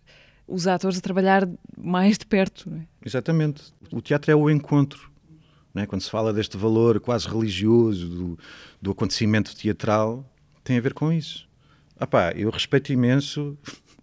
os 0.47 0.67
atores 0.67 0.97
a 0.97 1.01
trabalhar 1.01 1.47
mais 1.77 2.17
de 2.17 2.25
perto. 2.25 2.71
É? 2.73 2.85
Exatamente. 3.05 3.63
O 3.91 4.01
teatro 4.01 4.31
é 4.31 4.35
o 4.35 4.49
encontro. 4.49 5.11
É? 5.75 5.85
Quando 5.85 6.01
se 6.01 6.09
fala 6.09 6.33
deste 6.33 6.57
valor 6.57 6.99
quase 6.99 7.27
religioso 7.27 8.07
do, 8.07 8.39
do 8.81 8.91
acontecimento 8.91 9.55
teatral, 9.55 10.29
tem 10.63 10.77
a 10.77 10.81
ver 10.81 10.93
com 10.93 11.11
isso. 11.11 11.47
Epá, 11.99 12.31
eu 12.31 12.49
respeito 12.49 12.91
imenso 12.91 13.57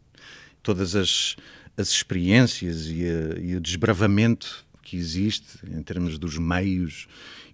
todas 0.62 0.94
as, 0.96 1.36
as 1.76 1.88
experiências 1.88 2.86
e, 2.86 3.04
a, 3.04 3.38
e 3.38 3.56
o 3.56 3.60
desbravamento 3.60 4.64
que 4.82 4.96
existe 4.96 5.58
em 5.64 5.82
termos 5.82 6.18
dos 6.18 6.36
meios 6.38 7.06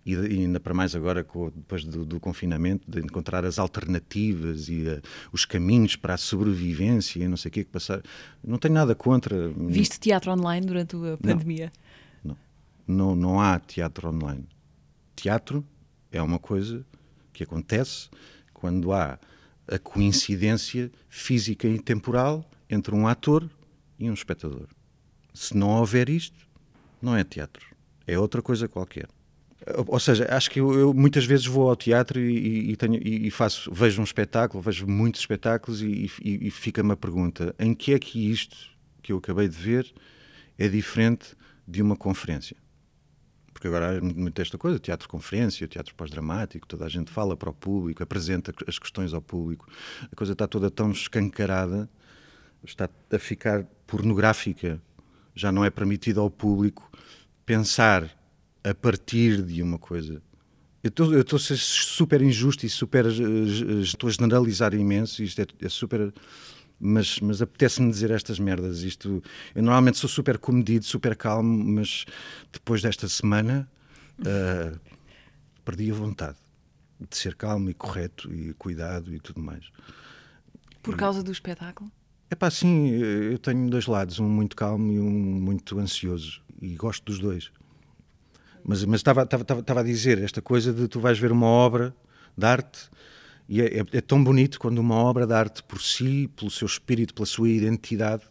e, 0.06 0.14
e 0.14 0.40
ainda 0.42 0.60
para 0.60 0.72
mais 0.72 0.94
agora 0.94 1.24
com, 1.24 1.50
depois 1.50 1.84
do, 1.84 2.04
do, 2.04 2.20
confinamento, 2.20 2.88
de 2.88 3.00
encontrar 3.00 3.44
as 3.44 3.58
alternativas 3.58 4.68
e 4.68 4.84
uh, 4.86 5.02
os 5.32 5.44
caminhos 5.44 5.96
para 5.96 6.14
a 6.14 6.16
sobrevivência 6.16 7.24
e 7.24 7.26
não 7.26 7.36
sei 7.36 7.48
o 7.48 7.52
que 7.52 7.64
que 7.64 7.70
passar. 7.70 8.00
Não 8.42 8.56
tenho 8.56 8.74
nada 8.74 8.94
contra. 8.94 9.48
Viste 9.48 9.98
teatro 9.98 10.30
online 10.30 10.64
durante 10.64 10.94
a 10.94 11.16
pandemia? 11.16 11.72
Não, 12.22 12.36
não, 12.86 13.06
não, 13.08 13.16
não 13.16 13.40
há 13.40 13.58
teatro 13.58 14.08
online. 14.08 14.46
Teatro 15.16 15.64
é 16.12 16.22
uma 16.22 16.38
coisa 16.38 16.86
que 17.32 17.42
acontece 17.42 18.08
quando 18.54 18.92
há 18.92 19.18
a 19.66 19.78
coincidência 19.80 20.92
física 21.08 21.66
e 21.66 21.80
temporal 21.80 22.48
entre 22.70 22.94
um 22.94 23.08
ator 23.08 23.50
e 23.98 24.08
um 24.08 24.14
espectador. 24.14 24.68
Se 25.34 25.56
não 25.56 25.70
houver 25.70 26.08
isto, 26.08 26.46
não 27.02 27.16
é 27.16 27.24
teatro. 27.24 27.74
É 28.06 28.16
outra 28.16 28.40
coisa 28.40 28.68
qualquer. 28.68 29.08
Ou 29.88 29.98
seja, 29.98 30.26
acho 30.30 30.48
que 30.50 30.60
eu, 30.60 30.72
eu, 30.78 30.94
muitas 30.94 31.24
vezes 31.24 31.44
vou 31.44 31.68
ao 31.68 31.74
teatro 31.74 32.20
e, 32.20 32.70
e, 32.70 32.76
tenho, 32.76 33.00
e, 33.02 33.30
faço, 33.32 33.72
vejo 33.72 34.00
um 34.00 34.04
espetáculo, 34.04 34.62
vejo 34.62 34.86
muitos 34.86 35.20
espetáculos 35.20 35.82
e, 35.82 36.10
e 36.22 36.50
fica-me 36.50 36.92
a 36.92 36.96
pergunta: 36.96 37.54
em 37.58 37.74
que 37.74 37.92
é 37.92 37.98
que 37.98 38.30
isto 38.30 38.56
que 39.02 39.12
eu 39.12 39.18
acabei 39.18 39.48
de 39.48 39.56
ver 39.56 39.92
é 40.56 40.68
diferente 40.68 41.34
de 41.66 41.82
uma 41.82 41.96
conferência? 41.96 42.56
Porque 43.52 43.66
agora 43.66 43.98
há 43.98 44.00
muito 44.00 44.40
esta 44.40 44.56
coisa, 44.56 44.78
teatro-conferência, 44.78 45.66
teatro 45.66 45.94
pós-dramático, 45.94 46.66
toda 46.66 46.84
a 46.84 46.88
gente 46.88 47.10
fala 47.10 47.34
para 47.34 47.48
o 47.50 47.54
público, 47.54 48.02
apresenta 48.02 48.52
as 48.68 48.78
questões 48.78 49.14
ao 49.14 49.22
público. 49.22 49.66
A 50.12 50.14
coisa 50.14 50.34
está 50.34 50.46
toda 50.46 50.70
tão 50.70 50.90
escancarada, 50.90 51.88
está 52.62 52.88
a 53.10 53.18
ficar 53.18 53.64
pornográfica. 53.86 54.80
Já 55.34 55.50
não 55.50 55.64
é 55.64 55.70
permitido 55.70 56.20
ao 56.20 56.30
público 56.30 56.90
pensar 57.46 58.10
a 58.68 58.74
partir 58.74 59.42
de 59.42 59.62
uma 59.62 59.78
coisa. 59.78 60.20
Eu 60.82 61.20
estou 61.20 61.36
a 61.36 61.40
ser 61.40 61.56
super 61.56 62.20
injusto 62.20 62.66
e 62.66 62.68
super. 62.68 63.06
Estou 63.06 64.08
a 64.08 64.12
generalizar 64.12 64.74
imenso, 64.74 65.22
isto 65.22 65.40
é, 65.40 65.46
é 65.62 65.68
super. 65.68 66.12
Mas, 66.78 67.20
mas 67.20 67.40
apetece-me 67.40 67.90
dizer 67.90 68.10
estas 68.10 68.38
merdas. 68.38 68.82
Isto, 68.82 69.22
eu 69.54 69.62
normalmente 69.62 69.98
sou 69.98 70.10
super 70.10 70.36
comedido, 70.38 70.84
super 70.84 71.16
calmo, 71.16 71.64
mas 71.64 72.04
depois 72.52 72.82
desta 72.82 73.08
semana 73.08 73.68
uh, 74.20 74.78
perdi 75.64 75.90
a 75.90 75.94
vontade 75.94 76.36
de 77.00 77.16
ser 77.16 77.34
calmo 77.34 77.70
e 77.70 77.74
correto 77.74 78.32
e 78.32 78.52
cuidado 78.54 79.14
e 79.14 79.18
tudo 79.18 79.40
mais. 79.40 79.64
Por 80.82 80.96
causa 80.96 81.22
do 81.22 81.32
espetáculo? 81.32 81.90
É 82.30 82.34
pá, 82.34 82.50
sim, 82.50 82.88
eu 82.90 83.38
tenho 83.38 83.70
dois 83.70 83.86
lados, 83.86 84.18
um 84.18 84.28
muito 84.28 84.54
calmo 84.54 84.92
e 84.92 84.98
um 84.98 85.10
muito 85.10 85.78
ansioso, 85.78 86.42
e 86.60 86.74
gosto 86.74 87.04
dos 87.04 87.18
dois. 87.18 87.50
Mas, 88.66 88.84
mas 88.84 89.00
estava, 89.00 89.22
estava, 89.22 89.60
estava 89.60 89.80
a 89.80 89.82
dizer 89.84 90.20
esta 90.22 90.42
coisa 90.42 90.72
de 90.72 90.88
tu 90.88 90.98
vais 90.98 91.18
ver 91.18 91.30
uma 91.30 91.46
obra 91.46 91.94
de 92.36 92.44
arte 92.44 92.90
e 93.48 93.60
é, 93.62 93.78
é, 93.78 93.84
é, 93.92 94.00
tão 94.00 94.22
bonito 94.22 94.58
quando 94.58 94.78
uma 94.78 94.96
obra 94.96 95.24
de 95.24 95.32
arte 95.32 95.62
por 95.62 95.80
si, 95.80 96.28
pelo 96.36 96.50
seu 96.50 96.66
espírito, 96.66 97.14
pela 97.14 97.26
sua 97.26 97.48
identidade, 97.48 98.24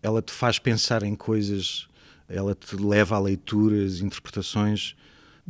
ela 0.00 0.22
te 0.22 0.30
faz 0.30 0.60
pensar 0.60 1.02
em 1.02 1.16
coisas, 1.16 1.88
ela 2.28 2.54
te 2.54 2.76
leva 2.76 3.16
a 3.16 3.18
leituras, 3.18 4.00
interpretações 4.00 4.94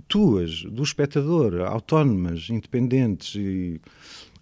tuas, 0.09 0.63
do 0.63 0.83
espectador, 0.83 1.61
autónomas, 1.61 2.49
independentes. 2.49 3.35
E 3.35 3.81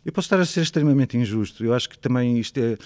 eu 0.04 0.12
posso 0.12 0.26
estar 0.26 0.38
a 0.38 0.44
ser 0.44 0.62
extremamente 0.62 1.16
injusto. 1.16 1.64
Eu 1.64 1.74
acho 1.74 1.88
que 1.88 1.98
também 1.98 2.38
isto 2.38 2.58
é 2.58 2.78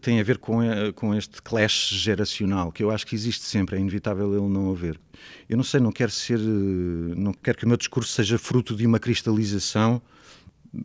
tem 0.00 0.20
a 0.20 0.22
ver 0.22 0.38
com, 0.38 0.62
eh, 0.62 0.92
com 0.92 1.14
este 1.14 1.40
clash 1.40 1.90
geracional, 1.90 2.72
que 2.72 2.82
eu 2.82 2.90
acho 2.90 3.06
que 3.06 3.14
existe 3.14 3.44
sempre, 3.44 3.76
é 3.76 3.80
inevitável 3.80 4.32
ele 4.34 4.52
não 4.52 4.70
haver. 4.70 4.98
Eu 5.48 5.56
não 5.56 5.64
sei, 5.64 5.80
não 5.80 5.92
quero 5.92 6.10
ser, 6.10 6.38
eh, 6.38 7.14
não 7.16 7.32
quero 7.32 7.58
que 7.58 7.64
o 7.64 7.68
meu 7.68 7.76
discurso 7.76 8.12
seja 8.12 8.38
fruto 8.38 8.74
de 8.74 8.86
uma 8.86 8.98
cristalização, 8.98 10.02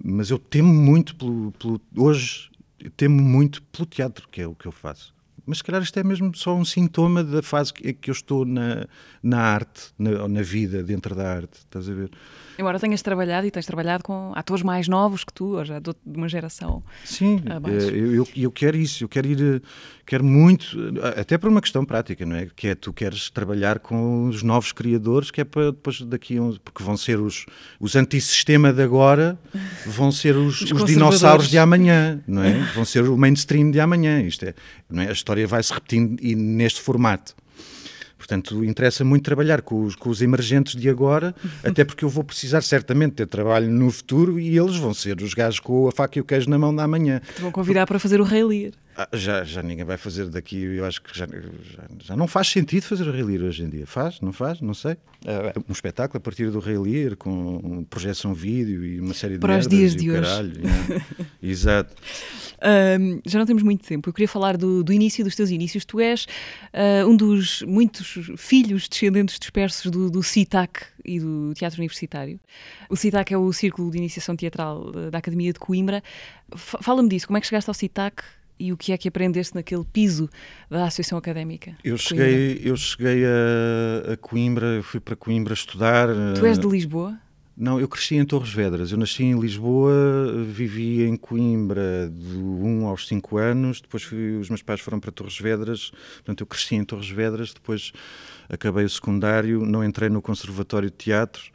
mas 0.04 0.30
eu 0.30 0.38
temo 0.38 0.72
muito 0.72 1.16
pelo, 1.16 1.52
pelo 1.54 1.82
hoje, 1.98 2.50
temo 2.96 3.22
muito 3.22 3.62
pelo 3.64 3.86
teatro, 3.86 4.28
que 4.30 4.42
é 4.42 4.48
o 4.48 4.56
que 4.56 4.68
eu 4.68 4.72
faço 4.72 5.14
mas 5.45 5.60
se 5.60 5.63
calhar 5.63 5.82
isto 5.82 5.97
é 5.99 6.04
mesmo 6.04 6.36
só 6.36 6.56
um 6.56 6.65
sintoma 6.65 7.23
da 7.23 7.41
fase 7.41 7.73
que, 7.73 7.93
que 7.93 8.10
eu 8.10 8.13
estou 8.13 8.45
na, 8.45 8.86
na 9.21 9.39
arte, 9.39 9.91
na, 9.97 10.27
na 10.27 10.41
vida, 10.41 10.84
dentro 10.84 11.15
da 11.15 11.32
arte, 11.32 11.58
estás 11.60 11.89
a 11.89 11.93
ver? 11.93 12.12
Embora 12.58 12.80
tenhas 12.80 13.01
trabalhado 13.01 13.47
e 13.47 13.51
tens 13.51 13.65
trabalhado 13.65 14.04
com 14.04 14.34
atores 14.36 14.62
mais 14.62 14.88
novos 14.88 15.23
que 15.23 15.34
tu, 15.34 15.58
ou 15.58 15.65
já 15.65 15.80
de 15.80 15.93
uma 16.06 16.30
geração. 16.30 16.84
Sim, 17.04 17.41
eh, 17.45 17.89
eu, 17.91 18.13
eu, 18.13 18.27
eu, 18.36 18.51
quero 18.51 18.77
isso, 18.77 19.04
eu 19.04 19.10
quero 19.10 19.27
ir, 19.27 19.63
quero 20.06 20.23
muito, 20.23 20.77
até 21.17 21.38
por 21.38 21.49
uma 21.49 21.62
questão 21.62 21.84
prática, 21.84 22.25
não 22.25 22.36
é? 22.36 22.47
Que 22.56 22.69
é 22.69 22.75
tu 22.75 22.93
queres 22.93 23.30
trabalhar 23.30 23.80
com 23.80 24.27
os 24.27 24.43
novos 24.43 24.71
criadores, 24.71 25.32
que 25.32 25.41
é 25.41 25.43
para 25.43 25.71
depois 25.71 26.01
daqui, 26.01 26.38
porque 26.63 26.84
vão 26.84 26.95
ser 26.95 27.19
os, 27.19 27.45
os 27.80 27.95
antissistema 27.95 28.71
de 28.71 28.84
agora, 28.84 29.39
vão 29.86 30.12
ser 30.12 30.36
os, 30.36 30.62
os, 30.62 30.71
os 30.71 30.86
dinossauros 30.86 31.49
de 31.49 31.58
amanhã, 31.58 32.21
não 32.27 32.43
é? 32.43 32.60
Vão 32.75 32.86
ser 32.86 33.04
o 33.10 33.17
mainstream 33.17 33.71
de 33.71 33.80
amanhã. 33.80 34.21
Isto 34.21 34.45
é, 34.45 34.54
não 34.89 35.01
é? 35.01 35.08
A 35.08 35.12
história 35.32 35.48
vai 35.48 35.63
se 35.63 35.74
repetindo 35.74 36.20
e 36.22 36.36
neste 36.36 36.82
formato. 36.82 37.36
Portanto, 38.17 38.63
interessa 38.63 39.04
muito 39.04 39.24
trabalhar 39.24 39.62
com 39.62 39.84
os, 39.84 39.96
com 39.96 40.10
os 40.10 40.22
emergentes 40.22 40.80
de 40.80 40.88
agora, 40.89 41.34
até 41.63 41.84
porque 41.84 42.06
eu 42.06 42.10
vou 42.10 42.24
precisar 42.24 42.62
certamente 42.62 43.13
ter 43.13 43.28
trabalho 43.28 43.70
no 43.70 43.89
futuro 43.89 44.39
e 44.39 44.58
eles 44.58 44.76
vão 44.76 44.94
ser 44.94 45.22
os 45.22 45.34
gajos 45.34 45.60
com 45.60 45.88
a 45.88 45.91
faca 45.91 46.20
e 46.20 46.22
o 46.22 46.26
queijo 46.26 46.50
na 46.50 46.58
mão 46.58 46.76
da 46.76 46.88
manhã. 46.88 47.20
Te 47.36 47.41
vão 47.41 47.52
convidar 47.52 47.88
para 47.88 47.98
fazer 47.98 48.22
o 48.22 48.24
Rei 48.24 48.44
Lear. 48.44 48.74
Ah, 48.95 49.08
já, 49.13 49.43
já 49.43 49.63
ninguém 49.63 49.86
vai 49.86 49.97
fazer 49.97 50.27
daqui, 50.27 50.58
eu 50.58 50.86
acho 50.86 51.01
que 51.01 51.17
já, 51.17 51.25
já, 51.25 51.84
já 52.04 52.15
não 52.15 52.27
faz 52.27 52.47
sentido 52.47 52.83
fazer 52.83 53.08
o 53.08 53.12
Rei 53.12 53.23
Lear 53.23 53.44
hoje 53.44 53.63
em 53.63 53.69
dia. 53.69 53.87
Faz? 53.87 54.19
Não 54.19 54.33
faz? 54.33 54.60
Não 54.60 54.73
sei. 54.73 54.98
É 55.25 55.54
um 55.67 55.71
espetáculo 55.71 56.17
a 56.17 56.19
partir 56.19 56.50
do 56.52 56.60
Rei 56.60 56.77
Lear, 56.77 57.15
com 57.15 57.85
projeção 57.89 58.33
vídeo 58.33 58.83
e 58.83 59.00
uma 59.00 59.13
série 59.13 59.35
de 59.35 59.39
Para 59.39 59.58
os 59.58 59.67
dias 59.67 59.96
de 59.96 60.12
hoje. 60.12 60.21
Caralho, 60.21 60.54
Exato. 61.42 61.96
Um, 63.00 63.19
já 63.25 63.39
não 63.39 63.46
temos 63.46 63.63
muito 63.63 63.85
tempo. 63.85 64.10
Eu 64.10 64.13
queria 64.13 64.27
falar 64.27 64.58
do, 64.58 64.83
do 64.83 64.94
início 64.94 65.23
dos 65.23 65.35
teus 65.35 65.50
inícios. 65.50 65.85
Tu 65.85 66.00
és 66.00 66.25
uh, 66.73 67.08
um 67.08 67.15
dos 67.15 67.62
muitos 67.63 68.19
filhos 68.37 68.87
descendentes 68.87 69.39
dispersos 69.39 69.89
do, 69.89 70.10
do 70.10 70.21
CITAC 70.21 70.81
e 71.04 71.19
do 71.19 71.54
Teatro 71.56 71.79
Universitário. 71.79 72.39
O 72.89 72.96
CITAC 72.96 73.33
é 73.33 73.37
o 73.37 73.52
Círculo 73.52 73.89
de 73.89 73.98
Iniciação 73.98 74.35
Teatral 74.35 74.92
da 75.10 75.17
Academia 75.17 75.52
de 75.54 75.60
Coimbra. 75.60 76.04
Fala-me 76.56 77.10
disso, 77.10 77.25
como 77.25 77.37
é 77.37 77.42
que 77.42 77.48
chegaste 77.48 77.69
ao 77.69 77.73
CITAC 77.73 78.23
e 78.62 78.72
o 78.72 78.78
que 78.78 78.92
é 78.92 78.98
que 78.98 79.08
aprendeste 79.08 79.56
naquele 79.56 79.84
piso 79.84 80.30
da 80.70 80.86
Associação 80.86 81.18
Académica? 81.18 81.76
Eu 81.84 81.98
cheguei, 81.98 82.62
eu 82.64 82.78
cheguei 82.78 83.26
a, 83.26 84.14
a 84.14 84.18
Coimbra, 84.18 84.84
fui 84.84 85.00
para 85.00 85.16
Coimbra 85.16 85.56
estudar. 85.56 86.08
Tu 86.38 86.46
és 86.46 86.60
de 86.60 86.68
Lisboa? 86.68 87.18
Não, 87.58 87.80
eu 87.80 87.88
cresci 87.88 88.16
em 88.16 88.26
Torres 88.26 88.54
Vedras. 88.54 88.92
Eu 88.92 88.98
nasci 88.98 89.24
em 89.24 89.40
Lisboa, 89.40 89.94
vivi 90.48 91.04
em 91.04 91.18
Coimbra 91.18 92.12
de 92.16 92.38
1 92.38 92.86
aos 92.86 93.08
5 93.08 93.38
anos. 93.38 93.82
Depois 93.82 94.04
fui, 94.04 94.38
os 94.38 94.50
meus 94.50 94.62
pais 94.62 94.80
foram 94.80 95.00
para 95.00 95.12
Torres 95.12 95.40
Vedras. 95.40 95.92
Portanto, 96.16 96.42
eu 96.42 96.48
cresci 96.48 96.76
em 96.76 96.84
Torres 96.84 97.10
Vedras. 97.10 97.54
Depois 97.54 97.92
acabei 98.48 98.86
o 98.86 98.90
secundário, 98.90 99.66
não 99.66 99.84
entrei 99.84 100.10
no 100.10 100.22
Conservatório 100.22 100.90
de 100.90 100.98
Teatro 100.98 101.52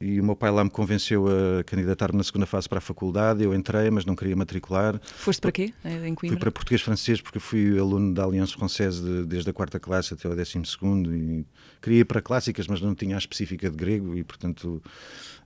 e 0.00 0.18
o 0.18 0.24
meu 0.24 0.34
pai 0.34 0.50
lá 0.50 0.64
me 0.64 0.70
convenceu 0.70 1.26
a 1.28 1.62
candidatar-me 1.64 2.16
na 2.16 2.24
segunda 2.24 2.46
fase 2.46 2.66
para 2.66 2.78
a 2.78 2.80
faculdade. 2.80 3.44
Eu 3.44 3.54
entrei, 3.54 3.90
mas 3.90 4.06
não 4.06 4.16
queria 4.16 4.34
matricular. 4.34 4.98
Foste 5.02 5.40
para 5.40 5.52
quê? 5.52 5.74
Em 5.84 6.14
Coimbra? 6.14 6.28
Fui 6.28 6.36
para 6.38 6.50
português-francês 6.50 7.20
porque 7.20 7.38
fui 7.38 7.78
aluno 7.78 8.14
da 8.14 8.24
Aliança 8.24 8.54
Française 8.54 9.02
de, 9.02 9.26
desde 9.26 9.50
a 9.50 9.52
quarta 9.52 9.78
classe 9.78 10.14
até 10.14 10.26
o 10.26 10.34
décimo 10.34 10.64
segundo 10.64 11.14
e 11.14 11.44
queria 11.82 12.00
ir 12.00 12.04
para 12.06 12.22
clássicas, 12.22 12.66
mas 12.66 12.80
não 12.80 12.94
tinha 12.94 13.14
a 13.14 13.18
específica 13.18 13.68
de 13.68 13.76
grego 13.76 14.16
e, 14.16 14.24
portanto, 14.24 14.82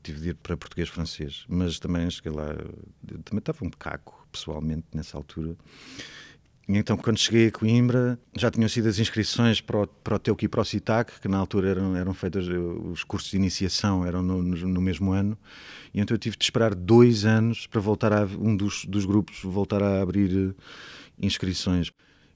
tive 0.05 0.20
de 0.20 0.28
ir 0.28 0.34
para 0.36 0.57
português-francês. 0.57 1.44
Mas 1.48 1.80
também 1.80 2.09
cheguei 2.09 2.30
lá, 2.30 2.55
também 3.24 3.40
estava 3.40 3.64
um 3.64 3.70
caco, 3.70 4.24
pessoalmente, 4.30 4.86
nessa 4.94 5.16
altura. 5.16 5.57
E 6.67 6.79
então, 6.79 6.97
quando 6.97 7.19
cheguei 7.19 7.49
a 7.49 7.51
Coimbra, 7.51 8.19
já 8.35 8.51
tinham 8.51 8.69
sido 8.69 8.89
as 8.89 8.99
inscrições 8.99 9.61
para 9.61 9.83
o, 9.83 9.87
para 9.87 10.17
o 10.17 10.19
TEUC 10.19 10.47
e 10.47 10.49
para 10.49 10.62
o 10.62 10.65
CITAC, 10.65 11.21
que 11.21 11.29
na 11.29 11.37
altura 11.37 11.69
eram, 11.69 11.95
eram 11.95 12.15
feitos, 12.15 12.49
os 12.49 13.05
cursos 13.05 13.31
de 13.31 13.37
iniciação 13.37 14.05
eram 14.05 14.23
no, 14.23 14.43
no, 14.43 14.57
no, 14.57 14.81
mesmo 14.81 15.12
ano, 15.12 15.37
e 15.93 16.01
então 16.01 16.15
eu 16.15 16.19
tive 16.19 16.37
de 16.37 16.45
esperar 16.45 16.75
dois 16.75 17.27
anos 17.27 17.67
para 17.67 17.81
voltar 17.81 18.12
a, 18.12 18.25
um 18.25 18.57
dos, 18.57 18.87
dos 18.87 19.05
grupos 19.05 19.43
voltar 19.43 19.83
a 19.83 20.01
abrir 20.01 20.55
eh, 20.57 20.62
inscrições. 21.21 21.93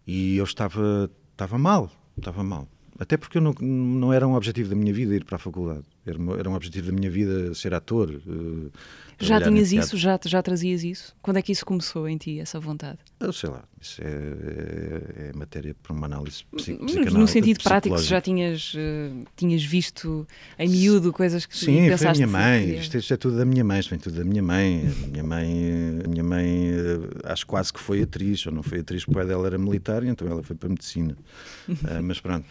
E 0.07 0.37
eu 0.37 0.45
estava, 0.45 1.11
estava 1.33 1.59
mal, 1.59 1.91
estava 2.17 2.45
mal. 2.45 2.69
Até 2.99 3.17
porque 3.17 3.39
eu 3.39 3.43
não, 3.43 3.53
não 3.61 4.13
era 4.13 4.27
um 4.27 4.35
objetivo 4.35 4.71
da 4.71 4.77
minha 4.77 4.93
vida 4.93 5.15
ir 5.15 5.25
para 5.25 5.37
a 5.37 5.39
faculdade. 5.39 5.85
Era, 6.05 6.19
era 6.39 6.51
um 6.51 6.55
objetivo 6.55 6.89
da 6.89 6.93
minha 6.93 7.11
vida 7.11 7.55
ser 7.55 7.73
ator. 7.73 8.11
Uh, 8.11 8.73
já 9.19 9.41
tinhas 9.41 9.73
isso? 9.73 9.97
Já, 9.97 10.19
já 10.25 10.43
trazias 10.43 10.85
isso? 10.85 11.15
Quando 11.21 11.39
é 11.39 11.43
que 11.43 11.53
isso 11.53 11.65
começou 11.67 12.09
em 12.09 12.17
ti, 12.17 12.39
essa 12.39 12.61
vontade? 12.61 12.99
Eu 13.21 13.33
sei 13.33 13.51
lá. 13.51 13.65
Isso 13.81 14.03
é, 14.03 14.07
é, 14.07 15.29
é 15.29 15.33
matéria 15.35 15.75
para 15.83 15.93
uma 15.93 16.07
análise 16.07 16.45
psicanalítica. 16.55 17.11
No 17.11 17.29
sentido 17.29 17.63
prático, 17.63 17.99
já 17.99 18.21
tinhas, 18.21 18.75
uh, 18.75 19.25
tinhas 19.37 19.63
visto 19.63 20.27
em 20.59 20.69
miúdo 20.69 21.13
coisas 21.13 21.47
que 21.47 21.57
Sim, 21.57 21.89
pensaste... 21.89 21.99
Sim, 21.99 22.05
foi 22.05 22.11
a 22.11 22.15
minha 22.15 22.27
mãe. 22.27 22.79
Isto, 22.79 22.99
isto, 22.99 23.15
é 23.15 23.17
tudo 23.17 23.37
da 23.37 23.45
minha 23.45 23.65
mãe. 23.65 23.81
Isto 23.81 23.91
vem 23.91 23.99
tudo 23.99 24.17
da 24.19 24.25
minha 24.25 24.43
mãe. 24.43 24.93
A 25.05 25.07
minha 25.09 25.25
mãe, 25.25 26.01
a 26.05 26.09
minha 26.09 26.25
mãe 26.25 26.71
uh, 26.73 27.11
acho 27.25 27.47
quase 27.47 27.73
que 27.73 27.81
foi 27.81 28.03
atriz. 28.03 28.47
Ou 28.47 28.53
não 28.53 28.63
foi 28.63 28.81
atriz 28.81 29.05
porque 29.05 29.13
o 29.13 29.15
pai 29.15 29.27
dela 29.27 29.47
era 29.47 29.59
militar 29.59 30.03
e 30.03 30.09
então 30.09 30.27
ela 30.29 30.43
foi 30.43 30.57
para 30.57 30.69
a 30.69 30.71
medicina. 30.71 31.17
mas 32.03 32.21
pronto. 32.21 32.47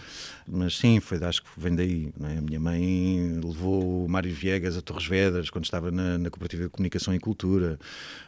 Mas 0.50 0.78
sim, 0.78 1.00
foi, 1.02 1.22
acho 1.24 1.43
que 1.43 1.50
vem 1.58 1.76
daí. 1.76 2.14
É? 2.22 2.38
A 2.38 2.41
minha 2.41 2.60
mãe 2.60 3.39
levou 3.43 4.06
o 4.06 4.10
Mário 4.10 4.34
Viegas 4.34 4.78
a 4.78 4.82
Torres 4.82 5.06
Vedras 5.06 5.50
quando 5.50 5.66
estava 5.66 5.91
na, 5.91 6.18
na 6.18 6.30
Cooperativa 6.30 6.64
de 6.64 6.70
Comunicação 6.70 7.14
e 7.14 7.20
Cultura. 7.20 7.78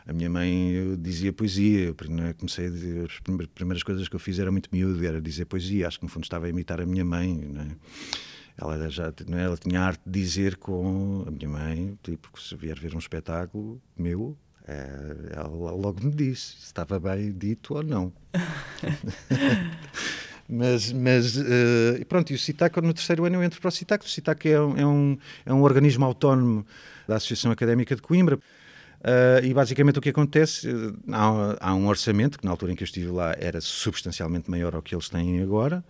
A 0.05 0.11
minha 0.11 0.29
mãe 0.29 0.97
dizia 0.99 1.31
poesia. 1.31 1.85
Eu 1.85 1.95
comecei 2.37 2.67
a 2.67 2.69
dizer, 2.69 3.09
as 3.09 3.19
primeiras 3.47 3.83
coisas 3.83 4.07
que 4.09 4.15
eu 4.15 4.19
fiz 4.19 4.37
era 4.37 4.51
muito 4.51 4.69
miúdo, 4.71 5.05
era 5.05 5.21
dizer 5.21 5.45
poesia. 5.45 5.87
Acho 5.87 5.99
que 5.99 6.05
no 6.05 6.09
fundo 6.09 6.23
estava 6.23 6.45
a 6.45 6.49
imitar 6.49 6.81
a 6.81 6.85
minha 6.85 7.05
mãe. 7.05 7.41
É? 7.57 8.19
Ela 8.61 8.89
já 8.89 9.07
é? 9.07 9.41
ela 9.41 9.55
tinha 9.55 9.81
arte 9.81 10.01
de 10.05 10.19
dizer 10.19 10.57
com 10.57 11.23
a 11.25 11.31
minha 11.31 11.47
mãe, 11.47 11.97
tipo, 12.03 12.29
se 12.39 12.53
vier 12.55 12.77
ver 12.77 12.93
um 12.93 12.99
espetáculo 12.99 13.81
meu, 13.97 14.37
é, 14.67 15.31
ela 15.31 15.47
logo 15.47 16.03
me 16.03 16.11
disse 16.11 16.57
se 16.57 16.65
estava 16.65 16.99
bem 16.99 17.31
dito 17.31 17.73
ou 17.73 17.81
não. 17.81 18.11
Mas, 20.49 20.91
mas 20.91 21.37
uh, 21.37 22.03
pronto, 22.07 22.31
e 22.31 22.35
o 22.35 22.39
CITAC, 22.39 22.81
no 22.81 22.91
terceiro 22.91 23.23
ano 23.23 23.35
eu 23.35 23.43
entro 23.43 23.61
para 23.61 23.67
o 23.67 23.71
CITAC. 23.71 24.03
O 24.03 24.09
CITAC 24.09 24.49
é 24.49 24.59
um, 24.59 24.77
é 24.77 24.85
um, 24.85 25.17
é 25.45 25.53
um 25.53 25.61
organismo 25.61 26.03
autónomo 26.03 26.65
da 27.07 27.17
Associação 27.17 27.51
Académica 27.51 27.95
de 27.95 28.01
Coimbra. 28.01 28.35
Uh, 28.35 29.45
e 29.45 29.53
basicamente 29.53 29.99
o 29.99 30.01
que 30.01 30.09
acontece, 30.09 30.67
há, 31.09 31.69
há, 31.69 31.75
um 31.75 31.87
orçamento 31.87 32.37
que 32.39 32.43
na 32.43 32.51
altura 32.51 32.73
em 32.73 32.75
que 32.75 32.83
eu 32.83 32.85
estive 32.85 33.07
lá 33.07 33.33
era 33.37 33.61
substancialmente 33.61 34.49
maior 34.49 34.73
ao 34.73 34.81
que 34.81 34.95
eles 34.95 35.07
têm 35.07 35.39
agora. 35.39 35.83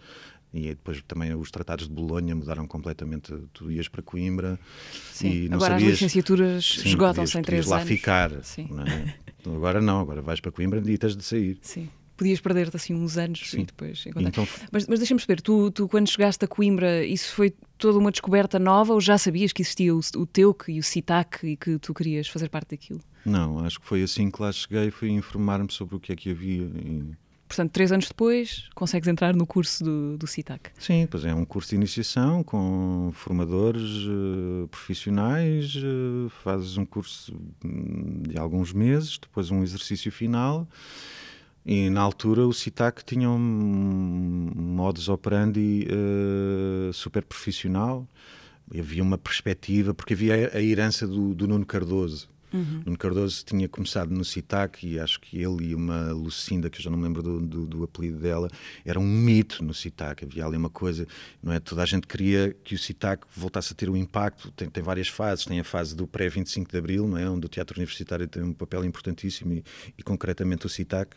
E 0.54 0.70
depois 0.70 1.02
também 1.08 1.34
os 1.34 1.50
tratados 1.52 1.88
de 1.88 1.94
Bolonha 1.94 2.36
mudaram 2.36 2.68
completamente. 2.68 3.34
Tu 3.54 3.72
ias 3.72 3.88
para 3.88 4.02
Coimbra 4.02 4.60
Sim. 5.14 5.30
e 5.30 5.50
não 5.50 5.56
agora 5.56 5.76
sabias... 5.76 5.94
as 5.94 6.02
licenciaturas 6.02 6.82
esgotam-se 6.84 7.38
em 7.38 7.42
três 7.44 7.66
lá 7.66 7.78
anos. 7.78 7.88
ficar. 7.88 8.32
Não 8.70 8.84
é? 8.84 9.16
agora 9.46 9.80
não, 9.80 10.02
agora 10.02 10.22
vais 10.22 10.42
para 10.42 10.52
Coimbra 10.52 10.82
e 10.86 10.98
tens 10.98 11.16
de 11.16 11.24
sair. 11.24 11.58
Sim 11.62 11.88
podias 12.20 12.42
perder-te 12.42 12.76
assim 12.76 12.94
uns 12.94 13.18
anos 13.18 13.50
Sim. 13.50 13.62
e 13.62 13.66
depois 13.66 14.06
Então... 14.06 14.46
Mas, 14.72 14.86
mas 14.88 15.00
deixa-me 15.00 15.20
perceber, 15.20 15.42
tu, 15.42 15.72
tu 15.72 15.88
quando 15.88 16.10
chegaste 16.10 16.44
a 16.44 16.48
Coimbra, 16.48 17.06
isso 17.06 17.34
foi 17.34 17.54
toda 17.78 17.98
uma 17.98 18.12
descoberta 18.12 18.60
nova 18.60 18.94
ou 18.94 19.00
já 19.00 19.18
sabias 19.18 19.54
que 19.54 19.62
existia 19.62 19.96
o, 19.96 20.02
o 20.18 20.26
TEUC 20.26 20.70
e 20.70 20.80
o 20.80 20.84
CITAC 20.84 21.48
e 21.48 21.56
que 21.56 21.80
tu 21.80 21.94
querias 21.94 22.28
fazer 22.28 22.50
parte 22.50 22.72
daquilo? 22.72 23.00
Não, 23.26 23.60
acho 23.60 23.80
que 23.80 23.86
foi 23.86 24.04
assim 24.04 24.30
que 24.30 24.42
lá 24.42 24.52
cheguei, 24.52 24.92
fui 24.92 25.10
informar-me 25.10 25.72
sobre 25.72 25.96
o 25.96 26.00
que 26.00 26.12
é 26.12 26.16
que 26.16 26.32
havia 26.32 26.64
e... 26.64 27.04
Portanto, 27.48 27.72
três 27.72 27.92
anos 27.92 28.08
depois, 28.08 28.70
consegues 28.76 29.08
entrar 29.08 29.36
no 29.36 29.48
curso 29.48 29.84
do, 29.84 30.18
do 30.20 30.28
CITAC? 30.28 30.70
Sim, 30.78 31.08
pois 31.10 31.26
é 31.26 31.34
um 31.34 31.44
curso 31.44 31.70
de 31.72 31.78
iniciação 31.78 32.44
com 32.44 33.12
formadores 33.16 34.06
uh, 34.06 34.68
profissionais, 34.68 35.76
uh, 35.78 36.30
fazes 36.44 36.78
um 36.78 36.86
curso 36.86 37.34
hum, 37.66 38.22
de 38.28 38.38
alguns 38.38 38.72
meses, 38.72 39.18
depois 39.18 39.50
um 39.50 39.64
exercício 39.64 40.12
final 40.12 40.68
e 41.66 41.90
na 41.90 42.02
altura 42.02 42.48
o 42.48 42.54
CITAC 42.54 43.04
tinha 43.04 43.30
um 43.30 44.52
modus 44.56 45.10
operandi 45.10 45.88
uh, 45.90 46.94
super 46.94 47.24
profissional, 47.24 48.08
havia 48.78 49.04
uma 49.04 49.18
perspectiva, 49.18 49.94
porque 49.94 50.14
havia 50.14 50.52
a 50.54 50.62
herança 50.62 51.08
do, 51.08 51.34
do 51.34 51.48
Nuno 51.48 51.66
Cardoso, 51.66 52.30
Uhum. 52.54 52.82
Nuno 52.86 52.98
Cardoso 52.98 53.44
tinha 53.46 53.68
começado 53.68 54.12
no 54.12 54.26
CITAC 54.26 54.88
e 54.88 55.00
acho 55.00 55.20
que 55.20 55.38
ele 55.38 55.68
e 55.68 55.76
uma 55.76 56.12
Lucinda, 56.12 56.70
que 56.70 56.80
eu 56.80 56.84
já 56.84 56.90
não 56.90 56.98
me 56.98 57.04
lembro 57.04 57.22
do, 57.22 57.40
do, 57.40 57.66
do, 57.66 57.84
apelido 57.84 58.20
dela, 58.20 58.50
era 58.84 59.00
um 59.00 59.06
mito 59.06 59.64
no 59.64 59.74
CITAC. 59.74 60.26
Havia 60.26 60.46
ali 60.46 60.58
uma 60.58 60.70
coisa, 60.70 61.08
não 61.42 61.54
é? 61.54 61.60
Toda 61.60 61.84
a 61.84 61.86
gente 61.86 62.08
queria 62.08 62.56
que 62.64 62.76
o 62.76 62.78
CITAC 62.78 63.26
voltasse 63.36 63.74
a 63.74 63.76
ter 63.76 63.90
um 63.90 63.96
impacto. 63.96 64.52
Tem, 64.52 64.70
tem 64.70 64.84
várias 64.84 65.08
fases. 65.08 65.46
Tem 65.46 65.60
a 65.60 65.64
fase 65.64 65.96
do 65.96 66.08
pré-25 66.08 66.72
de 66.72 66.78
Abril, 66.78 67.08
não 67.08 67.18
é? 67.18 67.30
Onde 67.30 67.46
o 67.46 67.50
teatro 67.50 67.78
universitário 67.78 68.28
tem 68.28 68.44
um 68.44 68.54
papel 68.54 68.84
importantíssimo 68.84 69.54
e, 69.54 69.64
e 69.98 70.04
concretamente 70.04 70.66
o 70.66 70.70
CITAC. 70.70 71.16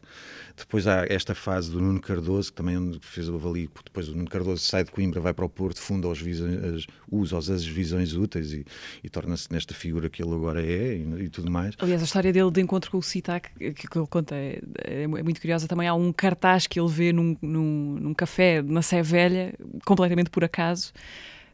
Depois 0.56 0.86
há 0.86 1.06
esta 1.08 1.34
fase 1.34 1.70
do 1.70 1.80
Nuno 1.80 2.00
Cardoso, 2.00 2.50
que 2.50 2.56
também 2.56 2.98
fez 3.00 3.28
o 3.28 3.36
ali. 3.48 3.68
Depois 3.84 4.08
o 4.08 4.12
Nuno 4.12 4.28
Cardoso 4.28 4.62
sai 4.62 4.84
de 4.84 4.90
Coimbra, 4.90 5.20
vai 5.20 5.32
para 5.32 5.44
o 5.44 5.48
Porto, 5.48 5.80
funda 5.80 6.08
os, 6.08 6.20
visões, 6.20 6.86
usa 7.10 7.38
as 7.38 7.64
visões 7.64 8.14
úteis 8.14 8.52
e, 8.52 8.64
e 9.02 9.08
torna-se 9.08 9.52
nesta 9.52 9.74
figura 9.74 10.08
que 10.08 10.22
ele 10.22 10.32
agora 10.34 10.64
é. 10.64 10.96
E, 10.96 11.21
e 11.24 11.28
tudo 11.28 11.50
mais. 11.50 11.74
Aliás, 11.78 12.02
a 12.02 12.04
história 12.04 12.32
dele 12.32 12.50
de 12.50 12.60
encontro 12.60 12.90
com 12.90 12.98
o 12.98 13.02
CITAC, 13.02 13.50
que, 13.58 13.72
que 13.72 13.98
ele 13.98 14.06
conta, 14.06 14.34
é, 14.34 14.60
é, 14.84 15.06
muito 15.06 15.40
curiosa. 15.40 15.68
Também 15.68 15.88
há 15.88 15.94
um 15.94 16.12
cartaz 16.12 16.66
que 16.66 16.80
ele 16.80 16.88
vê 16.88 17.12
num, 17.12 17.36
num, 17.40 17.96
num 18.00 18.14
café 18.14 18.62
na 18.62 18.82
Sé 18.82 19.02
Velha, 19.02 19.54
completamente 19.84 20.30
por 20.30 20.44
acaso 20.44 20.92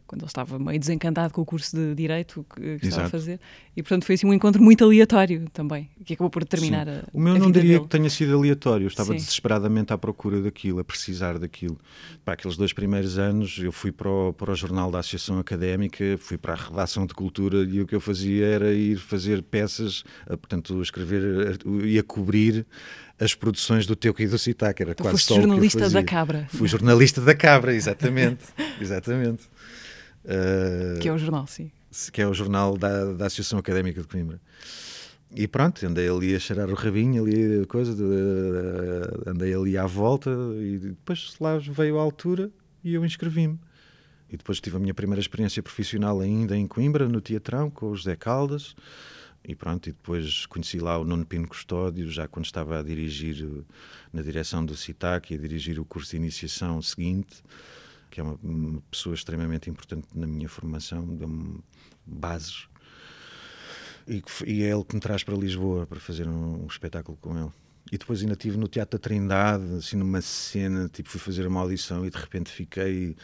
quando 0.08 0.22
ele 0.22 0.28
estava 0.28 0.58
meio 0.58 0.80
desencantado 0.80 1.34
com 1.34 1.42
o 1.42 1.44
curso 1.44 1.76
de 1.76 1.94
Direito 1.94 2.44
que, 2.54 2.78
que 2.78 2.86
estava 2.86 3.06
a 3.06 3.10
fazer. 3.10 3.38
E, 3.76 3.82
portanto, 3.82 4.06
foi 4.06 4.14
assim 4.14 4.26
um 4.26 4.32
encontro 4.32 4.60
muito 4.60 4.82
aleatório 4.82 5.44
também, 5.52 5.90
que 6.02 6.14
acabou 6.14 6.30
por 6.30 6.42
determinar 6.42 6.86
Sim. 6.86 6.92
a 6.92 7.04
O 7.12 7.20
meu 7.20 7.34
a 7.34 7.38
não 7.38 7.50
diria 7.50 7.74
dele. 7.74 7.80
que 7.82 7.88
tenha 7.88 8.08
sido 8.08 8.34
aleatório, 8.34 8.84
eu 8.84 8.88
estava 8.88 9.12
Sim. 9.12 9.18
desesperadamente 9.18 9.92
à 9.92 9.98
procura 9.98 10.40
daquilo, 10.40 10.80
a 10.80 10.84
precisar 10.84 11.38
daquilo. 11.38 11.78
Para 12.24 12.34
aqueles 12.34 12.56
dois 12.56 12.72
primeiros 12.72 13.18
anos, 13.18 13.58
eu 13.58 13.70
fui 13.70 13.92
para 13.92 14.08
o, 14.08 14.32
para 14.32 14.50
o 14.50 14.56
jornal 14.56 14.90
da 14.90 15.00
Associação 15.00 15.38
Académica, 15.38 16.16
fui 16.18 16.38
para 16.38 16.54
a 16.54 16.56
redação 16.56 17.04
de 17.04 17.12
cultura 17.12 17.58
e 17.58 17.80
o 17.82 17.86
que 17.86 17.94
eu 17.94 18.00
fazia 18.00 18.46
era 18.46 18.72
ir 18.72 18.96
fazer 18.96 19.42
peças, 19.42 20.02
portanto, 20.26 20.80
escrever, 20.80 21.58
ia 21.84 22.02
cobrir 22.02 22.66
as 23.20 23.34
produções 23.34 23.86
do 23.86 23.96
Teu 23.96 24.14
e 24.18 24.26
do 24.26 24.38
Citac, 24.38 24.80
era 24.80 24.94
tu 24.94 25.02
quase 25.02 25.18
só 25.18 25.34
jornalista 25.34 25.90
da 25.90 26.02
Cabra. 26.02 26.46
Fui 26.50 26.68
jornalista 26.68 27.20
da 27.20 27.34
Cabra, 27.34 27.74
exatamente, 27.74 28.44
exatamente. 28.80 29.42
Uh, 30.28 30.98
que 31.00 31.08
é 31.08 31.12
o 31.12 31.18
jornal, 31.18 31.46
sim. 31.46 31.70
Que 32.12 32.20
é 32.20 32.26
o 32.26 32.34
jornal 32.34 32.76
da, 32.76 33.12
da 33.12 33.26
Associação 33.26 33.58
Académica 33.58 34.02
de 34.02 34.06
Coimbra. 34.06 34.38
E 35.34 35.48
pronto, 35.48 35.84
andei 35.86 36.08
ali 36.08 36.34
a 36.34 36.38
cheirar 36.38 36.68
o 36.68 36.74
rabinho, 36.74 37.24
ali 37.24 37.64
coisa, 37.66 37.94
de, 37.94 38.02
uh, 38.02 39.30
andei 39.30 39.54
ali 39.54 39.76
à 39.76 39.86
volta 39.86 40.30
e 40.60 40.78
depois 40.78 41.34
lá 41.40 41.56
veio 41.58 41.98
a 41.98 42.02
altura 42.02 42.50
e 42.84 42.94
eu 42.94 43.04
inscrevi-me. 43.04 43.58
E 44.30 44.36
depois 44.36 44.60
tive 44.60 44.76
a 44.76 44.80
minha 44.80 44.92
primeira 44.92 45.20
experiência 45.20 45.62
profissional 45.62 46.20
ainda 46.20 46.54
em 46.54 46.66
Coimbra, 46.66 47.08
no 47.08 47.20
Teatrão, 47.20 47.70
com 47.70 47.86
o 47.86 47.96
José 47.96 48.14
Caldas. 48.14 48.74
E 49.42 49.54
pronto, 49.54 49.88
e 49.88 49.92
depois 49.92 50.44
conheci 50.44 50.78
lá 50.78 50.98
o 50.98 51.04
Nuno 51.04 51.24
Pino 51.24 51.48
Custódio, 51.48 52.10
já 52.10 52.28
quando 52.28 52.44
estava 52.44 52.80
a 52.80 52.82
dirigir 52.82 53.64
na 54.12 54.20
direção 54.20 54.64
do 54.64 54.76
CITAC 54.76 55.32
e 55.32 55.36
a 55.36 55.40
dirigir 55.40 55.80
o 55.80 55.84
curso 55.86 56.10
de 56.10 56.16
iniciação 56.18 56.82
seguinte 56.82 57.42
que 58.10 58.20
é 58.20 58.22
uma, 58.22 58.38
uma 58.42 58.82
pessoa 58.90 59.14
extremamente 59.14 59.68
importante 59.70 60.06
na 60.14 60.26
minha 60.26 60.48
formação, 60.48 61.06
deu-me 61.06 61.60
bases. 62.06 62.68
E, 64.06 64.22
e, 64.46 64.62
é 64.62 64.70
ele 64.70 64.84
que 64.84 64.94
me 64.94 65.00
traz 65.00 65.22
para 65.22 65.36
Lisboa 65.36 65.86
para 65.86 66.00
fazer 66.00 66.26
um, 66.26 66.64
um, 66.64 66.66
espetáculo 66.66 67.18
com 67.20 67.38
ele. 67.38 67.50
E 67.92 67.98
depois 67.98 68.20
ainda 68.20 68.32
estive 68.32 68.56
no 68.56 68.66
Teatro 68.66 68.98
da 68.98 69.02
Trindade, 69.02 69.64
assim 69.74 69.96
numa 69.96 70.20
cena, 70.20 70.88
tipo 70.88 71.08
fui 71.08 71.20
fazer 71.20 71.46
uma 71.46 71.60
audição 71.60 72.06
e 72.06 72.10
de 72.10 72.16
repente 72.16 72.50
fiquei 72.50 73.16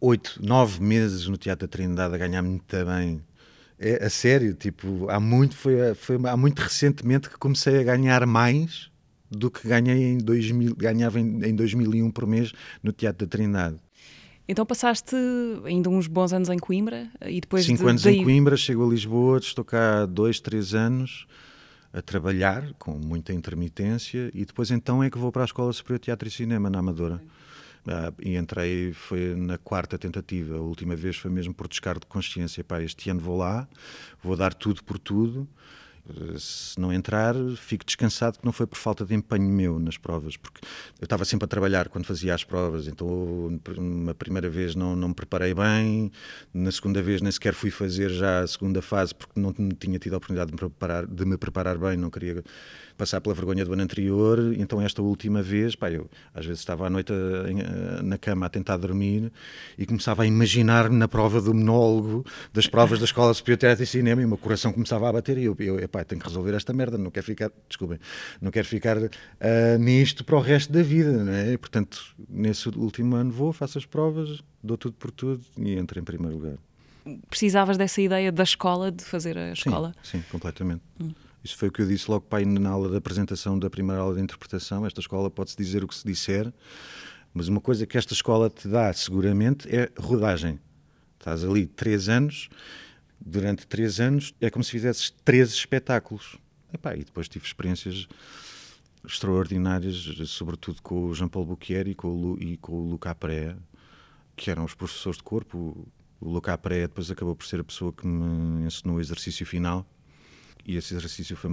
oito, 0.00 0.38
nove 0.42 0.82
meses 0.82 1.26
no 1.26 1.36
Teatro 1.36 1.66
da 1.66 1.70
Trindade 1.70 2.14
a 2.14 2.18
ganhar 2.18 2.42
muito 2.42 2.76
bem 2.84 3.22
É 3.78 4.04
a 4.04 4.10
sério, 4.10 4.54
tipo, 4.54 5.08
há 5.10 5.20
muito, 5.20 5.56
foi, 5.56 5.94
foi 5.94 6.16
há 6.26 6.36
muito 6.36 6.60
recentemente 6.60 7.28
que 7.28 7.38
comecei 7.38 7.80
a 7.80 7.82
ganhar 7.82 8.26
mais 8.26 8.90
do 9.30 9.50
que 9.50 9.66
ganhei 9.66 10.12
em 10.12 10.18
2000, 10.18 10.74
ganhava 10.76 11.20
em, 11.20 11.44
em 11.44 11.54
2001 11.54 12.10
por 12.10 12.26
mês 12.26 12.52
no 12.82 12.92
Teatro 12.92 13.26
da 13.26 13.30
Trindade. 13.30 13.76
Então 14.46 14.66
passaste 14.66 15.16
ainda 15.64 15.88
uns 15.88 16.06
bons 16.06 16.32
anos 16.32 16.50
em 16.50 16.58
Coimbra 16.58 17.08
e 17.26 17.40
depois 17.40 17.64
Cinco 17.64 17.84
de, 17.84 17.88
anos 17.88 18.02
daí... 18.02 18.18
em 18.18 18.24
Coimbra, 18.24 18.56
chego 18.56 18.86
a 18.86 18.88
Lisboa, 18.88 19.38
estou 19.38 19.64
cá 19.64 20.04
dois, 20.04 20.38
três 20.38 20.74
anos 20.74 21.26
a 21.92 22.02
trabalhar 22.02 22.72
com 22.74 22.92
muita 22.92 23.32
intermitência 23.32 24.30
e 24.34 24.44
depois 24.44 24.70
então 24.70 25.02
é 25.02 25.08
que 25.08 25.16
vou 25.16 25.32
para 25.32 25.42
a 25.42 25.44
Escola 25.44 25.72
Superior 25.72 25.98
de 25.98 26.04
Teatro 26.04 26.28
e 26.28 26.30
Cinema 26.30 26.68
na 26.68 26.80
Amadora. 26.80 27.22
Ah, 27.86 28.12
e 28.20 28.36
entrei, 28.36 28.92
foi 28.92 29.34
na 29.34 29.58
quarta 29.58 29.98
tentativa. 29.98 30.56
A 30.56 30.60
última 30.60 30.96
vez 30.96 31.16
foi 31.16 31.30
mesmo 31.30 31.54
por 31.54 31.68
descargo 31.68 32.00
de 32.00 32.06
consciência. 32.06 32.64
Pá, 32.64 32.82
este 32.82 33.10
ano 33.10 33.20
vou 33.20 33.36
lá, 33.36 33.68
vou 34.22 34.36
dar 34.36 34.54
tudo 34.54 34.82
por 34.82 34.98
tudo. 34.98 35.46
Eh, 36.08 36.38
se 36.38 36.78
não 36.78 36.92
entrar, 36.92 37.34
fico 37.56 37.84
descansado 37.84 38.38
que 38.38 38.44
não 38.44 38.52
foi 38.52 38.66
por 38.66 38.76
falta 38.76 39.04
de 39.04 39.14
empenho 39.14 39.48
meu 39.48 39.78
nas 39.78 39.96
provas, 39.96 40.36
porque 40.36 40.60
eu 41.00 41.04
estava 41.04 41.24
sempre 41.24 41.46
a 41.46 41.48
trabalhar 41.48 41.88
quando 41.88 42.04
fazia 42.04 42.34
as 42.34 42.44
provas, 42.44 42.86
então 42.86 43.58
na 43.78 44.14
primeira 44.14 44.48
vez 44.50 44.74
não, 44.74 44.94
não 44.94 45.08
me 45.08 45.14
preparei 45.14 45.54
bem, 45.54 46.10
na 46.52 46.70
segunda 46.70 47.02
vez 47.02 47.22
nem 47.22 47.32
sequer 47.32 47.54
fui 47.54 47.70
fazer 47.70 48.10
já 48.10 48.40
a 48.40 48.46
segunda 48.46 48.82
fase 48.82 49.14
porque 49.14 49.40
não 49.40 49.52
tinha 49.52 49.98
tido 49.98 50.14
a 50.14 50.16
oportunidade 50.18 50.48
de 50.48 50.52
me 50.52 50.58
preparar, 50.58 51.06
de 51.06 51.24
me 51.24 51.36
preparar 51.38 51.78
bem, 51.78 51.96
não 51.96 52.10
queria 52.10 52.44
passar 52.96 53.20
pela 53.20 53.34
vergonha 53.34 53.64
do 53.64 53.72
ano 53.72 53.82
anterior, 53.82 54.54
então 54.56 54.80
esta 54.80 55.02
última 55.02 55.42
vez, 55.42 55.74
pá, 55.74 55.90
eu 55.90 56.08
às 56.32 56.46
vezes 56.46 56.60
estava 56.60 56.86
à 56.86 56.90
noite 56.90 57.12
a, 57.12 57.98
a, 57.98 58.02
na 58.02 58.18
cama 58.18 58.46
a 58.46 58.48
tentar 58.48 58.76
dormir 58.76 59.32
e 59.76 59.84
começava 59.84 60.22
a 60.22 60.26
imaginar-me 60.26 60.96
na 60.96 61.08
prova 61.08 61.40
do 61.40 61.54
monólogo 61.54 62.24
das 62.52 62.66
provas 62.66 62.98
da 62.98 63.04
Escola 63.04 63.34
Superior 63.34 63.56
de 63.56 63.60
Teatro 63.60 63.84
e 63.84 63.86
Cinema 63.86 64.22
e 64.22 64.24
o 64.24 64.28
meu 64.28 64.38
coração 64.38 64.72
começava 64.72 65.08
a 65.08 65.12
bater 65.12 65.38
e 65.38 65.44
eu, 65.44 65.56
eu 65.58 65.78
epá, 65.78 66.04
tenho 66.04 66.20
que 66.20 66.26
resolver 66.26 66.54
esta 66.54 66.72
merda, 66.72 66.96
não 66.96 67.10
quero 67.10 67.26
ficar, 67.26 67.50
desculpem, 67.68 67.98
não 68.40 68.50
quero 68.50 68.66
ficar 68.66 68.96
uh, 68.96 69.10
nisto 69.78 70.24
para 70.24 70.36
o 70.36 70.40
resto 70.40 70.72
da 70.72 70.82
vida, 70.82 71.24
não 71.24 71.32
é? 71.32 71.52
E, 71.52 71.58
portanto, 71.58 72.14
nesse 72.28 72.68
último 72.68 73.16
ano 73.16 73.30
vou, 73.30 73.52
faço 73.52 73.78
as 73.78 73.86
provas, 73.86 74.42
dou 74.62 74.76
tudo 74.76 74.94
por 74.94 75.10
tudo 75.10 75.44
e 75.58 75.74
entro 75.74 75.98
em 75.98 76.04
primeiro 76.04 76.36
lugar. 76.36 76.58
Precisavas 77.28 77.76
dessa 77.76 78.00
ideia 78.00 78.32
da 78.32 78.42
escola, 78.42 78.90
de 78.90 79.04
fazer 79.04 79.36
a 79.36 79.52
escola? 79.52 79.94
Sim, 80.02 80.18
sim 80.18 80.24
completamente. 80.30 80.82
Hum. 80.98 81.12
Isso 81.44 81.58
foi 81.58 81.68
o 81.68 81.72
que 81.72 81.82
eu 81.82 81.86
disse 81.86 82.10
logo 82.10 82.24
para 82.24 82.42
na 82.46 82.70
aula 82.70 82.88
da 82.88 82.96
apresentação 82.96 83.58
da 83.58 83.68
primeira 83.68 84.00
aula 84.00 84.14
de 84.14 84.22
interpretação. 84.22 84.86
Esta 84.86 85.00
escola 85.00 85.30
pode-se 85.30 85.56
dizer 85.58 85.84
o 85.84 85.88
que 85.88 85.94
se 85.94 86.06
disser, 86.06 86.50
mas 87.34 87.48
uma 87.48 87.60
coisa 87.60 87.86
que 87.86 87.98
esta 87.98 88.14
escola 88.14 88.48
te 88.48 88.66
dá 88.66 88.90
seguramente 88.94 89.68
é 89.68 89.90
rodagem. 89.98 90.58
Estás 91.18 91.44
ali 91.44 91.66
três 91.66 92.08
anos, 92.08 92.48
durante 93.20 93.66
três 93.66 94.00
anos 94.00 94.34
é 94.40 94.48
como 94.48 94.64
se 94.64 94.70
fizesses 94.70 95.12
três 95.22 95.50
espetáculos. 95.50 96.38
Epá, 96.72 96.96
e 96.96 97.04
depois 97.04 97.28
tive 97.28 97.44
experiências 97.44 98.08
extraordinárias, 99.04 99.96
sobretudo 100.28 100.80
com 100.80 101.08
o 101.08 101.14
Jean-Paul 101.14 101.44
Bouquier 101.44 101.86
e 101.88 101.94
com 101.94 102.08
o, 102.08 102.42
e 102.42 102.56
com 102.56 102.72
o 102.72 102.88
Luca 102.88 103.14
Pré, 103.14 103.54
que 104.34 104.50
eram 104.50 104.64
os 104.64 104.74
professores 104.74 105.18
de 105.18 105.22
corpo. 105.22 105.86
O 106.18 106.30
Luca 106.30 106.56
Pré 106.56 106.82
depois 106.82 107.10
acabou 107.10 107.36
por 107.36 107.44
ser 107.44 107.60
a 107.60 107.64
pessoa 107.64 107.92
que 107.92 108.06
me 108.06 108.64
ensinou 108.64 108.96
o 108.96 109.00
exercício 109.00 109.44
final 109.44 109.86
e 110.64 110.76
esse 110.76 110.94
exercício 110.94 111.36
foi 111.36 111.50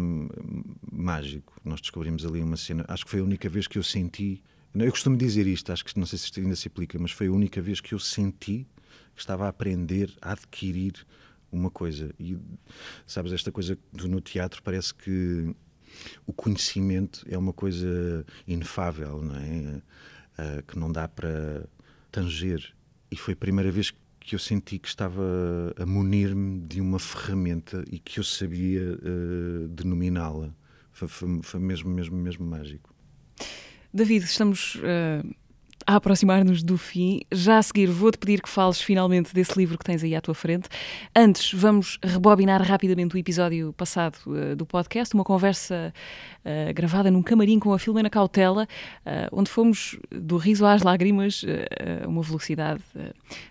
mágico. 0.92 1.60
Nós 1.64 1.82
descobrimos 1.82 2.26
ali 2.26 2.42
uma 2.42 2.58
cena. 2.58 2.86
Acho 2.88 3.06
que 3.06 3.12
foi 3.12 3.20
a 3.20 3.24
única 3.24 3.50
vez 3.50 3.68
que 3.68 3.78
eu 3.78 3.84
senti. 3.84 4.42
Eu 4.74 4.92
costumo 4.92 5.18
dizer 5.18 5.48
isto, 5.48 5.72
acho 5.72 5.84
que 5.84 6.00
não 6.00 6.06
sei 6.06 6.18
se 6.18 6.26
isto 6.26 6.40
ainda 6.40 6.56
se 6.56 6.68
aplica, 6.68 6.98
mas 6.98 7.12
foi 7.12 7.28
a 7.28 7.32
única 7.32 7.62
vez 7.62 7.82
que 7.82 7.94
eu 7.94 8.00
senti 8.00 8.66
que 9.14 9.20
estava 9.20 9.46
a 9.46 9.50
aprender, 9.50 10.14
a 10.22 10.32
adquirir 10.32 11.06
uma 11.52 11.70
coisa. 11.70 12.14
E 12.18 12.38
sabes, 13.06 13.34
esta 13.34 13.52
coisa 13.52 13.78
do, 13.92 14.08
no 14.08 14.22
teatro 14.22 14.64
parece 14.64 14.94
que 14.94 15.54
o 16.26 16.32
conhecimento 16.32 17.26
é 17.30 17.38
uma 17.38 17.52
coisa 17.52 18.26
inefável, 18.48 19.22
não 19.22 19.36
é? 19.36 19.82
Uh, 20.42 20.64
que 20.66 20.80
não 20.80 20.90
dá 20.90 21.08
para 21.08 21.68
tanger. 22.10 22.74
E 23.12 23.18
foi 23.18 23.34
a 23.34 23.38
primeira 23.38 23.70
vez 23.70 23.94
que 24.32 24.36
eu 24.36 24.40
senti 24.40 24.80
que 24.80 24.88
estava 24.88 25.22
a 25.78 25.86
munir-me 25.86 26.62
de 26.62 26.80
uma 26.80 27.00
ferramenta 27.00 27.84
e 27.92 28.00
que 28.00 28.18
eu 28.18 28.24
sabia 28.24 28.82
uh, 28.94 29.68
denominá-la. 29.68 30.56
Foi, 30.90 31.10
foi, 31.10 31.42
foi, 31.44 31.60
mesmo, 31.60 31.90
mesmo, 31.90 32.16
mesmo 32.16 32.46
mágico. 32.46 32.96
David, 33.94 34.24
estamos 34.24 34.76
uh, 34.76 35.36
a 35.86 35.96
aproximar-nos 35.96 36.64
do 36.64 36.78
fim. 36.78 37.22
Já 37.32 37.58
a 37.58 37.64
seguir, 37.64 37.88
vou-te 37.88 38.18
pedir 38.18 38.42
que 38.42 38.50
fales 38.50 38.82
finalmente 38.82 39.34
desse 39.34 39.58
livro 39.58 39.78
que 39.78 39.84
tens 39.84 40.04
aí 40.04 40.16
à 40.16 40.22
tua 40.22 40.34
frente. 40.34 40.70
Antes, 41.16 41.54
vamos 41.54 42.00
rebobinar 42.04 42.62
rapidamente 42.62 43.16
o 43.16 43.18
episódio 43.18 43.74
passado 43.74 44.18
uh, 44.28 44.56
do 44.56 44.66
podcast, 44.66 45.14
uma 45.14 45.24
conversa 45.24 45.94
uh, 46.46 46.74
gravada 46.74 47.10
num 47.12 47.22
camarim 47.22 47.60
com 47.60 47.74
a 47.74 47.80
Filomena 47.80 48.10
Cautela, 48.10 48.68
uh, 49.06 49.30
onde 49.32 49.50
fomos 49.50 49.98
do 50.10 50.38
riso 50.38 50.66
às 50.66 50.82
lágrimas 50.82 51.44
a 52.04 52.08
uma 52.08 52.22
velocidade 52.22 52.82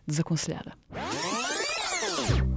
desaconselhada. 0.06 0.72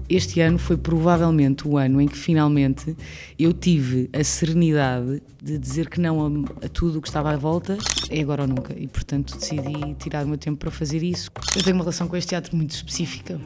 Este 0.10 0.42
ano 0.42 0.60
foi 0.60 0.78
provavelmente 0.78 1.68
o 1.68 1.78
ano 1.78 2.00
em 2.00 2.08
que 2.08 2.18
finalmente 2.18 2.96
eu 3.40 3.54
tive 3.54 4.10
a 4.14 4.24
serenidade 4.24 5.24
de 5.42 5.58
dizer 5.58 5.90
que 5.90 6.00
não 6.00 6.46
a, 6.62 6.66
a 6.66 6.70
tudo 6.70 7.00
o 7.00 7.02
que 7.02 7.08
estava 7.08 7.32
à 7.32 7.38
volta, 7.38 7.78
é 8.10 8.22
agora 8.22 8.44
ou 8.44 8.48
nunca. 8.48 8.76
E 8.78 8.88
portanto 8.88 9.38
decidi 9.38 9.96
tirar 9.98 10.26
o 10.26 10.28
meu 10.28 10.38
tempo 10.38 10.58
para 10.60 10.70
fazer 10.70 11.02
isso. 11.02 11.32
Eu 11.56 11.64
tenho 11.64 11.76
uma 11.76 11.84
relação 11.84 12.08
com 12.08 12.16
este 12.16 12.30
teatro 12.30 12.56
muito 12.56 12.72
específica. 12.72 13.40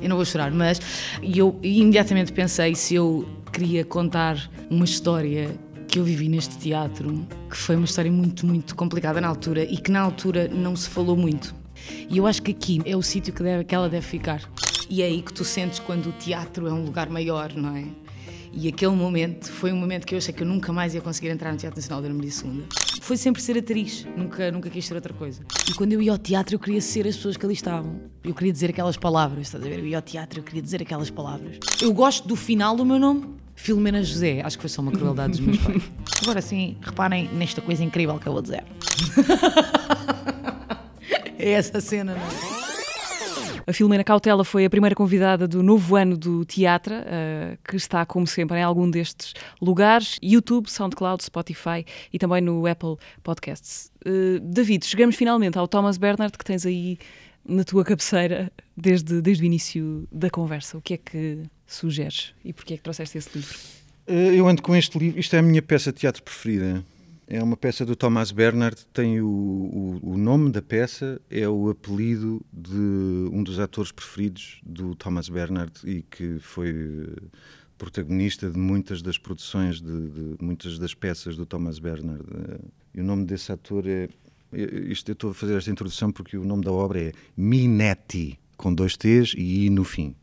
Eu 0.00 0.08
não 0.08 0.16
vou 0.16 0.24
chorar, 0.24 0.50
mas 0.50 0.80
eu 1.22 1.58
imediatamente 1.62 2.32
pensei 2.32 2.74
se 2.74 2.94
eu 2.94 3.28
queria 3.52 3.84
contar 3.84 4.50
uma 4.70 4.84
história 4.84 5.50
que 5.88 5.98
eu 5.98 6.04
vivi 6.04 6.28
neste 6.28 6.56
teatro, 6.58 7.26
que 7.50 7.56
foi 7.56 7.76
uma 7.76 7.84
história 7.84 8.10
muito, 8.10 8.46
muito 8.46 8.74
complicada 8.74 9.20
na 9.20 9.28
altura 9.28 9.64
e 9.64 9.76
que 9.76 9.90
na 9.90 10.00
altura 10.00 10.48
não 10.48 10.74
se 10.74 10.88
falou 10.88 11.16
muito. 11.16 11.54
E 12.08 12.18
eu 12.18 12.26
acho 12.26 12.42
que 12.42 12.50
aqui 12.50 12.80
é 12.84 12.96
o 12.96 13.02
sítio 13.02 13.32
que, 13.32 13.64
que 13.64 13.74
ela 13.74 13.88
deve 13.88 14.06
ficar. 14.06 14.48
E 14.92 15.00
é 15.00 15.06
aí 15.06 15.22
que 15.22 15.32
tu 15.32 15.42
sentes 15.42 15.78
quando 15.78 16.10
o 16.10 16.12
teatro 16.12 16.66
é 16.68 16.70
um 16.70 16.84
lugar 16.84 17.08
maior, 17.08 17.54
não 17.54 17.74
é? 17.74 17.86
E 18.52 18.68
aquele 18.68 18.94
momento 18.94 19.50
foi 19.50 19.72
um 19.72 19.76
momento 19.76 20.06
que 20.06 20.14
eu 20.14 20.18
achei 20.18 20.34
que 20.34 20.42
eu 20.42 20.46
nunca 20.46 20.70
mais 20.70 20.92
ia 20.94 21.00
conseguir 21.00 21.30
entrar 21.30 21.50
no 21.50 21.56
Teatro 21.56 21.80
Nacional 21.80 22.02
da 22.02 22.08
Ana 22.08 22.16
Maria 22.16 22.30
II. 22.30 22.64
Foi 23.00 23.16
sempre 23.16 23.40
ser 23.40 23.56
atriz, 23.56 24.06
nunca, 24.14 24.52
nunca 24.52 24.68
quis 24.68 24.84
ser 24.84 24.94
outra 24.94 25.14
coisa. 25.14 25.40
E 25.66 25.72
quando 25.72 25.94
eu 25.94 26.02
ia 26.02 26.12
ao 26.12 26.18
teatro, 26.18 26.56
eu 26.56 26.58
queria 26.58 26.82
ser 26.82 27.06
as 27.06 27.16
pessoas 27.16 27.38
que 27.38 27.46
ali 27.46 27.54
estavam. 27.54 28.02
Eu 28.22 28.34
queria 28.34 28.52
dizer 28.52 28.68
aquelas 28.68 28.98
palavras, 28.98 29.46
estás 29.46 29.64
a 29.64 29.66
ver? 29.66 29.78
Eu 29.78 29.86
ia 29.86 29.96
ao 29.96 30.02
teatro, 30.02 30.40
eu 30.40 30.44
queria 30.44 30.60
dizer 30.60 30.82
aquelas 30.82 31.08
palavras. 31.08 31.56
Eu 31.80 31.90
gosto 31.94 32.28
do 32.28 32.36
final 32.36 32.76
do 32.76 32.84
meu 32.84 32.98
nome, 32.98 33.30
Filomena 33.54 34.02
José. 34.02 34.42
Acho 34.44 34.58
que 34.58 34.62
foi 34.62 34.68
só 34.68 34.82
uma 34.82 34.92
crueldade 34.92 35.38
dos 35.38 35.40
meus 35.40 35.56
pais. 35.64 35.82
Agora 36.20 36.42
sim, 36.42 36.76
reparem 36.82 37.30
nesta 37.32 37.62
coisa 37.62 37.82
incrível 37.82 38.18
que 38.18 38.26
eu 38.26 38.32
vou 38.34 38.42
dizer. 38.42 38.62
é 41.38 41.52
essa 41.52 41.80
cena, 41.80 42.14
não 42.14 42.58
é? 42.58 42.61
A 43.66 43.72
Filomena 43.72 44.02
Cautela 44.02 44.44
foi 44.44 44.64
a 44.64 44.70
primeira 44.70 44.94
convidada 44.94 45.46
do 45.46 45.62
novo 45.62 45.94
ano 45.94 46.16
do 46.16 46.44
Teatro, 46.44 46.94
uh, 46.94 47.56
que 47.64 47.76
está, 47.76 48.04
como 48.04 48.26
sempre, 48.26 48.58
em 48.58 48.62
algum 48.62 48.90
destes 48.90 49.34
lugares: 49.60 50.18
YouTube, 50.22 50.68
SoundCloud, 50.68 51.22
Spotify 51.22 51.84
e 52.12 52.18
também 52.18 52.40
no 52.40 52.66
Apple 52.66 52.96
Podcasts. 53.22 53.92
Uh, 54.04 54.40
David, 54.40 54.84
chegamos 54.84 55.14
finalmente 55.14 55.58
ao 55.58 55.68
Thomas 55.68 55.96
Bernard, 55.96 56.36
que 56.36 56.44
tens 56.44 56.66
aí 56.66 56.98
na 57.46 57.64
tua 57.64 57.84
cabeceira 57.84 58.50
desde, 58.76 59.20
desde 59.20 59.44
o 59.44 59.46
início 59.46 60.08
da 60.10 60.28
conversa. 60.28 60.78
O 60.78 60.80
que 60.80 60.94
é 60.94 60.96
que 60.96 61.42
sugeres 61.66 62.34
e 62.44 62.52
porquê 62.52 62.74
é 62.74 62.76
que 62.76 62.82
trouxeste 62.82 63.18
esse 63.18 63.30
livro? 63.34 63.58
Eh, 64.06 64.34
eu 64.34 64.48
ando 64.48 64.62
com 64.62 64.74
este 64.74 64.98
livro, 64.98 65.18
isto 65.18 65.34
é 65.34 65.38
a 65.38 65.42
minha 65.42 65.62
peça 65.62 65.92
de 65.92 66.00
teatro 66.00 66.22
preferida. 66.22 66.84
É 67.32 67.42
uma 67.42 67.56
peça 67.56 67.86
do 67.86 67.96
Thomas 67.96 68.30
Bernard, 68.30 68.84
tem 68.92 69.22
o, 69.22 69.26
o, 69.26 70.00
o, 70.02 70.18
nome 70.18 70.50
da 70.50 70.60
peça, 70.60 71.18
é 71.30 71.48
o 71.48 71.70
apelido 71.70 72.44
de 72.52 72.76
um 73.32 73.42
dos 73.42 73.58
atores 73.58 73.90
preferidos 73.90 74.60
do 74.62 74.94
Thomas 74.94 75.30
Bernard 75.30 75.72
e 75.82 76.02
que 76.02 76.38
foi 76.40 76.68
eh, 76.68 77.22
protagonista 77.78 78.50
de 78.50 78.58
muitas 78.58 79.00
das 79.00 79.16
produções, 79.16 79.80
de, 79.80 80.08
de 80.10 80.44
muitas 80.44 80.78
das 80.78 80.92
peças 80.92 81.34
do 81.34 81.46
Thomas 81.46 81.78
Bernard. 81.78 82.22
Eh, 82.22 82.60
e 82.96 83.00
o 83.00 83.04
nome 83.04 83.24
desse 83.24 83.50
ator 83.50 83.86
é. 83.86 84.10
Isto, 84.52 85.08
eu 85.08 85.14
estou 85.14 85.30
a 85.30 85.34
fazer 85.34 85.56
esta 85.56 85.70
introdução 85.70 86.12
porque 86.12 86.36
o 86.36 86.44
nome 86.44 86.62
da 86.62 86.70
obra 86.70 87.00
é 87.00 87.12
Minetti, 87.34 88.38
com 88.58 88.74
dois 88.74 88.94
T's 88.94 89.32
e 89.34 89.64
I 89.64 89.70
no 89.70 89.84
fim. 89.84 90.14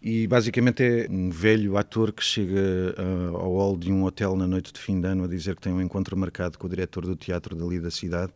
E 0.00 0.28
basicamente 0.28 0.82
é 0.82 1.06
um 1.10 1.28
velho 1.28 1.76
ator 1.76 2.12
que 2.12 2.22
chega 2.22 2.94
uh, 2.96 3.36
ao 3.36 3.52
hall 3.56 3.76
de 3.76 3.92
um 3.92 4.04
hotel 4.04 4.36
na 4.36 4.46
noite 4.46 4.72
de 4.72 4.78
fim 4.78 5.00
de 5.00 5.08
ano 5.08 5.24
a 5.24 5.26
dizer 5.26 5.56
que 5.56 5.62
tem 5.62 5.72
um 5.72 5.82
encontro 5.82 6.16
marcado 6.16 6.56
com 6.56 6.66
o 6.66 6.70
diretor 6.70 7.04
do 7.04 7.16
teatro 7.16 7.56
dali 7.56 7.80
da 7.80 7.90
cidade 7.90 8.32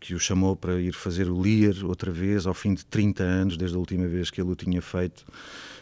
que 0.00 0.14
o 0.14 0.18
chamou 0.18 0.56
para 0.56 0.80
ir 0.80 0.92
fazer 0.92 1.28
o 1.28 1.38
Lear 1.38 1.84
outra 1.84 2.10
vez, 2.10 2.46
ao 2.46 2.54
fim 2.54 2.72
de 2.72 2.84
30 2.86 3.22
anos, 3.22 3.56
desde 3.56 3.76
a 3.76 3.78
última 3.78 4.08
vez 4.08 4.30
que 4.30 4.40
ele 4.40 4.50
o 4.50 4.56
tinha 4.56 4.80
feito, 4.80 5.24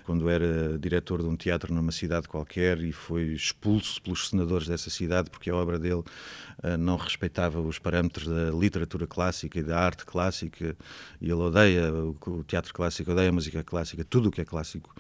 quando 0.09 0.31
era 0.31 0.79
diretor 0.79 1.21
de 1.21 1.29
um 1.29 1.37
teatro 1.37 1.75
numa 1.75 1.93
cidade 1.93 2.27
qualquer 2.27 2.81
e 2.81 2.93
foi 2.93 3.25
expulso 3.25 4.01
pelos 4.01 4.31
senadores 4.31 4.67
dessa 4.67 4.89
cidade 4.89 5.29
porque 5.29 5.51
a 5.51 5.55
obra 5.55 5.79
dele 5.79 5.97
uh, 5.97 6.79
não 6.79 6.97
respeitava 6.97 7.61
os 7.61 7.79
parâmetros 7.79 8.27
da 8.27 8.51
literatura 8.51 9.07
clássica 9.07 9.59
e 9.59 9.63
da 9.63 9.79
arte 9.79 10.07
clássica 10.07 10.75
e 11.21 11.27
ele 11.27 11.35
odeia 11.35 11.93
o, 11.93 12.17
o 12.27 12.43
teatro 12.43 12.73
clássico, 12.73 13.13
odeia 13.13 13.29
a 13.29 13.33
música 13.33 13.63
clássica, 13.63 14.03
tudo 14.03 14.31
o 14.31 14.33
que 14.33 14.41
é 14.41 14.47
clássico. 14.47 14.95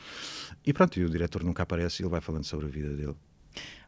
E 0.62 0.74
pronto, 0.74 1.00
e 1.00 1.04
o 1.06 1.09
diretor 1.09 1.42
nunca 1.42 1.62
aparece 1.62 2.02
e 2.02 2.04
ele 2.04 2.11
vai 2.11 2.20
falando 2.20 2.44
sobre 2.44 2.66
a 2.66 2.68
vida 2.68 2.90
dele. 2.90 3.14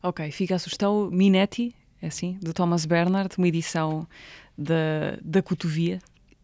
Ok, 0.02 0.30
fica 0.30 0.54
a 0.54 0.58
sugestão 0.58 1.10
Minetti, 1.10 1.74
é 2.00 2.06
assim, 2.06 2.38
de 2.40 2.54
Thomas 2.54 2.86
Bernard, 2.86 3.34
uma 3.36 3.46
edição 3.46 4.08
da, 4.56 5.18
da 5.22 5.42
Cotovia. 5.42 5.98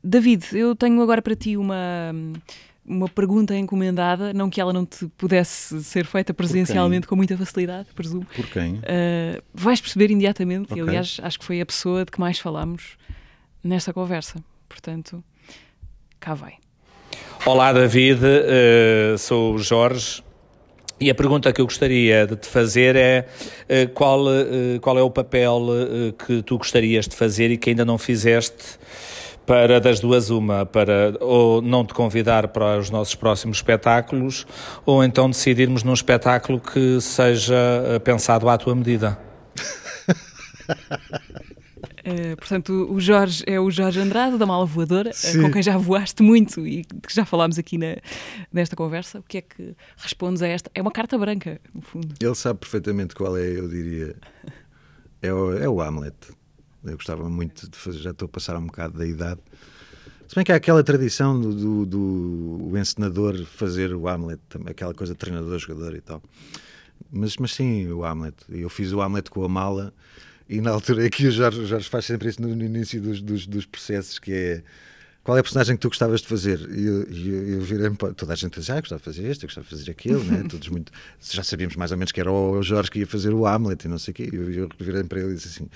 David, 0.05 0.45
eu 0.53 0.77
tenho 0.77 1.01
agora 1.01 1.23
para 1.23 1.35
ti 1.35 1.57
uma, 1.57 2.13
uma 2.87 3.09
pergunta 3.09 3.55
encomendada, 3.57 4.33
não 4.33 4.49
que 4.49 4.61
ela 4.61 4.73
não 4.73 4.87
te 4.87 5.07
pudesse 5.19 5.83
ser 5.83 6.07
feita 6.07 6.33
presencialmente 6.33 7.07
com 7.07 7.17
muita 7.17 7.37
facilidade, 7.37 7.89
presumo. 7.95 8.25
Por 8.35 8.47
quem? 8.47 8.75
Uh, 8.75 9.43
vais 9.53 9.81
perceber 9.81 10.11
imediatamente, 10.11 10.73
Ok. 10.73 10.79
e 10.79 10.81
aliás, 10.81 11.19
acho 11.23 11.39
que 11.39 11.45
foi 11.45 11.61
a 11.61 11.67
pessoa 11.67 12.05
de 12.05 12.11
que 12.13 12.21
mais 12.21 12.39
falámos 12.39 12.97
nesta 13.63 13.93
conversa. 13.93 14.43
Portanto, 14.69 15.23
cá 16.21 16.35
vai. 16.35 16.55
Olá, 17.45 17.73
David. 17.73 18.21
eh, 18.25 19.15
sou 19.19 19.55
o 19.55 19.59
Jorge. 19.59 20.23
E 20.99 21.11
a 21.11 21.15
pergunta 21.15 21.53
que 21.53 21.61
eu 21.61 21.67
gostaria 21.67 22.27
de 22.27 22.37
te 22.37 22.49
fazer 22.49 22.97
é 22.97 23.29
eh, 23.69 23.87
qual, 23.87 24.25
qual 24.81 24.99
é 24.99 25.03
o 25.03 25.11
papel 25.11 25.61
que 26.27 26.43
tu 26.43 26.57
gostarias 26.57 27.07
de 27.07 27.15
fazer 27.15 27.51
e 27.51 27.57
que 27.59 27.71
ainda 27.71 27.85
não 27.85 27.99
fizeste 27.99 28.79
para 29.47 29.81
das 29.81 30.01
duas 30.01 30.29
uma, 30.29 30.67
para 30.67 31.17
ou 31.21 31.63
não 31.63 31.85
te 31.85 31.95
convidar 31.95 32.49
para 32.49 32.79
os 32.79 32.91
nossos 32.91 33.15
próximos 33.15 33.59
espetáculos 33.59 34.45
ou 34.85 35.05
então 35.05 35.31
decidirmos 35.31 35.85
num 35.85 35.95
espetáculo 35.95 36.61
que 36.61 37.01
seja 37.01 37.55
eh, 37.55 37.99
pensado 38.01 38.49
à 38.49 38.59
tua 38.59 38.75
medida. 38.75 39.17
Uh, 42.05 42.37
portanto, 42.37 42.89
o 42.91 43.01
Jorge 43.01 43.45
é 43.47 43.61
o 43.61 43.71
Jorge 43.71 44.01
Andrade, 44.01 44.37
da 44.37 44.47
Mala 44.47 44.67
Voadora, 44.67 45.11
uh, 45.11 45.15
Sim. 45.15 45.43
com 45.43 45.53
quem 45.53 45.63
já 45.63 45.79
voaste 45.79 46.23
muito 46.23 46.67
e 46.67 46.83
de 46.83 47.01
que 47.01 47.15
já 47.15 47.25
falámos 47.25 47.57
aqui 47.59 47.79
na, 47.79 47.97
nesta 48.53 48.75
conversa. 48.75 49.21
O 49.21 49.23
que 49.23 49.39
é 49.39 49.43
que 49.43 49.77
respondes 49.97 50.43
a 50.43 50.49
esta? 50.49 50.71
É 50.75 50.83
uma 50.83 50.91
carta 50.91 51.17
branca, 51.17 51.61
no 51.73 51.83
fundo. 51.83 52.15
Ele 52.21 52.35
sabe 52.35 52.59
perfeitamente 52.59 53.15
qual 53.15 53.37
é, 53.37 53.47
eu 53.47 53.69
diria. 53.69 54.17
É 55.23 55.33
o, 55.33 55.57
é 55.57 55.69
o 55.69 55.81
Hamlet. 55.81 56.36
Eu 56.91 56.97
gostava 56.97 57.29
muito 57.29 57.69
de 57.69 57.77
fazer, 57.77 57.99
já 57.99 58.11
estou 58.11 58.27
a 58.27 58.29
passar 58.29 58.57
um 58.57 58.67
bocado 58.67 58.99
da 58.99 59.07
idade. 59.07 59.41
Se 60.29 60.35
bem 60.35 60.45
que 60.45 60.53
há 60.53 60.57
aquela 60.57 60.83
tradição 60.83 61.41
do, 61.41 61.55
do, 61.55 61.87
do 61.87 62.69
o 62.71 62.79
encenador 62.79 63.45
fazer 63.45 63.95
o 63.95 64.09
Hamlet, 64.09 64.41
aquela 64.67 64.93
coisa 64.93 65.13
de 65.13 65.19
treinador-jogador 65.19 65.95
e 65.95 66.01
tal. 66.01 66.23
Mas, 67.13 67.37
mas 67.37 67.53
sim, 67.53 67.89
o 67.89 68.05
Hamlet. 68.05 68.37
Eu 68.49 68.69
fiz 68.69 68.93
o 68.93 69.01
Hamlet 69.01 69.31
com 69.31 69.45
a 69.45 69.49
mala 69.49 69.95
e 70.49 70.61
na 70.61 70.71
altura 70.71 71.07
é 71.07 71.11
que 71.11 71.27
o 71.27 71.31
Jorge, 71.31 71.61
o 71.61 71.67
Jorge 71.67 71.89
faz 71.89 72.05
sempre 72.05 72.29
isso 72.29 72.43
no, 72.43 72.55
no 72.55 72.65
início 72.65 73.01
dos, 73.01 73.21
dos, 73.23 73.47
dos 73.47 73.67
processos, 73.67 74.19
que 74.19 74.33
é 74.33 74.63
qual 75.27 75.37
é 75.37 75.41
a 75.41 75.43
personagem 75.43 75.75
que 75.75 75.83
tu 75.83 75.89
gostavas 75.89 76.21
de 76.21 76.29
fazer? 76.29 76.61
E 76.71 76.87
eu, 76.87 77.03
eu, 77.03 77.49
eu 77.55 77.61
virei-me 77.61 77.97
para 77.97 78.15
toda 78.15 78.33
a 78.33 78.37
gente 78.37 78.61
diz, 78.61 78.71
ah, 78.71 78.79
gostava 78.79 79.01
de 79.01 79.05
fazer 79.05 79.29
este, 79.29 79.43
eu 79.43 79.49
gostava 79.49 79.65
de 79.65 79.71
fazer 79.71 79.91
aquele, 79.91 80.23
né? 80.23 80.45
Todos 80.49 80.69
muito. 80.69 80.93
Já 81.21 81.43
sabíamos 81.43 81.75
mais 81.75 81.91
ou 81.91 81.99
menos 81.99 82.13
que 82.13 82.21
era 82.21 82.31
o 82.31 82.63
Jorge 82.63 82.89
que 82.93 83.01
ia 83.01 83.07
fazer 83.09 83.35
o 83.35 83.45
Hamlet 83.45 83.87
e 83.87 83.89
não 83.89 83.99
sei 83.99 84.13
o 84.13 84.15
quê. 84.15 84.31
E 84.33 84.37
eu, 84.37 84.53
eu 84.53 84.69
virei-me 84.79 85.09
para 85.09 85.19
ele 85.19 85.33
e 85.33 85.35
disse 85.35 85.49
assim: 85.49 85.69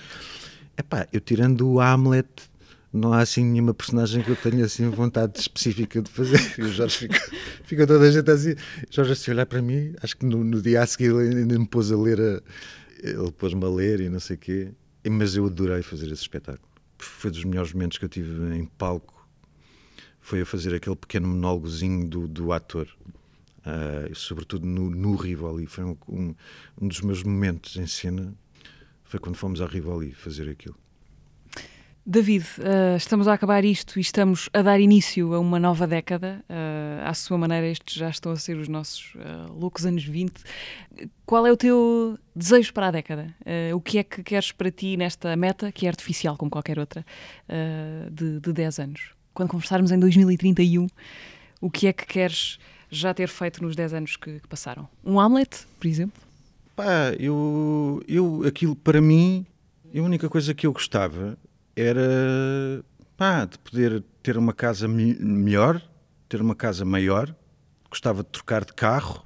epá, 0.81 1.07
eu 1.11 1.19
tirando 1.19 1.67
o 1.69 1.79
Hamlet, 1.79 2.27
não 2.91 3.13
há 3.13 3.19
assim 3.21 3.43
nenhuma 3.45 3.73
personagem 3.73 4.21
que 4.21 4.29
eu 4.29 4.35
tenha 4.35 4.65
assim 4.65 4.89
vontade 4.89 5.39
específica 5.39 6.01
de 6.01 6.09
fazer. 6.11 6.39
E 6.59 6.61
o 6.63 6.71
Jorge 6.71 6.97
fica, 6.97 7.19
fica 7.63 7.87
toda 7.87 8.05
a 8.05 8.11
gente 8.11 8.29
assim. 8.29 8.55
Jorge, 8.89 9.15
se 9.15 9.31
olhar 9.31 9.45
para 9.45 9.61
mim, 9.61 9.93
acho 10.01 10.17
que 10.17 10.25
no, 10.25 10.43
no 10.43 10.61
dia 10.61 10.81
a 10.81 10.85
seguir 10.85 11.11
ele 11.11 11.39
ainda 11.39 11.57
me 11.57 11.67
pôs 11.67 11.91
a 11.91 11.97
ler, 11.97 12.19
a, 12.19 12.41
ele 13.01 13.31
pôs-me 13.31 13.63
a 13.63 13.69
ler 13.69 14.01
e 14.01 14.09
não 14.09 14.19
sei 14.19 14.35
o 14.35 14.39
quê. 14.39 14.71
Mas 15.09 15.35
eu 15.35 15.45
adorei 15.45 15.81
fazer 15.81 16.05
esse 16.05 16.21
espetáculo. 16.21 16.69
Foi 16.97 17.31
dos 17.31 17.43
melhores 17.43 17.73
momentos 17.73 17.97
que 17.97 18.05
eu 18.05 18.09
tive 18.09 18.55
em 18.55 18.65
palco 18.65 19.21
foi 20.21 20.41
a 20.41 20.45
fazer 20.45 20.73
aquele 20.73 20.95
pequeno 20.95 21.27
monólogozinho 21.27 22.07
do, 22.07 22.27
do 22.27 22.53
ator. 22.53 22.87
E 24.09 24.15
sobretudo 24.15 24.65
no, 24.65 24.89
no 24.89 25.15
Rivoli. 25.15 25.65
Foi 25.65 25.83
um, 25.83 25.97
um, 26.07 26.35
um 26.79 26.87
dos 26.87 27.01
meus 27.01 27.23
momentos 27.23 27.75
em 27.75 27.87
cena. 27.87 28.33
Foi 29.11 29.19
quando 29.19 29.35
fomos 29.35 29.59
ao 29.59 29.67
Rivoli 29.67 30.13
fazer 30.13 30.49
aquilo. 30.49 30.77
David, 32.05 32.45
uh, 32.59 32.95
estamos 32.95 33.27
a 33.27 33.33
acabar 33.33 33.65
isto 33.65 33.99
e 33.99 34.01
estamos 34.01 34.49
a 34.53 34.61
dar 34.61 34.79
início 34.79 35.33
a 35.33 35.39
uma 35.39 35.59
nova 35.59 35.85
década. 35.85 36.41
Uh, 36.49 37.05
à 37.05 37.13
sua 37.13 37.37
maneira, 37.37 37.67
estes 37.67 37.95
já 37.95 38.09
estão 38.09 38.31
a 38.31 38.37
ser 38.37 38.55
os 38.55 38.69
nossos 38.69 39.13
uh, 39.15 39.51
loucos 39.51 39.85
anos 39.85 40.05
20. 40.05 40.31
Qual 41.25 41.45
é 41.45 41.51
o 41.51 41.57
teu 41.57 42.17
desejo 42.33 42.73
para 42.73 42.87
a 42.87 42.91
década? 42.91 43.35
O 43.75 43.81
que 43.81 43.97
é 43.97 44.03
que 44.03 44.23
queres 44.23 44.53
para 44.53 44.71
ti 44.71 44.95
nesta 44.95 45.35
meta, 45.35 45.73
que 45.73 45.85
é 45.85 45.89
artificial 45.89 46.37
como 46.37 46.49
qualquer 46.49 46.79
outra, 46.79 47.05
de, 48.09 48.39
de 48.39 48.53
10 48.53 48.79
anos? 48.79 49.01
Quando 49.33 49.49
conversarmos 49.49 49.91
em 49.91 49.99
2031, 49.99 50.87
o 51.59 51.69
que 51.69 51.87
é 51.87 51.93
que 51.93 52.05
queres 52.05 52.59
já 52.89 53.13
ter 53.13 53.27
feito 53.27 53.61
nos 53.61 53.75
10 53.75 53.93
anos 53.93 54.15
que, 54.15 54.39
que 54.39 54.47
passaram? 54.47 54.87
Um 55.03 55.19
Hamlet, 55.19 55.67
por 55.77 55.87
exemplo? 55.87 56.30
Pá, 56.83 57.13
eu, 57.19 58.01
eu, 58.07 58.43
aquilo 58.43 58.75
para 58.75 58.99
mim, 58.99 59.45
a 59.95 60.01
única 60.01 60.27
coisa 60.27 60.51
que 60.51 60.65
eu 60.65 60.73
gostava 60.73 61.37
era 61.75 62.83
pá, 63.15 63.45
de 63.45 63.59
poder 63.59 64.03
ter 64.23 64.35
uma 64.35 64.51
casa 64.51 64.87
me- 64.87 65.13
melhor, 65.13 65.79
ter 66.27 66.41
uma 66.41 66.55
casa 66.55 66.83
maior. 66.83 67.35
Gostava 67.87 68.23
de 68.23 68.29
trocar 68.29 68.65
de 68.65 68.73
carro, 68.73 69.23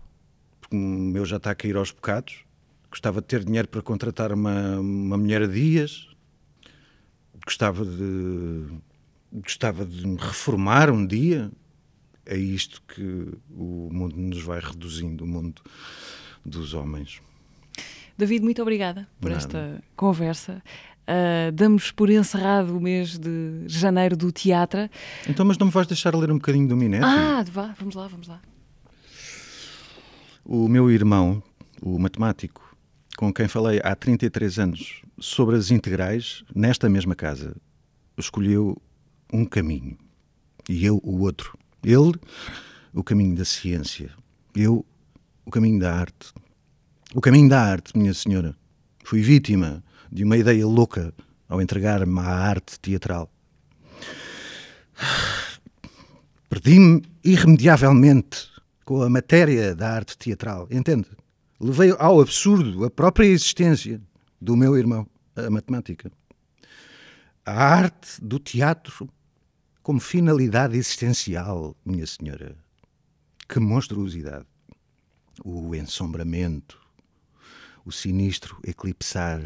porque 0.60 0.76
o 0.76 0.80
meu 0.80 1.24
já 1.24 1.38
está 1.38 1.52
a 1.52 1.56
cair 1.56 1.78
aos 1.78 1.92
bocados. 1.92 2.44
Gostava 2.90 3.22
de 3.22 3.28
ter 3.28 3.46
dinheiro 3.46 3.70
para 3.70 3.82
contratar 3.82 4.34
uma, 4.34 4.78
uma 4.78 5.18
mulher 5.18 5.44
a 5.44 5.48
dias. 5.48 6.10
Gostava 7.46 7.86
de, 7.86 8.66
gostava 9.32 9.86
de 9.86 10.06
me 10.06 10.18
reformar 10.18 10.90
um 10.90 11.08
dia. 11.08 11.50
É 12.26 12.36
isto 12.36 12.82
que 12.82 13.30
o 13.50 13.90
mundo 13.94 14.18
nos 14.18 14.44
vai 14.44 14.60
reduzindo, 14.60 15.24
o 15.24 15.28
mundo 15.28 15.62
dos 16.46 16.74
homens. 16.74 17.22
David, 18.18 18.44
muito 18.44 18.62
obrigada 18.62 19.08
por 19.20 19.30
Nada. 19.30 19.42
esta 19.42 19.84
conversa. 19.96 20.62
Uh, 21.08 21.52
damos 21.52 21.92
por 21.92 22.10
encerrado 22.10 22.76
o 22.76 22.82
mês 22.82 23.18
de 23.18 23.64
janeiro 23.68 24.18
do 24.18 24.32
teatro. 24.32 24.90
Então, 25.30 25.46
mas 25.46 25.58
não 25.58 25.68
me 25.68 25.72
vais 25.72 25.86
deixar 25.86 26.16
ler 26.16 26.32
um 26.32 26.36
bocadinho 26.36 26.68
do 26.68 26.76
Minetti? 26.76 27.04
Ah, 27.06 27.44
vá, 27.48 27.76
vamos 27.78 27.94
lá, 27.94 28.08
vamos 28.08 28.28
lá. 28.28 28.42
O 30.44 30.68
meu 30.68 30.90
irmão, 30.90 31.44
o 31.82 32.00
matemático, 32.00 32.76
com 33.18 33.32
quem 33.34 33.48
falei 33.48 33.80
há 33.84 33.96
33 33.96 34.60
anos 34.60 35.02
sobre 35.20 35.56
as 35.56 35.70
integrais, 35.70 36.44
nesta 36.56 36.90
mesma 36.90 37.16
casa, 37.16 37.56
escolheu 38.18 38.82
um 39.32 39.46
caminho 39.46 39.98
e 40.70 40.86
eu 40.86 41.00
o 41.04 41.22
outro. 41.22 41.58
Ele, 41.84 42.14
o 42.94 43.04
caminho 43.04 43.36
da 43.36 43.46
ciência. 43.46 44.12
Eu, 44.56 44.86
o 45.46 45.52
caminho 45.52 45.80
da 45.80 45.94
arte. 45.94 46.34
O 47.18 47.22
caminho 47.22 47.48
da 47.48 47.62
arte, 47.62 47.98
minha 47.98 48.14
senhora. 48.14 48.54
Fui 49.06 49.22
vítima 49.22 49.82
de 50.12 50.26
uma 50.26 50.36
ideia 50.36 50.68
louca 50.68 51.14
ao 51.48 51.62
entregar-me 51.62 52.20
à 52.20 52.24
arte 52.24 52.78
teatral. 52.78 53.32
Perdi-me 56.50 57.02
irremediavelmente 57.24 58.50
com 58.84 59.02
a 59.02 59.10
matéria 59.10 59.74
da 59.74 59.94
arte 59.94 60.18
teatral, 60.18 60.68
entende? 60.70 61.08
Levei 61.58 61.96
ao 61.98 62.20
absurdo 62.20 62.84
a 62.84 62.90
própria 62.90 63.28
existência 63.28 64.02
do 64.42 64.58
meu 64.58 64.78
irmão, 64.78 65.08
a 65.38 65.50
matemática. 65.50 66.12
A 67.46 67.54
arte 67.54 68.22
do 68.22 68.40
teatro 68.40 69.10
como 69.82 70.02
finalidade 70.02 70.76
existencial, 70.76 71.78
minha 71.86 72.06
senhora. 72.06 72.58
Que 73.48 73.58
monstruosidade! 73.58 74.46
O 75.46 75.74
ensombramento, 75.74 76.85
o 77.86 77.92
sinistro 77.92 78.60
eclipsar 78.64 79.42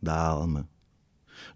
da 0.00 0.16
alma. 0.16 0.68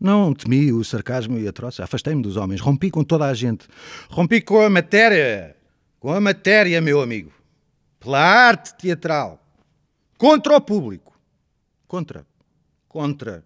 Não 0.01 0.35
temi 0.35 0.73
o 0.73 0.85
sarcasmo 0.85 1.39
e 1.39 1.47
a 1.47 1.53
troça, 1.53 1.85
afastei-me 1.85 2.23
dos 2.23 2.37
homens, 2.37 2.61
rompi 2.61 2.91
com 2.91 3.05
toda 3.05 3.27
a 3.27 3.35
gente. 3.35 3.67
Rompi 4.11 4.41
com 4.41 4.61
a 4.61 4.69
matéria, 4.69 5.57
com 6.01 6.13
a 6.13 6.21
matéria, 6.21 6.81
meu 6.81 7.01
amigo. 7.01 7.33
Pela 8.01 8.21
arte 8.21 8.77
teatral. 8.77 9.43
Contra 10.17 10.57
o 10.57 10.61
público. 10.61 11.19
Contra. 11.87 12.27
Contra. 12.89 13.45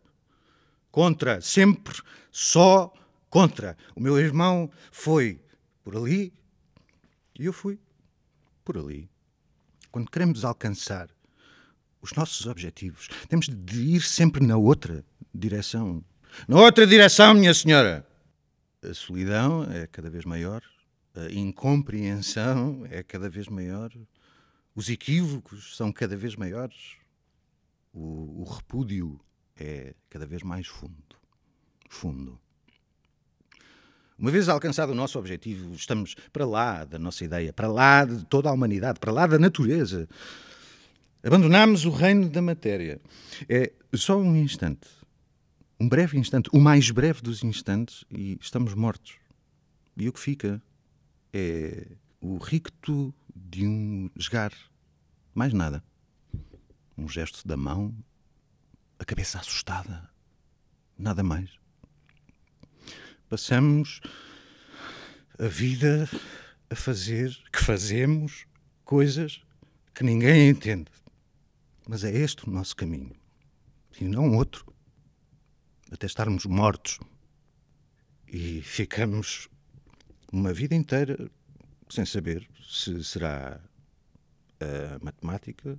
Contra. 0.90 1.40
Sempre 1.40 2.00
só 2.30 2.92
contra. 3.28 3.76
O 3.94 4.00
meu 4.00 4.18
irmão 4.18 4.70
foi 4.90 5.40
por 5.84 5.96
ali 5.96 6.32
e 7.38 7.46
eu 7.46 7.52
fui 7.52 7.78
por 8.64 8.76
ali. 8.76 9.10
Quando 9.90 10.10
queremos 10.10 10.44
alcançar 10.44 11.08
os 12.03 12.12
nossos 12.12 12.46
objetivos, 12.46 13.09
temos 13.28 13.48
de 13.48 13.80
ir 13.80 14.03
sempre 14.03 14.44
na 14.44 14.57
outra 14.57 15.05
direção. 15.32 16.05
Na 16.48 16.61
outra 16.61 16.86
direção, 16.86 17.32
minha 17.32 17.55
senhora. 17.55 18.07
a 18.82 18.92
solidão 18.92 19.64
é 19.70 19.86
cada 19.86 20.11
vez 20.11 20.24
maior, 20.24 20.62
a 21.14 21.32
incompreensão 21.32 22.84
é 22.90 23.03
cada 23.03 23.30
vez 23.30 23.48
maior, 23.48 23.90
os 24.74 24.88
equívocos 24.88 25.76
são 25.76 25.92
cada 25.92 26.16
vez 26.16 26.34
maiores, 26.34 26.96
o, 27.92 28.42
o 28.42 28.44
repúdio 28.44 29.20
é 29.57 29.94
cada 30.11 30.26
vez 30.26 30.42
mais 30.42 30.66
fundo. 30.66 31.16
Fundo. 31.88 32.40
Uma 34.18 34.30
vez 34.30 34.48
alcançado 34.48 34.92
o 34.92 34.94
nosso 34.94 35.18
objetivo, 35.18 35.74
estamos 35.74 36.14
para 36.32 36.46
lá 36.46 36.84
da 36.84 36.98
nossa 36.98 37.24
ideia, 37.24 37.53
para 37.53 37.68
lá 37.68 38.05
de 38.05 38.24
toda 38.26 38.48
a 38.48 38.53
humanidade, 38.53 38.98
para 38.98 39.12
lá 39.12 39.26
da 39.26 39.38
natureza. 39.38 40.09
Abandonamos 41.24 41.84
o 41.84 41.90
reino 41.90 42.28
da 42.28 42.42
matéria. 42.42 43.00
É 43.48 43.72
só 43.94 44.18
um 44.18 44.34
instante, 44.34 44.88
um 45.78 45.88
breve 45.88 46.18
instante, 46.18 46.50
o 46.52 46.60
mais 46.60 46.90
breve 46.90 47.22
dos 47.22 47.44
instantes, 47.44 48.04
e 48.10 48.36
estamos 48.40 48.74
mortos. 48.74 49.14
E 49.96 50.08
o 50.08 50.12
que 50.12 50.18
fica 50.18 50.60
é 51.32 51.86
o 52.20 52.38
ricto 52.38 53.14
de 53.34 53.64
um 53.66 54.10
esgar. 54.16 54.52
Mais 55.32 55.52
nada. 55.52 55.82
Um 56.98 57.08
gesto 57.08 57.46
da 57.46 57.56
mão, 57.56 57.94
a 58.98 59.04
cabeça 59.04 59.38
assustada. 59.38 60.10
Nada 60.98 61.22
mais. 61.22 61.50
Passamos 63.28 64.00
a 65.38 65.46
vida 65.46 66.08
a 66.68 66.74
fazer, 66.74 67.36
que 67.52 67.62
fazemos, 67.64 68.44
coisas 68.84 69.40
que 69.94 70.04
ninguém 70.04 70.50
entende. 70.50 70.91
Mas 71.89 72.05
é 72.05 72.11
este 72.11 72.49
o 72.49 72.53
nosso 72.53 72.76
caminho. 72.76 73.14
E 74.01 74.05
não 74.05 74.37
outro. 74.37 74.64
Até 75.91 76.07
estarmos 76.07 76.47
mortos. 76.47 76.99
E 78.26 78.62
ficamos 78.62 79.49
uma 80.33 80.53
vida 80.53 80.74
inteira 80.74 81.30
sem 81.91 82.07
saber 82.07 82.49
se 82.66 83.05
será 83.05 83.61
a 84.59 85.05
matemática 85.05 85.78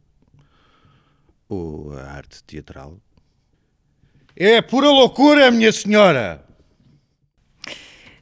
ou 1.50 1.98
a 1.98 2.04
arte 2.12 2.44
teatral. 2.44 3.00
É 4.36 4.62
pura 4.62 4.90
loucura, 4.90 5.50
minha 5.52 5.72
senhora! 5.72 6.46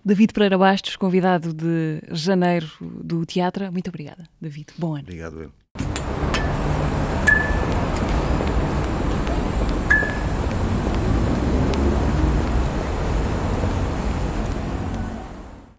David 0.04 0.34
Pereira 0.34 0.58
Bastos, 0.58 0.96
convidado 0.96 1.54
de 1.54 2.02
janeiro 2.12 2.68
do 2.82 3.26
teatro. 3.26 3.72
Muito 3.72 3.90
obrigada, 3.90 4.28
David. 4.40 4.74
Bom 4.78 4.96
ano. 4.96 5.04
Obrigado, 5.04 5.44
eu. 5.44 5.61